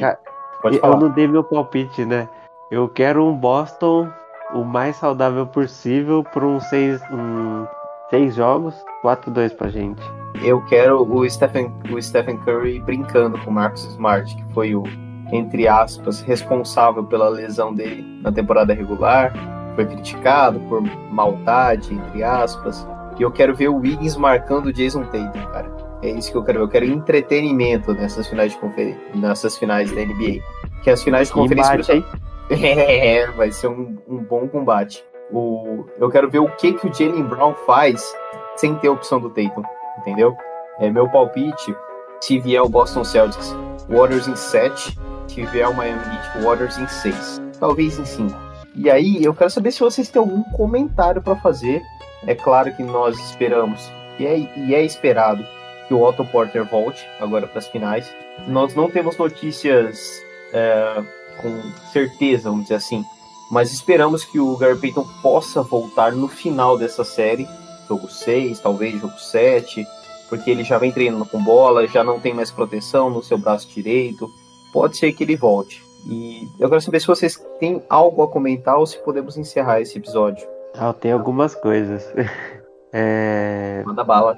Pode 0.61 0.77
falar. 0.77 0.95
eu 0.95 0.99
não 0.99 1.09
dei 1.09 1.27
meu 1.27 1.43
palpite, 1.43 2.05
né? 2.05 2.29
Eu 2.69 2.87
quero 2.87 3.25
um 3.25 3.35
Boston 3.35 4.11
o 4.53 4.63
mais 4.63 4.95
saudável 4.95 5.45
possível 5.47 6.23
por 6.23 6.43
uns 6.43 6.63
seis, 6.69 7.01
um, 7.11 7.65
seis 8.09 8.35
jogos, 8.35 8.75
4-2 9.03 9.55
pra 9.55 9.69
gente. 9.69 10.01
Eu 10.43 10.63
quero 10.65 11.01
o 11.01 11.29
Stephen, 11.29 11.73
o 11.91 12.01
Stephen 12.01 12.37
Curry 12.37 12.79
brincando 12.79 13.37
com 13.39 13.49
o 13.49 13.53
Marcus 13.53 13.83
Smart, 13.85 14.35
que 14.35 14.53
foi 14.53 14.75
o, 14.75 14.83
entre 15.31 15.67
aspas, 15.67 16.21
responsável 16.21 17.03
pela 17.03 17.29
lesão 17.29 17.73
dele 17.73 18.19
na 18.21 18.31
temporada 18.31 18.73
regular 18.73 19.33
foi 19.79 19.85
criticado 19.85 20.59
por 20.61 20.81
maldade, 21.09 21.93
entre 21.93 22.21
aspas. 22.21 22.85
E 23.17 23.23
eu 23.23 23.31
quero 23.31 23.55
ver 23.55 23.69
o 23.69 23.77
Wiggins 23.77 24.17
marcando 24.17 24.65
o 24.65 24.73
Jason 24.73 25.03
Tatum, 25.03 25.41
cara. 25.53 25.71
É 26.01 26.09
isso 26.09 26.31
que 26.31 26.37
eu 26.37 26.43
quero 26.43 26.59
ver. 26.59 26.65
Eu 26.65 26.69
quero 26.69 26.85
entretenimento 26.85 27.93
nessas 27.93 28.27
finais 28.27 28.51
de 28.51 28.57
conferência, 28.57 29.01
nessas 29.15 29.57
finais 29.57 29.89
da 29.89 30.01
NBA. 30.01 30.41
Que 30.83 30.89
as 30.89 31.01
finais 31.01 31.29
de 31.29 31.33
conferência. 31.33 31.95
Embate, 31.95 32.18
é, 32.49 33.27
vai 33.27 33.51
ser 33.51 33.67
um, 33.67 33.97
um, 34.07 34.17
bom 34.17 34.47
combate. 34.47 35.03
O, 35.31 35.85
eu 35.99 36.09
quero 36.09 36.29
ver 36.29 36.39
o 36.39 36.49
que, 36.49 36.73
que 36.73 36.87
o 36.87 36.93
Jalen 36.93 37.23
Brown 37.23 37.53
faz 37.65 38.13
sem 38.55 38.75
ter 38.75 38.87
a 38.87 38.91
opção 38.91 39.19
do 39.19 39.29
Tatum, 39.29 39.63
entendeu? 39.99 40.35
É 40.79 40.89
meu 40.89 41.07
palpite. 41.09 41.75
Se 42.21 42.39
vier 42.39 42.61
o 42.61 42.67
Boston 42.67 43.03
Celtics, 43.03 43.55
Warriors 43.87 44.27
em 44.27 44.35
7. 44.35 44.97
Se 45.27 45.45
vier 45.45 45.69
o 45.69 45.73
Miami 45.73 46.01
Heat, 46.01 46.43
Warriors 46.43 46.77
em 46.77 46.87
6. 46.87 47.41
Talvez 47.59 47.99
em 47.99 48.05
5. 48.05 48.35
E 48.75 48.89
aí, 48.89 49.23
eu 49.23 49.33
quero 49.33 49.49
saber 49.49 49.71
se 49.71 49.79
vocês 49.79 50.09
têm 50.09 50.19
algum 50.19 50.43
comentário 50.51 51.21
para 51.21 51.35
fazer. 51.35 51.81
É 52.25 52.35
claro 52.35 52.73
que 52.73 52.83
nós 52.83 53.17
esperamos, 53.19 53.89
e 54.19 54.25
é, 54.25 54.37
e 54.37 54.75
é 54.75 54.83
esperado, 54.83 55.45
que 55.87 55.93
o 55.93 56.01
Otto 56.01 56.25
Porter 56.25 56.65
volte 56.65 57.05
agora 57.19 57.47
para 57.47 57.59
as 57.59 57.67
finais. 57.67 58.13
Nós 58.47 58.75
não 58.75 58.89
temos 58.89 59.17
notícias 59.17 60.21
é, 60.53 61.03
com 61.41 61.61
certeza, 61.91 62.49
vamos 62.49 62.65
dizer 62.65 62.75
assim, 62.75 63.03
mas 63.49 63.73
esperamos 63.73 64.23
que 64.23 64.39
o 64.39 64.55
Gary 64.57 64.77
Payton 64.77 65.05
possa 65.21 65.61
voltar 65.63 66.11
no 66.11 66.27
final 66.27 66.77
dessa 66.77 67.03
série, 67.03 67.47
jogo 67.87 68.07
6, 68.07 68.59
talvez 68.59 68.99
jogo 68.99 69.17
7, 69.17 69.85
porque 70.29 70.51
ele 70.51 70.63
já 70.63 70.77
vem 70.77 70.91
treinando 70.91 71.25
com 71.25 71.43
bola, 71.43 71.87
já 71.87 72.03
não 72.03 72.19
tem 72.19 72.33
mais 72.33 72.51
proteção 72.51 73.09
no 73.09 73.23
seu 73.23 73.37
braço 73.37 73.67
direito. 73.69 74.29
Pode 74.71 74.97
ser 74.97 75.11
que 75.13 75.23
ele 75.23 75.35
volte. 75.35 75.83
E 76.05 76.47
eu 76.59 76.69
quero 76.69 76.79
saber 76.79 76.99
se 76.99 77.07
vocês 77.07 77.35
têm 77.59 77.81
algo 77.89 78.21
a 78.21 78.27
comentar 78.27 78.77
ou 78.77 78.85
se 78.85 78.97
podemos 78.99 79.35
encerrar 79.37 79.81
esse 79.81 79.97
episódio. 79.97 80.47
Ah, 80.75 80.93
tem 80.93 81.11
algumas 81.11 81.55
coisas. 81.55 82.07
É... 82.91 83.83
Manda 83.85 84.03
bala. 84.03 84.35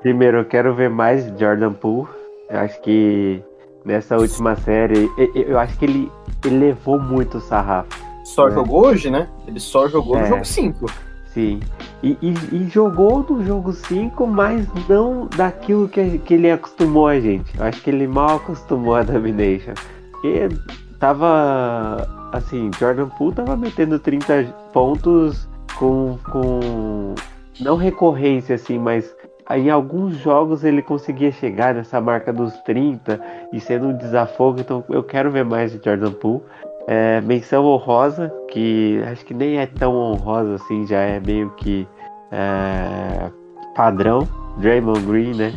Primeiro, 0.00 0.38
eu 0.38 0.44
quero 0.44 0.72
ver 0.76 0.88
mais 0.88 1.26
Jordan 1.36 1.72
Poole. 1.72 2.08
Eu 2.48 2.60
acho 2.60 2.80
que 2.82 3.42
nessa 3.84 4.16
última 4.16 4.56
série, 4.56 5.10
eu 5.34 5.58
acho 5.58 5.78
que 5.78 5.84
ele, 5.84 6.12
ele 6.44 6.58
levou 6.58 6.98
muito 6.98 7.38
o 7.38 7.40
sarrafo. 7.40 7.88
Só 8.24 8.48
né? 8.48 8.54
jogou 8.54 8.86
hoje, 8.86 9.10
né? 9.10 9.28
Ele 9.46 9.60
só 9.60 9.88
jogou 9.88 10.16
é. 10.16 10.22
no 10.22 10.26
jogo 10.28 10.44
5. 10.44 10.86
Sim. 11.32 11.60
E, 12.02 12.16
e, 12.20 12.34
e, 12.52 12.68
jogou 12.68 13.24
no 13.28 13.44
jogo 13.44 13.72
5, 13.72 14.26
mas 14.26 14.66
não 14.88 15.26
daquilo 15.26 15.88
que, 15.88 16.18
que 16.18 16.34
ele 16.34 16.50
acostumou 16.50 17.06
a 17.06 17.20
gente. 17.20 17.56
Eu 17.56 17.64
acho 17.64 17.80
que 17.82 17.90
ele 17.90 18.06
mal 18.06 18.36
acostumou 18.36 18.96
a 18.96 19.02
Domination. 19.02 19.74
Porque 20.10 20.48
tava. 20.98 22.08
Assim, 22.32 22.70
Jordan 22.78 23.08
Poole 23.08 23.34
tava 23.34 23.56
metendo 23.56 23.98
30 23.98 24.44
pontos 24.72 25.48
com. 25.76 26.18
com 26.30 27.14
não 27.60 27.76
recorrência, 27.76 28.54
assim, 28.54 28.78
mas 28.78 29.14
em 29.58 29.70
alguns 29.70 30.16
jogos 30.18 30.64
ele 30.64 30.82
conseguia 30.82 31.32
chegar 31.32 31.74
nessa 31.74 32.00
marca 32.00 32.32
dos 32.32 32.56
30 32.62 33.20
e 33.52 33.60
sendo 33.60 33.88
um 33.88 33.96
desafogo, 33.96 34.60
então 34.60 34.84
eu 34.88 35.02
quero 35.02 35.30
ver 35.30 35.44
mais 35.44 35.72
de 35.72 35.80
Jordan 35.84 36.12
Poole. 36.12 36.42
É, 36.86 37.20
menção 37.20 37.66
honrosa, 37.66 38.32
que 38.50 39.00
acho 39.10 39.24
que 39.24 39.34
nem 39.34 39.58
é 39.58 39.66
tão 39.66 39.94
honrosa 39.94 40.54
assim, 40.54 40.86
já 40.86 40.98
é 40.98 41.20
meio 41.20 41.50
que 41.50 41.86
é, 42.32 43.30
padrão. 43.76 44.26
Draymond 44.58 45.06
Green, 45.06 45.34
né? 45.34 45.52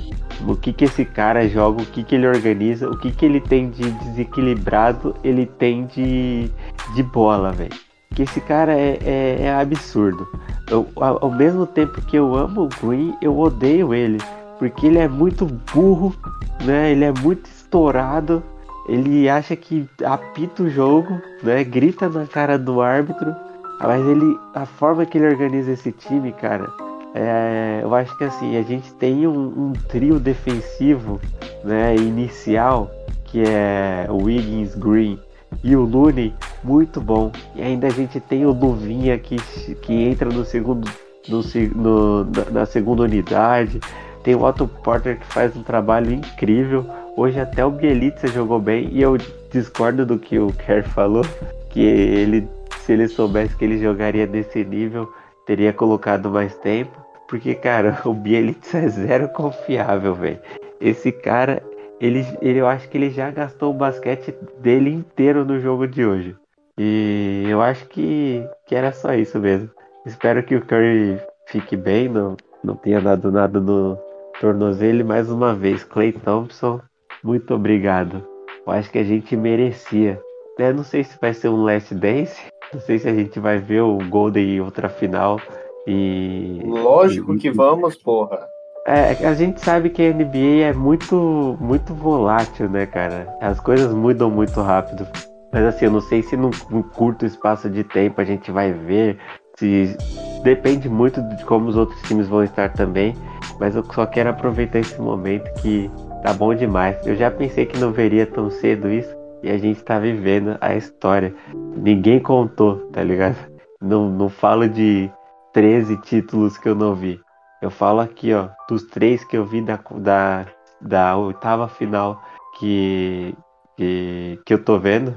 O 0.47 0.55
que 0.55 0.71
que 0.71 0.85
esse 0.85 1.03
cara 1.05 1.47
joga, 1.47 1.81
o 1.81 1.85
que 1.85 2.03
que 2.03 2.15
ele 2.15 2.27
organiza, 2.27 2.89
o 2.89 2.97
que 2.97 3.11
que 3.11 3.25
ele 3.25 3.41
tem 3.41 3.69
de 3.69 3.89
desequilibrado, 3.91 5.15
ele 5.23 5.45
tem 5.45 5.85
de, 5.85 6.49
de 6.95 7.03
bola, 7.03 7.51
velho. 7.51 7.73
Que 8.13 8.23
esse 8.23 8.39
cara 8.41 8.73
é, 8.73 8.99
é, 9.03 9.37
é 9.43 9.53
absurdo. 9.53 10.27
Eu, 10.69 10.87
ao, 10.95 11.25
ao 11.25 11.31
mesmo 11.31 11.65
tempo 11.65 12.01
que 12.01 12.17
eu 12.17 12.35
amo 12.35 12.63
o 12.63 12.69
Green, 12.85 13.15
eu 13.21 13.37
odeio 13.37 13.93
ele. 13.93 14.19
Porque 14.59 14.87
ele 14.87 14.99
é 14.99 15.07
muito 15.07 15.45
burro, 15.73 16.15
né? 16.63 16.91
Ele 16.91 17.05
é 17.05 17.11
muito 17.11 17.45
estourado. 17.47 18.43
Ele 18.87 19.29
acha 19.29 19.55
que 19.55 19.87
apita 20.03 20.63
o 20.63 20.69
jogo, 20.69 21.19
né? 21.41 21.63
Grita 21.63 22.07
na 22.07 22.25
cara 22.25 22.57
do 22.57 22.81
árbitro. 22.81 23.35
Mas 23.79 24.05
ele, 24.05 24.37
a 24.53 24.65
forma 24.65 25.05
que 25.05 25.17
ele 25.17 25.27
organiza 25.27 25.71
esse 25.71 25.91
time, 25.91 26.31
cara, 26.31 26.69
é, 27.13 27.81
eu 27.83 27.93
acho 27.93 28.17
que 28.17 28.23
assim, 28.23 28.57
a 28.57 28.63
gente 28.63 28.91
tem 28.93 29.27
um, 29.27 29.69
um, 29.69 29.73
trio 29.89 30.19
defensivo 30.19 31.19
né, 31.63 31.95
inicial, 31.95 32.89
que 33.25 33.43
é 33.43 34.07
o 34.09 34.23
Wiggins, 34.23 34.73
Green 34.75 35.19
e 35.63 35.75
o 35.75 35.83
Looney, 35.83 36.33
muito 36.63 37.01
bom. 37.01 37.31
E 37.55 37.61
ainda 37.61 37.87
a 37.87 37.89
gente 37.89 38.19
tem 38.19 38.45
o 38.45 38.51
Luvinha 38.51 39.17
que, 39.17 39.37
que 39.81 39.93
entra 39.93 40.29
no 40.29 40.45
segundo, 40.45 40.89
no, 41.27 41.41
no, 41.75 42.23
na 42.51 42.65
segunda 42.65 43.03
unidade. 43.03 43.79
Tem 44.23 44.35
o 44.35 44.43
Otto 44.43 44.67
Porter 44.67 45.19
que 45.19 45.25
faz 45.25 45.55
um 45.55 45.63
trabalho 45.63 46.11
incrível. 46.13 46.85
Hoje 47.15 47.39
até 47.39 47.65
o 47.65 47.71
Bielitsa 47.71 48.27
jogou 48.27 48.59
bem 48.59 48.89
e 48.91 49.01
eu 49.01 49.17
discordo 49.51 50.05
do 50.05 50.17
que 50.17 50.39
o 50.39 50.47
Kerr 50.53 50.83
falou, 50.83 51.23
que 51.69 51.81
ele, 51.81 52.47
se 52.79 52.93
ele 52.93 53.07
soubesse 53.07 53.55
que 53.55 53.65
ele 53.65 53.77
jogaria 53.77 54.25
desse 54.25 54.63
nível, 54.63 55.11
teria 55.45 55.73
colocado 55.73 56.29
mais 56.29 56.55
tempo. 56.55 57.03
Porque, 57.27 57.53
cara, 57.53 58.01
o 58.05 58.13
Bielitsa 58.13 58.79
é 58.79 58.87
zero 58.87 59.29
confiável, 59.29 60.15
velho. 60.15 60.39
Esse 60.79 61.11
cara, 61.11 61.61
ele, 62.03 62.25
ele, 62.41 62.59
eu 62.59 62.67
acho 62.67 62.89
que 62.89 62.97
ele 62.97 63.09
já 63.09 63.31
gastou 63.31 63.71
o 63.71 63.77
basquete 63.77 64.35
dele 64.59 64.89
inteiro 64.89 65.45
no 65.45 65.57
jogo 65.61 65.87
de 65.87 66.05
hoje. 66.05 66.35
E 66.77 67.45
eu 67.47 67.61
acho 67.61 67.87
que, 67.87 68.45
que 68.67 68.75
era 68.75 68.91
só 68.91 69.13
isso 69.13 69.39
mesmo. 69.39 69.69
Espero 70.05 70.43
que 70.43 70.53
o 70.53 70.65
Curry 70.65 71.17
fique 71.47 71.77
bem, 71.77 72.09
não, 72.09 72.35
não 72.61 72.75
tenha 72.75 72.99
dado 72.99 73.31
nada 73.31 73.57
no 73.57 73.97
tornozelo. 74.41 75.05
mais 75.05 75.31
uma 75.31 75.55
vez, 75.55 75.85
Clay 75.85 76.11
Thompson, 76.11 76.81
muito 77.23 77.53
obrigado. 77.53 78.27
Eu 78.67 78.73
acho 78.73 78.91
que 78.91 78.99
a 78.99 79.03
gente 79.03 79.37
merecia. 79.37 80.19
Eu 80.59 80.65
né, 80.65 80.73
não 80.73 80.83
sei 80.83 81.05
se 81.05 81.17
vai 81.21 81.33
ser 81.33 81.47
um 81.47 81.63
Last 81.63 81.95
Dance. 81.95 82.37
Não 82.73 82.81
sei 82.81 82.99
se 82.99 83.07
a 83.07 83.13
gente 83.13 83.39
vai 83.39 83.59
ver 83.59 83.79
o 83.79 83.97
Golden 84.09 84.55
em 84.55 84.59
outra 84.59 84.89
final. 84.89 85.39
E. 85.87 86.59
Lógico 86.65 87.35
e, 87.35 87.39
que 87.39 87.49
vamos, 87.49 87.95
porra. 87.95 88.52
É, 88.85 89.27
a 89.27 89.33
gente 89.33 89.61
sabe 89.61 89.89
que 89.89 90.01
a 90.01 90.13
NBA 90.13 90.65
é 90.65 90.73
muito, 90.73 91.57
muito 91.59 91.93
volátil, 91.93 92.69
né, 92.69 92.85
cara? 92.85 93.27
As 93.41 93.59
coisas 93.59 93.93
mudam 93.93 94.29
muito 94.29 94.61
rápido. 94.61 95.07
Mas 95.51 95.63
assim, 95.65 95.85
eu 95.85 95.91
não 95.91 96.01
sei 96.01 96.21
se 96.21 96.35
num, 96.35 96.51
curto 96.93 97.25
espaço 97.25 97.69
de 97.69 97.83
tempo 97.83 98.19
a 98.19 98.23
gente 98.25 98.51
vai 98.51 98.73
ver. 98.73 99.17
Se 99.57 99.95
depende 100.43 100.89
muito 100.89 101.21
de 101.21 101.45
como 101.45 101.67
os 101.69 101.77
outros 101.77 102.01
times 102.03 102.27
vão 102.27 102.43
estar 102.43 102.69
também. 102.73 103.15
Mas 103.59 103.75
eu 103.75 103.83
só 103.83 104.05
quero 104.05 104.31
aproveitar 104.31 104.79
esse 104.79 104.99
momento 104.99 105.49
que 105.61 105.89
Tá 106.23 106.31
bom 106.31 106.55
demais. 106.55 107.05
Eu 107.05 107.17
já 107.17 107.29
pensei 107.29 107.65
que 107.65 107.77
não 107.77 107.91
veria 107.91 108.25
tão 108.25 108.49
cedo 108.49 108.89
isso. 108.89 109.13
E 109.43 109.49
a 109.49 109.57
gente 109.57 109.83
tá 109.83 109.99
vivendo 109.99 110.57
a 110.61 110.73
história. 110.73 111.35
Ninguém 111.75 112.17
contou, 112.17 112.77
tá 112.93 113.03
ligado? 113.03 113.35
Não, 113.81 114.09
não 114.09 114.29
falo 114.29 114.69
de 114.69 115.11
13 115.51 115.97
títulos 115.97 116.57
que 116.57 116.69
eu 116.69 116.75
não 116.75 116.95
vi. 116.95 117.19
Eu 117.63 117.71
falo 117.71 118.01
aqui, 118.01 118.33
ó, 118.33 118.49
dos 118.67 118.83
três 118.83 119.23
que 119.23 119.37
eu 119.37 119.45
vi 119.45 119.61
da, 119.61 119.79
da, 119.95 120.45
da 120.81 121.15
oitava 121.15 121.69
final 121.69 122.21
que, 122.59 123.33
que, 123.77 124.37
que 124.45 124.53
eu 124.53 124.61
tô 124.61 124.77
vendo, 124.77 125.11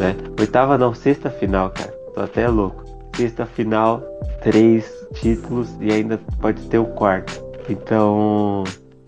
né? 0.00 0.16
Oitava 0.36 0.76
não, 0.76 0.92
sexta 0.92 1.30
final, 1.30 1.70
cara. 1.70 1.92
Tô 2.12 2.20
até 2.22 2.48
louco. 2.48 2.82
Sexta 3.14 3.46
final, 3.46 4.02
três 4.42 4.92
títulos 5.14 5.76
e 5.80 5.92
ainda 5.92 6.18
pode 6.40 6.66
ter 6.68 6.78
o 6.78 6.86
quarto. 6.86 7.40
Então, 7.68 8.64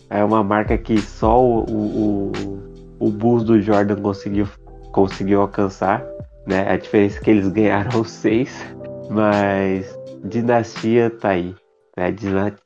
é 0.09 0.23
uma 0.23 0.41
marca 0.41 0.77
que 0.77 0.97
só 1.01 1.43
o, 1.43 1.65
o, 1.67 2.31
o 2.97 3.09
Bulls 3.09 3.43
do 3.43 3.61
Jordan 3.61 3.97
conseguiu, 3.97 4.47
conseguiu 4.93 5.41
alcançar. 5.41 6.01
Né? 6.47 6.65
A 6.69 6.77
diferença 6.77 7.19
é 7.19 7.21
que 7.21 7.29
eles 7.29 7.49
ganharam 7.51 8.05
seis, 8.05 8.57
mas 9.09 9.93
dinastia 10.23 11.09
tá 11.09 11.31
aí. 11.31 11.53
Né? 11.95 12.15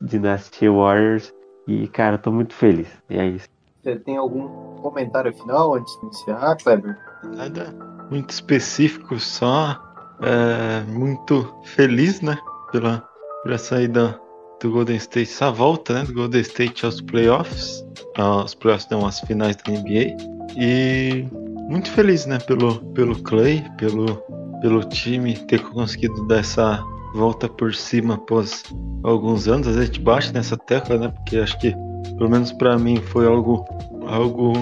Dinastia 0.00 0.72
Warriors. 0.72 1.32
E, 1.66 1.86
cara, 1.88 2.18
tô 2.18 2.32
muito 2.32 2.54
feliz. 2.54 2.88
E 3.08 3.18
é 3.18 3.26
isso. 3.26 3.48
Você 3.82 3.96
tem 3.96 4.16
algum 4.16 4.76
comentário 4.76 5.32
final 5.32 5.74
antes 5.74 5.92
de 5.98 6.06
iniciar, 6.06 6.56
Kleber? 6.56 6.98
Nada 7.24 7.90
muito 8.10 8.30
específico, 8.30 9.18
só 9.18 9.80
é, 10.20 10.82
muito 10.90 11.48
feliz, 11.64 12.20
né? 12.20 12.36
Pela, 12.72 13.02
pela 13.42 13.56
saída 13.56 14.20
do 14.60 14.70
Golden 14.70 14.96
State, 14.96 15.30
essa 15.30 15.50
volta, 15.50 15.94
né, 15.94 16.04
do 16.04 16.12
Golden 16.12 16.40
State 16.42 16.84
aos 16.84 17.00
playoffs, 17.00 17.84
aos 18.18 18.54
playoffs 18.54 18.88
não, 18.90 19.06
às 19.06 19.20
finais 19.20 19.56
da 19.56 19.72
NBA, 19.72 20.16
e 20.58 21.26
muito 21.68 21.90
feliz, 21.90 22.26
né, 22.26 22.38
pelo, 22.38 22.78
pelo 22.92 23.20
Clay, 23.22 23.64
pelo, 23.78 24.16
pelo 24.60 24.84
time 24.84 25.34
ter 25.46 25.62
conseguido 25.62 26.26
dar 26.26 26.40
essa 26.40 26.84
volta 27.14 27.48
por 27.48 27.74
cima 27.74 28.14
após 28.14 28.62
alguns 29.02 29.48
anos, 29.48 29.68
às 29.68 29.76
vezes 29.76 29.90
a 29.90 29.92
gente 29.92 30.32
nessa 30.32 30.56
tecla, 30.56 30.96
né, 30.96 31.08
porque 31.08 31.38
acho 31.38 31.58
que, 31.58 31.74
pelo 32.16 32.30
menos 32.30 32.52
para 32.52 32.78
mim, 32.78 32.96
foi 32.96 33.26
algo, 33.26 33.64
algo 34.06 34.52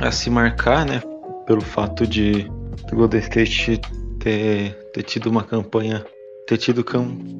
a 0.00 0.10
se 0.10 0.30
marcar, 0.30 0.84
né, 0.84 1.02
pelo 1.46 1.60
fato 1.60 2.06
de 2.06 2.50
o 2.92 2.96
Golden 2.96 3.20
State 3.20 3.80
ter, 4.20 4.74
ter 4.92 5.02
tido 5.02 5.26
uma 5.28 5.42
campanha 5.42 6.04
ter 6.46 6.58
tido 6.58 6.84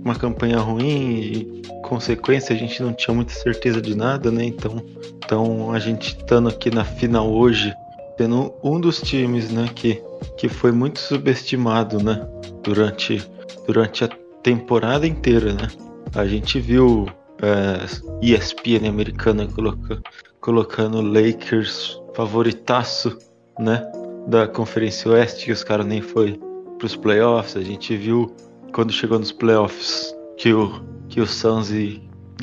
uma 0.02 0.14
campanha 0.14 0.58
ruim 0.58 1.20
e 1.20 1.62
consequência 1.82 2.54
a 2.54 2.58
gente 2.58 2.82
não 2.82 2.92
tinha 2.92 3.14
muita 3.14 3.32
certeza 3.32 3.80
de 3.80 3.94
nada, 3.94 4.30
né? 4.30 4.44
Então, 4.44 4.82
então 5.18 5.72
a 5.72 5.78
gente 5.78 6.16
estando 6.16 6.48
aqui 6.48 6.70
na 6.70 6.84
final 6.84 7.30
hoje, 7.30 7.74
tendo 8.16 8.52
um 8.62 8.80
dos 8.80 9.00
times, 9.00 9.50
né, 9.50 9.68
que, 9.74 10.02
que 10.36 10.48
foi 10.48 10.72
muito 10.72 11.00
subestimado, 11.00 12.02
né, 12.02 12.26
durante, 12.62 13.22
durante 13.66 14.04
a 14.04 14.08
temporada 14.44 15.06
inteira, 15.06 15.54
né? 15.54 15.66
A 16.14 16.24
gente 16.26 16.60
viu 16.60 17.06
é, 17.42 17.84
ESPN 18.22 18.86
americana 18.88 19.48
coloca, 19.48 20.00
colocando 20.40 21.00
Lakers 21.00 22.00
favoritaço, 22.14 23.18
né, 23.58 23.82
da 24.28 24.46
Conferência 24.46 25.10
Oeste, 25.10 25.46
que 25.46 25.52
os 25.52 25.64
caras 25.64 25.86
nem 25.86 26.00
foi 26.00 26.38
para 26.78 26.86
os 26.86 26.94
playoffs. 26.94 27.56
A 27.56 27.62
gente 27.62 27.96
viu 27.96 28.32
quando 28.72 28.92
chegou 28.92 29.18
nos 29.18 29.32
playoffs 29.32 30.14
que 30.36 30.52
o, 30.52 30.84
que 31.08 31.20
o 31.20 31.26
Suns 31.26 31.70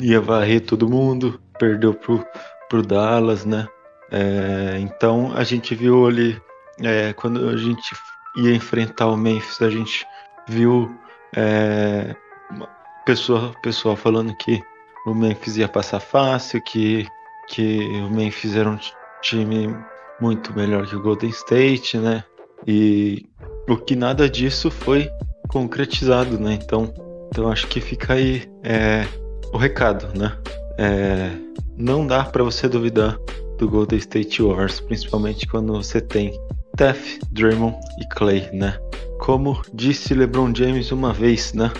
ia 0.00 0.20
varrer 0.20 0.60
todo 0.62 0.88
mundo, 0.88 1.40
perdeu 1.58 1.94
pro, 1.94 2.24
pro 2.68 2.82
Dallas, 2.82 3.44
né? 3.44 3.66
É, 4.10 4.78
então 4.80 5.32
a 5.34 5.44
gente 5.44 5.74
viu 5.74 6.06
ali, 6.06 6.40
é, 6.80 7.12
quando 7.12 7.48
a 7.48 7.56
gente 7.56 7.94
ia 8.36 8.54
enfrentar 8.54 9.06
o 9.06 9.16
Memphis, 9.16 9.62
a 9.62 9.70
gente 9.70 10.04
viu 10.48 10.90
é, 11.36 12.14
pessoa, 13.04 13.54
pessoal 13.62 13.96
falando 13.96 14.34
que 14.36 14.62
o 15.06 15.14
Memphis 15.14 15.56
ia 15.56 15.68
passar 15.68 16.00
fácil, 16.00 16.62
que, 16.62 17.06
que 17.48 17.78
o 18.00 18.10
Memphis 18.10 18.54
era 18.54 18.68
um 18.68 18.78
time 19.20 19.74
muito 20.20 20.54
melhor 20.54 20.86
que 20.86 20.96
o 20.96 21.02
Golden 21.02 21.30
State, 21.30 21.98
né? 21.98 22.24
E 22.66 23.26
o 23.68 23.76
que 23.76 23.96
nada 23.96 24.28
disso 24.28 24.70
foi 24.70 25.10
concretizado, 25.48 26.38
né? 26.38 26.58
Então, 26.62 26.92
então 27.28 27.50
acho 27.50 27.66
que 27.66 27.80
fica 27.80 28.14
aí 28.14 28.48
é, 28.62 29.06
o 29.52 29.56
recado, 29.56 30.06
né? 30.18 30.36
É, 30.78 31.30
não 31.76 32.06
dá 32.06 32.24
para 32.24 32.44
você 32.44 32.68
duvidar 32.68 33.18
do 33.58 33.68
Golden 33.68 33.98
State 33.98 34.42
Warriors, 34.42 34.80
principalmente 34.80 35.46
quando 35.46 35.72
você 35.72 36.00
tem 36.00 36.32
Steph, 36.74 37.18
Draymond 37.30 37.76
e 38.00 38.06
Clay, 38.08 38.48
né? 38.52 38.78
Como 39.20 39.60
disse 39.74 40.14
LeBron 40.14 40.54
James 40.54 40.90
uma 40.90 41.12
vez, 41.12 41.52
né? 41.52 41.70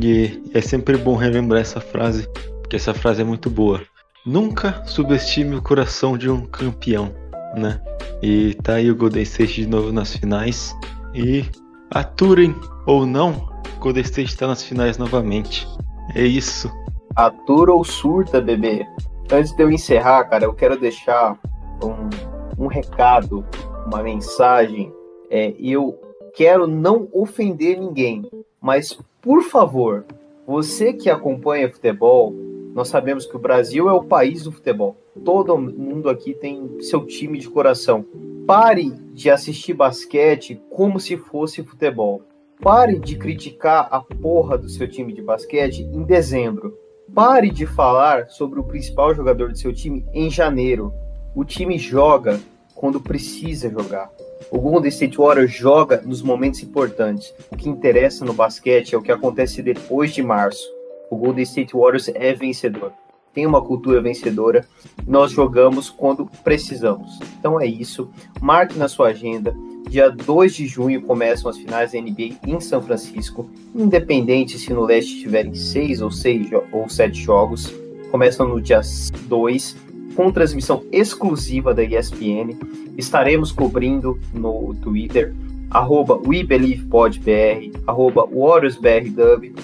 E 0.00 0.42
é 0.52 0.60
sempre 0.60 0.96
bom 0.96 1.16
relembrar 1.16 1.60
essa 1.60 1.80
frase, 1.80 2.28
porque 2.60 2.76
essa 2.76 2.92
frase 2.92 3.22
é 3.22 3.24
muito 3.24 3.48
boa. 3.48 3.80
Nunca 4.26 4.84
subestime 4.86 5.56
o 5.56 5.62
coração 5.62 6.18
de 6.18 6.28
um 6.28 6.44
campeão, 6.46 7.14
né? 7.56 7.80
E 8.22 8.54
tá 8.54 8.74
aí 8.74 8.90
o 8.90 8.96
Golden 8.96 9.22
State 9.22 9.62
de 9.62 9.66
novo 9.66 9.92
nas 9.92 10.14
finais. 10.14 10.76
E 11.14 11.44
Aturem 11.90 12.54
ou 12.86 13.06
não, 13.06 13.48
Golden 13.78 14.02
State 14.02 14.30
está 14.30 14.46
nas 14.46 14.62
finais 14.62 14.98
novamente. 14.98 15.66
É 16.14 16.22
isso. 16.22 16.70
Atura 17.16 17.72
ou 17.72 17.84
surta, 17.84 18.40
bebê? 18.40 18.86
Antes 19.32 19.52
de 19.52 19.62
eu 19.62 19.70
encerrar, 19.70 20.24
cara, 20.24 20.44
eu 20.44 20.52
quero 20.52 20.78
deixar 20.78 21.36
um, 21.82 22.64
um 22.64 22.66
recado, 22.66 23.44
uma 23.90 24.02
mensagem. 24.04 24.92
É, 25.28 25.52
eu 25.58 25.98
quero 26.34 26.66
não 26.66 27.08
ofender 27.12 27.78
ninguém, 27.78 28.24
mas 28.60 28.96
por 29.20 29.42
favor, 29.42 30.04
você 30.46 30.92
que 30.92 31.10
acompanha 31.10 31.70
futebol, 31.70 32.32
nós 32.72 32.88
sabemos 32.88 33.26
que 33.26 33.36
o 33.36 33.40
Brasil 33.40 33.88
é 33.88 33.92
o 33.92 34.04
país 34.04 34.44
do 34.44 34.52
futebol. 34.52 34.96
Todo 35.24 35.58
mundo 35.58 36.08
aqui 36.08 36.32
tem 36.32 36.80
seu 36.80 37.04
time 37.04 37.36
de 37.36 37.48
coração. 37.48 38.04
Pare 38.46 38.90
de 39.12 39.28
assistir 39.28 39.74
basquete 39.74 40.60
como 40.70 41.00
se 41.00 41.16
fosse 41.16 41.62
futebol. 41.64 42.22
Pare 42.62 42.98
de 42.98 43.16
criticar 43.16 43.88
a 43.90 44.00
porra 44.00 44.56
do 44.56 44.68
seu 44.68 44.88
time 44.88 45.12
de 45.12 45.22
basquete 45.22 45.82
em 45.82 46.02
dezembro. 46.04 46.76
Pare 47.12 47.50
de 47.50 47.66
falar 47.66 48.28
sobre 48.28 48.60
o 48.60 48.64
principal 48.64 49.14
jogador 49.14 49.50
do 49.50 49.58
seu 49.58 49.72
time 49.72 50.06
em 50.12 50.30
janeiro. 50.30 50.92
O 51.34 51.44
time 51.44 51.76
joga 51.76 52.40
quando 52.80 52.98
precisa 52.98 53.68
jogar. 53.68 54.10
O 54.50 54.58
Golden 54.58 54.88
State 54.88 55.18
Warriors 55.18 55.52
joga 55.52 56.00
nos 56.00 56.22
momentos 56.22 56.62
importantes. 56.62 57.30
O 57.52 57.56
que 57.56 57.68
interessa 57.68 58.24
no 58.24 58.32
basquete 58.32 58.94
é 58.94 58.98
o 58.98 59.02
que 59.02 59.12
acontece 59.12 59.60
depois 59.60 60.14
de 60.14 60.22
março. 60.22 60.66
O 61.10 61.16
Golden 61.16 61.42
State 61.42 61.74
Warriors 61.74 62.08
é 62.08 62.32
vencedor. 62.32 62.90
Tem 63.34 63.46
uma 63.46 63.60
cultura 63.60 64.00
vencedora. 64.00 64.66
Nós 65.06 65.30
jogamos 65.30 65.90
quando 65.90 66.24
precisamos. 66.42 67.20
Então 67.38 67.60
é 67.60 67.66
isso. 67.66 68.10
Marque 68.40 68.78
na 68.78 68.88
sua 68.88 69.08
agenda. 69.08 69.54
Dia 69.86 70.08
2 70.08 70.54
de 70.54 70.66
junho 70.66 71.02
começam 71.02 71.50
as 71.50 71.58
finais 71.58 71.92
da 71.92 72.00
NBA 72.00 72.38
em 72.46 72.60
São 72.60 72.80
Francisco. 72.80 73.50
Independente 73.74 74.58
se 74.58 74.72
no 74.72 74.84
leste 74.84 75.20
tiverem 75.20 75.54
seis 75.54 76.00
ou 76.00 76.10
seis 76.10 76.48
ou 76.72 76.88
sete 76.88 77.20
jogos. 77.20 77.70
Começam 78.10 78.48
no 78.48 78.58
dia 78.58 78.80
2, 79.26 79.76
com 80.20 80.30
transmissão 80.30 80.84
exclusiva 80.92 81.72
da 81.72 81.82
ESPN. 81.82 82.54
Estaremos 82.98 83.52
cobrindo 83.52 84.20
no 84.34 84.74
Twitter 84.82 85.34
arroba 85.70 86.20
WeBelievePodBR, 86.26 87.72
arroba 87.86 88.28
WarriorsBRW, 88.30 89.54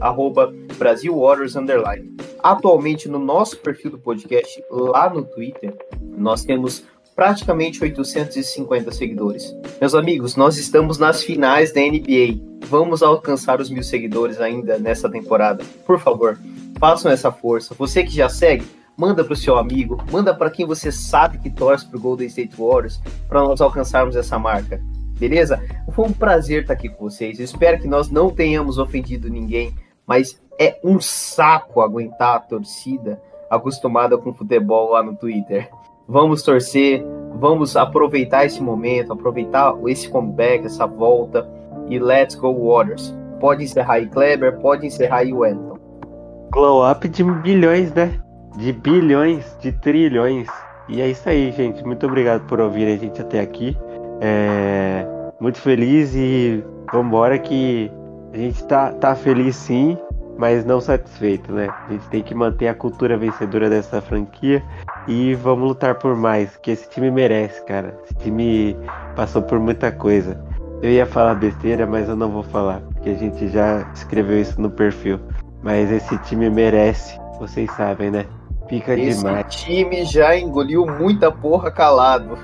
arroba 0.00 0.54
Brasil 0.78 1.14
Underline. 1.54 2.16
Atualmente, 2.42 3.10
no 3.10 3.18
nosso 3.18 3.58
perfil 3.58 3.90
do 3.90 3.98
podcast, 3.98 4.64
lá 4.70 5.10
no 5.10 5.22
Twitter, 5.22 5.76
nós 6.16 6.44
temos 6.44 6.84
praticamente 7.14 7.82
850 7.82 8.90
seguidores. 8.90 9.54
Meus 9.78 9.94
amigos, 9.94 10.34
nós 10.34 10.56
estamos 10.56 10.96
nas 10.96 11.22
finais 11.22 11.74
da 11.74 11.82
NBA. 11.82 12.40
Vamos 12.68 13.02
alcançar 13.02 13.60
os 13.60 13.68
mil 13.68 13.82
seguidores 13.82 14.40
ainda 14.40 14.78
nessa 14.78 15.10
temporada. 15.10 15.62
Por 15.86 16.00
favor, 16.00 16.38
façam 16.78 17.12
essa 17.12 17.30
força. 17.30 17.74
Você 17.74 18.02
que 18.02 18.14
já 18.14 18.30
segue, 18.30 18.64
manda 18.96 19.24
para 19.24 19.32
o 19.32 19.36
seu 19.36 19.58
amigo, 19.58 20.02
manda 20.10 20.34
para 20.34 20.50
quem 20.50 20.66
você 20.66 20.90
sabe 20.90 21.38
que 21.38 21.50
torce 21.50 21.86
para 21.86 21.96
o 21.96 22.00
Golden 22.00 22.26
State 22.26 22.56
Warriors, 22.56 23.00
para 23.28 23.42
nós 23.42 23.60
alcançarmos 23.60 24.16
essa 24.16 24.38
marca 24.38 24.80
beleza? 25.18 25.62
Foi 25.92 26.06
um 26.06 26.12
prazer 26.12 26.62
estar 26.62 26.74
aqui 26.74 26.88
com 26.88 27.08
vocês. 27.08 27.38
Espero 27.38 27.80
que 27.80 27.88
nós 27.88 28.10
não 28.10 28.30
tenhamos 28.30 28.78
ofendido 28.78 29.28
ninguém, 29.28 29.74
mas 30.06 30.40
é 30.58 30.78
um 30.84 31.00
saco 31.00 31.80
aguentar 31.80 32.36
a 32.36 32.40
torcida 32.40 33.20
acostumada 33.50 34.18
com 34.18 34.32
futebol 34.32 34.90
lá 34.90 35.02
no 35.02 35.14
Twitter. 35.16 35.68
Vamos 36.06 36.42
torcer, 36.42 37.04
vamos 37.38 37.76
aproveitar 37.76 38.44
esse 38.44 38.62
momento, 38.62 39.12
aproveitar 39.12 39.74
esse 39.86 40.08
comeback, 40.08 40.66
essa 40.66 40.86
volta 40.86 41.48
e 41.88 41.98
let's 41.98 42.34
go 42.34 42.52
Waters. 42.52 43.14
Pode 43.40 43.64
encerrar 43.64 43.94
aí 43.94 44.06
Kleber, 44.06 44.58
pode 44.58 44.86
encerrar 44.86 45.18
aí 45.18 45.32
Wellington. 45.32 45.78
Glow 46.52 46.88
up 46.88 47.08
de 47.08 47.24
bilhões, 47.24 47.92
né? 47.92 48.20
De 48.56 48.72
bilhões, 48.72 49.56
de 49.60 49.72
trilhões. 49.72 50.48
E 50.88 51.00
é 51.00 51.08
isso 51.08 51.28
aí, 51.28 51.50
gente. 51.52 51.84
Muito 51.84 52.06
obrigado 52.06 52.46
por 52.46 52.60
ouvir 52.60 52.86
a 52.86 52.96
gente 52.96 53.20
até 53.20 53.40
aqui. 53.40 53.76
É, 54.20 55.06
muito 55.40 55.58
feliz 55.58 56.14
e 56.14 56.64
vambora 56.92 57.38
que 57.38 57.90
a 58.32 58.36
gente 58.36 58.64
tá, 58.66 58.92
tá 58.92 59.14
feliz 59.14 59.56
sim, 59.56 59.98
mas 60.36 60.64
não 60.64 60.80
satisfeito, 60.80 61.52
né? 61.52 61.68
A 61.88 61.92
gente 61.92 62.08
tem 62.08 62.22
que 62.22 62.34
manter 62.34 62.68
a 62.68 62.74
cultura 62.74 63.16
vencedora 63.16 63.70
dessa 63.70 64.00
franquia 64.00 64.62
e 65.06 65.34
vamos 65.34 65.68
lutar 65.68 65.96
por 65.96 66.16
mais, 66.16 66.56
que 66.56 66.70
esse 66.70 66.88
time 66.88 67.10
merece, 67.10 67.64
cara. 67.64 67.98
Esse 68.04 68.14
time 68.14 68.76
passou 69.14 69.42
por 69.42 69.58
muita 69.58 69.92
coisa. 69.92 70.42
Eu 70.82 70.90
ia 70.90 71.06
falar 71.06 71.34
besteira, 71.36 71.86
mas 71.86 72.08
eu 72.08 72.16
não 72.16 72.30
vou 72.30 72.42
falar, 72.42 72.80
porque 72.80 73.10
a 73.10 73.14
gente 73.14 73.48
já 73.48 73.88
escreveu 73.94 74.40
isso 74.40 74.60
no 74.60 74.70
perfil. 74.70 75.18
Mas 75.62 75.90
esse 75.90 76.18
time 76.18 76.50
merece, 76.50 77.18
vocês 77.38 77.70
sabem, 77.72 78.10
né? 78.10 78.26
Fica 78.68 78.94
esse 78.94 79.22
demais. 79.22 79.46
Time 79.54 80.04
já 80.04 80.36
engoliu 80.36 80.86
muita 80.86 81.30
porra 81.30 81.70
calado. 81.70 82.38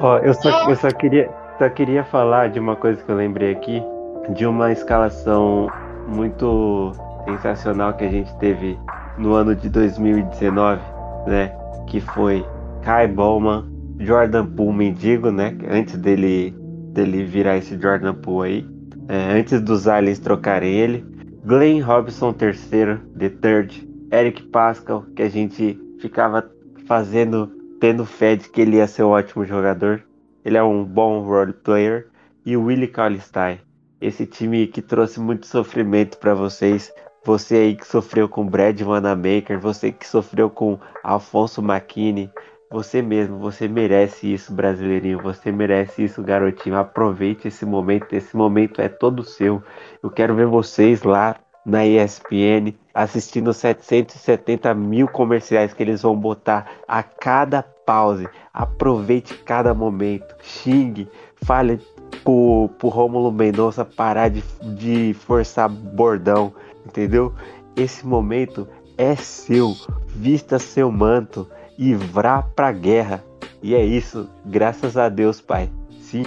Ó, 0.00 0.18
eu 0.18 0.34
só, 0.34 0.68
eu 0.68 0.76
só 0.76 0.90
queria, 0.90 1.30
só 1.58 1.68
queria 1.68 2.04
falar 2.04 2.48
de 2.48 2.58
uma 2.58 2.76
coisa 2.76 3.02
que 3.02 3.10
eu 3.10 3.16
lembrei 3.16 3.52
aqui, 3.52 3.82
de 4.30 4.46
uma 4.46 4.72
escalação 4.72 5.68
muito 6.08 6.92
sensacional 7.24 7.94
que 7.94 8.04
a 8.04 8.10
gente 8.10 8.34
teve 8.38 8.78
no 9.18 9.34
ano 9.34 9.54
de 9.54 9.68
2019, 9.68 10.80
né? 11.26 11.52
Que 11.86 12.00
foi 12.00 12.44
Kai 12.82 13.06
Bowman, 13.06 13.64
Jordan 13.98 14.46
Poole 14.46 14.76
mendigo, 14.76 15.30
né? 15.30 15.56
Antes 15.70 15.96
dele, 15.96 16.54
dele 16.92 17.24
virar 17.24 17.56
esse 17.56 17.78
Jordan 17.80 18.14
Poole 18.14 18.48
aí. 18.48 18.74
É, 19.08 19.38
antes 19.38 19.60
dos 19.60 19.86
aliens 19.86 20.18
trocarem 20.18 20.74
ele. 20.74 21.04
Glenn 21.44 21.82
Robson 21.82 22.32
terceiro, 22.32 22.98
The 23.18 23.28
Third. 23.28 23.93
Eric 24.14 24.44
Pascal, 24.44 25.04
que 25.16 25.22
a 25.22 25.28
gente 25.28 25.78
ficava 25.98 26.48
fazendo 26.86 27.50
tendo 27.80 28.06
fé 28.06 28.36
de 28.36 28.48
que 28.48 28.60
ele 28.60 28.76
ia 28.76 28.86
ser 28.86 29.02
um 29.02 29.10
ótimo 29.10 29.44
jogador. 29.44 30.02
Ele 30.44 30.56
é 30.56 30.62
um 30.62 30.84
bom 30.84 31.20
role 31.20 31.52
player. 31.52 32.06
E 32.46 32.56
o 32.56 32.64
Willie 32.64 32.88
Cauley-Stein, 32.88 33.60
esse 34.00 34.26
time 34.26 34.66
que 34.66 34.80
trouxe 34.80 35.18
muito 35.18 35.46
sofrimento 35.46 36.18
para 36.18 36.34
vocês. 36.34 36.92
Você 37.24 37.56
aí 37.56 37.74
que 37.74 37.86
sofreu 37.86 38.28
com 38.28 38.46
Brad 38.46 38.80
Wanamaker, 38.80 39.58
você 39.58 39.90
que 39.90 40.06
sofreu 40.06 40.50
com 40.50 40.78
Alfonso 41.02 41.62
McKinney, 41.62 42.30
você 42.70 43.00
mesmo, 43.00 43.38
você 43.38 43.68
merece 43.68 44.32
isso, 44.32 44.52
brasileirinho. 44.52 45.22
Você 45.22 45.52
merece 45.52 46.04
isso, 46.04 46.22
garotinho. 46.22 46.76
Aproveite 46.76 47.48
esse 47.48 47.64
momento. 47.64 48.12
Esse 48.12 48.36
momento 48.36 48.80
é 48.80 48.88
todo 48.88 49.22
seu. 49.22 49.62
Eu 50.02 50.10
quero 50.10 50.34
ver 50.34 50.46
vocês 50.46 51.02
lá 51.02 51.36
na 51.64 51.86
ESPN 51.86 52.74
assistindo 52.92 53.52
770 53.52 54.74
mil 54.74 55.08
comerciais 55.08 55.72
que 55.72 55.82
eles 55.82 56.02
vão 56.02 56.16
botar 56.16 56.70
a 56.86 57.02
cada 57.02 57.62
pause. 57.62 58.28
Aproveite 58.52 59.34
cada 59.38 59.74
momento. 59.74 60.34
Xingue, 60.42 61.08
fale 61.42 61.80
pro, 62.22 62.70
pro 62.78 62.88
Rômulo 62.88 63.32
Mendonça 63.32 63.84
parar 63.84 64.28
de, 64.28 64.42
de 64.62 65.14
forçar 65.14 65.68
bordão, 65.68 66.52
entendeu? 66.86 67.32
Esse 67.76 68.06
momento 68.06 68.68
é 68.96 69.16
seu. 69.16 69.74
Vista 70.08 70.58
seu 70.58 70.90
manto 70.92 71.48
e 71.76 71.94
vrá 71.94 72.42
pra 72.42 72.70
guerra. 72.70 73.24
E 73.62 73.74
é 73.74 73.84
isso, 73.84 74.28
graças 74.44 74.96
a 74.96 75.08
Deus, 75.08 75.40
pai. 75.40 75.70
Sim. 76.00 76.24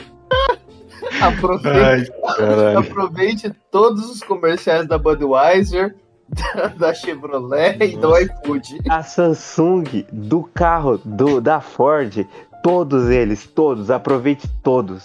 Aproveite, 1.22 2.12
Ai, 2.40 2.76
aproveite 2.76 3.52
todos 3.72 4.10
os 4.10 4.22
comerciais 4.22 4.88
da 4.88 4.98
Budweiser 4.98 5.96
da, 6.78 6.94
Chevrolet 6.94 7.78
e 7.82 7.98
do 7.98 8.18
iFood. 8.18 8.82
A 8.90 9.02
Samsung, 9.04 10.06
do 10.12 10.44
carro, 10.44 10.98
do, 11.04 11.40
da 11.40 11.62
Ford, 11.62 12.28
todos 12.64 13.10
eles, 13.10 13.46
todos, 13.46 13.90
aproveite 13.90 14.48
todos. 14.62 15.04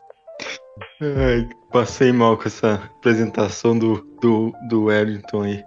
Ai, 1.00 1.48
passei 1.70 2.12
mal 2.12 2.36
com 2.36 2.44
essa 2.44 2.74
apresentação 2.74 3.78
do, 3.78 4.04
do, 4.20 4.52
do 4.68 4.84
Wellington 4.84 5.42
aí. 5.42 5.64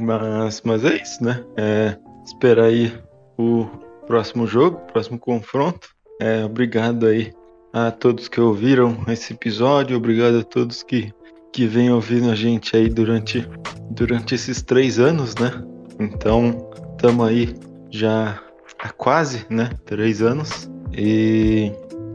Mas, 0.00 0.62
mas 0.64 0.84
é 0.84 0.96
isso, 0.96 1.22
né? 1.22 1.44
É, 1.56 1.96
esperar 2.24 2.64
aí 2.64 2.92
o 3.38 3.66
próximo 4.06 4.46
jogo, 4.46 4.78
próximo 4.92 5.18
confronto. 5.18 5.88
É, 6.20 6.44
obrigado 6.44 7.06
aí 7.06 7.32
a 7.76 7.90
todos 7.90 8.26
que 8.26 8.40
ouviram 8.40 9.04
esse 9.06 9.34
episódio, 9.34 9.98
obrigado 9.98 10.38
a 10.38 10.42
todos 10.42 10.82
que 10.82 11.12
que 11.52 11.66
vem 11.66 11.90
ouvindo 11.90 12.30
a 12.30 12.34
gente 12.34 12.76
aí 12.76 12.86
durante, 12.86 13.46
durante 13.90 14.34
esses 14.34 14.60
três 14.60 14.98
anos, 14.98 15.34
né? 15.36 15.50
Então, 15.98 16.70
estamos 16.92 17.26
aí 17.26 17.54
já 17.90 18.38
há 18.78 18.90
quase, 18.90 19.46
né? 19.48 19.70
Três 19.86 20.20
anos. 20.20 20.70
E 20.92 21.72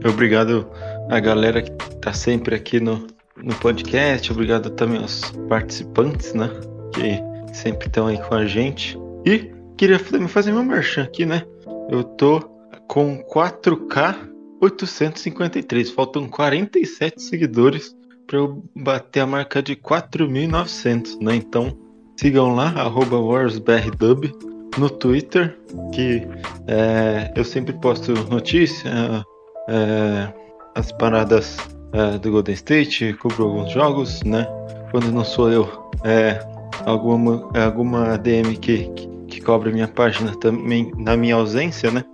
obrigado 0.08 0.68
a 1.10 1.18
galera 1.18 1.60
que 1.60 1.72
tá 1.96 2.12
sempre 2.12 2.54
aqui 2.54 2.78
no, 2.78 3.04
no 3.36 3.52
podcast. 3.56 4.30
Obrigado 4.30 4.70
também 4.70 5.02
aos 5.02 5.32
participantes, 5.48 6.32
né? 6.34 6.48
Que 6.94 7.20
sempre 7.52 7.88
estão 7.88 8.06
aí 8.06 8.18
com 8.18 8.36
a 8.36 8.46
gente. 8.46 8.96
E 9.26 9.50
queria 9.76 9.98
fazer 9.98 10.52
meu 10.52 10.62
merchan 10.62 11.02
aqui, 11.02 11.26
né? 11.26 11.42
Eu 11.90 12.04
tô 12.04 12.38
com 12.86 13.24
4K 13.24 14.31
853. 14.62 15.90
Faltam 15.90 16.28
47 16.28 17.20
seguidores 17.20 17.96
para 18.26 18.38
eu 18.38 18.62
bater 18.74 19.20
a 19.20 19.26
marca 19.26 19.60
de 19.60 19.74
4.900, 19.74 21.20
né? 21.20 21.34
Então 21.34 21.76
sigam 22.16 22.54
lá, 22.54 22.72
WarsBRDub 22.88 24.32
no 24.78 24.88
Twitter, 24.88 25.58
que 25.92 26.26
é, 26.66 27.32
eu 27.34 27.44
sempre 27.44 27.72
posto 27.74 28.12
notícia, 28.30 28.90
é, 29.68 30.32
as 30.74 30.92
paradas 30.92 31.58
é, 31.92 32.18
do 32.18 32.30
Golden 32.30 32.54
State, 32.54 33.12
cubro 33.14 33.44
alguns 33.44 33.72
jogos, 33.72 34.22
né? 34.22 34.46
Quando 34.90 35.10
não 35.10 35.24
sou 35.24 35.50
eu, 35.50 35.90
é 36.04 36.38
alguma, 36.86 37.50
é 37.54 37.64
alguma 37.64 38.16
DM 38.16 38.56
que, 38.56 38.88
que, 38.90 39.08
que 39.26 39.40
cobre 39.40 39.72
minha 39.72 39.88
página 39.88 40.34
também 40.36 40.92
na 40.96 41.16
minha 41.16 41.34
ausência, 41.34 41.90
né? 41.90 42.04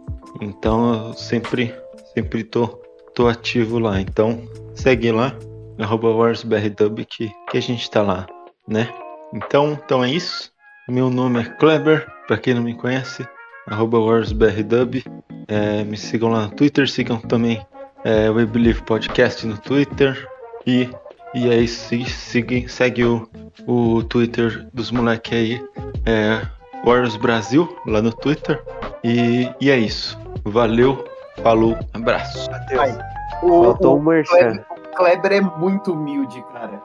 Então 0.40 1.08
eu 1.08 1.14
sempre, 1.14 1.74
sempre 2.18 2.42
tô, 2.42 2.66
tô 3.14 3.28
ativo 3.28 3.78
lá. 3.78 4.00
Então 4.00 4.42
segue 4.74 5.12
lá, 5.12 5.34
arroba 5.78 6.08
WarsBRDub, 6.08 7.04
que, 7.04 7.30
que 7.50 7.58
a 7.58 7.62
gente 7.62 7.88
tá 7.88 8.02
lá, 8.02 8.26
né? 8.66 8.92
Então, 9.32 9.78
então 9.84 10.02
é 10.02 10.10
isso. 10.10 10.52
Meu 10.88 11.10
nome 11.10 11.40
é 11.40 11.44
Kleber, 11.44 12.06
para 12.26 12.38
quem 12.38 12.54
não 12.54 12.62
me 12.62 12.74
conhece, 12.74 13.26
arroba 13.66 13.98
WarsBRDub. 13.98 15.04
É, 15.46 15.84
me 15.84 15.96
sigam 15.96 16.30
lá 16.30 16.46
no 16.46 16.50
Twitter, 16.50 16.88
sigam 16.88 17.18
também 17.20 17.64
é, 18.04 18.28
We 18.28 18.44
Believe 18.44 18.82
Podcast 18.82 19.46
no 19.46 19.56
Twitter. 19.56 20.28
E, 20.66 20.88
e 21.34 21.48
é 21.48 21.56
isso, 21.56 21.94
segue, 22.06 22.68
segue 22.68 23.04
o 23.04 23.28
o 23.66 24.02
Twitter 24.04 24.66
dos 24.72 24.90
moleques 24.90 25.32
aí 25.32 25.62
é 26.06 26.40
Warriors 26.84 27.16
Brasil, 27.16 27.68
lá 27.86 28.00
no 28.00 28.12
Twitter. 28.12 28.62
E, 29.04 29.50
e 29.60 29.70
é 29.70 29.78
isso. 29.78 30.18
Valeu, 30.44 31.04
falou, 31.42 31.76
abraço. 31.94 32.48
Ai, 32.78 32.98
o, 33.42 33.64
Faltou 33.64 33.96
o 33.96 33.98
um 33.98 34.02
merchan. 34.02 34.34
Kleber, 34.34 34.66
o 34.70 34.96
Kleber 34.96 35.32
é 35.32 35.40
muito 35.40 35.92
humilde, 35.92 36.44
cara. 36.52 36.82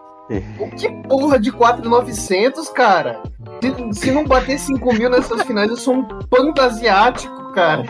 O 0.58 0.70
que 0.70 0.90
porra 1.08 1.38
de 1.38 1.52
4,900, 1.52 2.70
cara? 2.70 3.22
Se, 3.62 4.00
se 4.00 4.12
não 4.12 4.24
bater 4.24 4.58
5 4.58 4.94
mil 4.94 5.10
nessas 5.10 5.44
finais, 5.44 5.70
eu 5.70 5.78
sou 5.78 5.96
um 5.96 6.04
panda 6.30 6.66
asiático, 6.66 7.52
cara. 7.52 7.84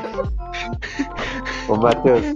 Ô, 1.70 1.76
Matheus, 1.76 2.36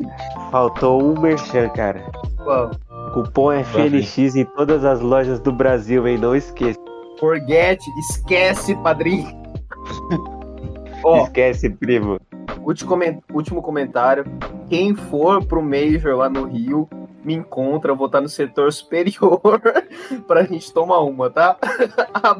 faltou 0.51 1.03
um 1.03 1.19
merchan, 1.19 1.69
cara. 1.69 2.03
Uau. 2.45 2.71
Cupom 3.13 3.51
FNX 3.51 4.35
em 4.35 4.45
todas 4.45 4.85
as 4.85 5.01
lojas 5.01 5.39
do 5.39 5.51
Brasil, 5.51 6.07
hein? 6.07 6.17
Não 6.17 6.35
esqueça. 6.35 6.79
Forget, 7.19 7.81
esquece, 7.99 8.75
padrinho. 8.75 9.27
Ó, 11.03 11.23
Esquece, 11.23 11.69
primo. 11.69 12.19
Último, 12.61 12.89
comen- 12.89 13.21
último 13.33 13.61
comentário. 13.61 14.25
Quem 14.69 14.95
for 14.95 15.43
pro 15.45 15.61
Major 15.61 16.15
lá 16.15 16.29
no 16.29 16.45
Rio, 16.45 16.87
me 17.23 17.33
encontra. 17.33 17.91
Eu 17.91 17.95
vou 17.95 18.07
estar 18.07 18.21
no 18.21 18.29
setor 18.29 18.71
superior 18.73 19.41
pra 20.27 20.43
gente 20.43 20.71
tomar 20.73 20.99
uma, 21.01 21.29
tá? 21.29 21.57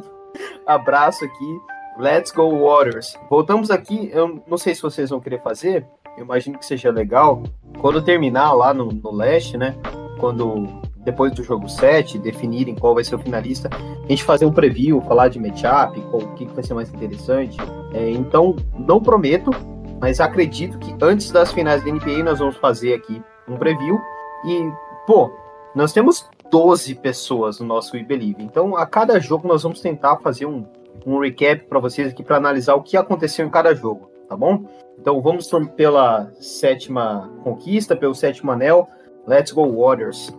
Abraço 0.66 1.26
aqui. 1.26 1.58
Let's 1.99 2.32
go, 2.32 2.49
Warriors. 2.60 3.18
Voltamos 3.30 3.72
aqui. 3.72 4.10
Eu 4.14 4.43
não 4.47 4.58
sei 4.58 4.76
se 4.76 4.82
vocês 4.82 5.10
vão 5.10 5.20
querer 5.20 5.41
fazer. 5.41 5.86
Eu 6.18 6.24
imagino 6.24 6.58
que 6.58 6.66
seja 6.66 6.91
legal. 6.91 7.43
Quando 7.80 8.01
terminar 8.01 8.53
lá 8.53 8.74
no, 8.74 8.86
no 8.86 9.12
leste, 9.12 9.58
né? 9.58 9.76
Quando 10.20 10.66
depois 11.08 11.32
do 11.32 11.41
jogo 11.41 11.70
7, 11.70 12.20
definirem 12.20 12.76
qual 12.76 12.93
vai 12.93 13.01
ser 13.03 13.16
o 13.16 13.20
finalista, 13.20 13.70
a 13.74 14.10
gente 14.10 14.26
fazer 14.26 14.45
um 14.45 14.51
preview, 14.51 14.99
falar 14.99 15.30
de 15.30 15.39
matchup, 15.39 15.97
o 16.12 16.18
que 16.34 16.45
que 16.45 16.53
vai 16.53 16.62
ser 16.62 16.74
mais 16.74 16.93
interessante. 16.93 17.58
É, 17.93 18.10
então, 18.10 18.58
não 18.78 18.99
prometo, 18.99 19.51
mas 20.00 20.20
acredito 20.20 20.78
que 20.80 20.95
antes 21.02 21.32
das 21.32 21.52
finais 21.52 21.84
da 21.84 21.91
NBA 21.91 22.24
nós 22.24 22.39
vamos 22.39 22.58
fazer 22.58 22.93
aqui 22.93 23.22
um 23.48 23.58
preview. 23.58 24.00
E, 24.45 24.72
pô, 25.06 25.32
nós 25.76 25.93
temos 25.93 26.28
12 26.52 26.95
pessoas 26.95 27.60
no 27.60 27.66
nosso 27.66 27.95
We 27.95 28.04
Believe. 28.04 28.43
Então, 28.43 28.76
a 28.76 28.86
cada 28.86 29.20
jogo 29.20 29.48
nós 29.48 29.64
vamos 29.64 29.82
tentar 29.82 30.18
fazer 30.18 30.45
um, 30.45 30.66
um 31.06 31.20
recap 31.20 31.66
para 31.66 31.80
vocês 31.80 32.12
aqui 32.12 32.24
para 32.24 32.38
analisar 32.38 32.76
o 32.76 32.84
que 32.84 32.98
aconteceu 32.98 33.45
em 33.45 33.50
cada 33.50 33.74
jogo, 33.74 34.10
tá 34.28 34.36
bom? 34.36 34.66
Então, 35.00 35.22
vamos 35.22 35.50
pela 35.76 36.32
sétima 36.39 37.32
conquista, 37.43 37.95
pelo 37.95 38.16
sétimo 38.16 38.52
anel. 38.52 38.88
Let's 39.28 39.52
go 39.52 39.66
Warriors. 39.70 40.37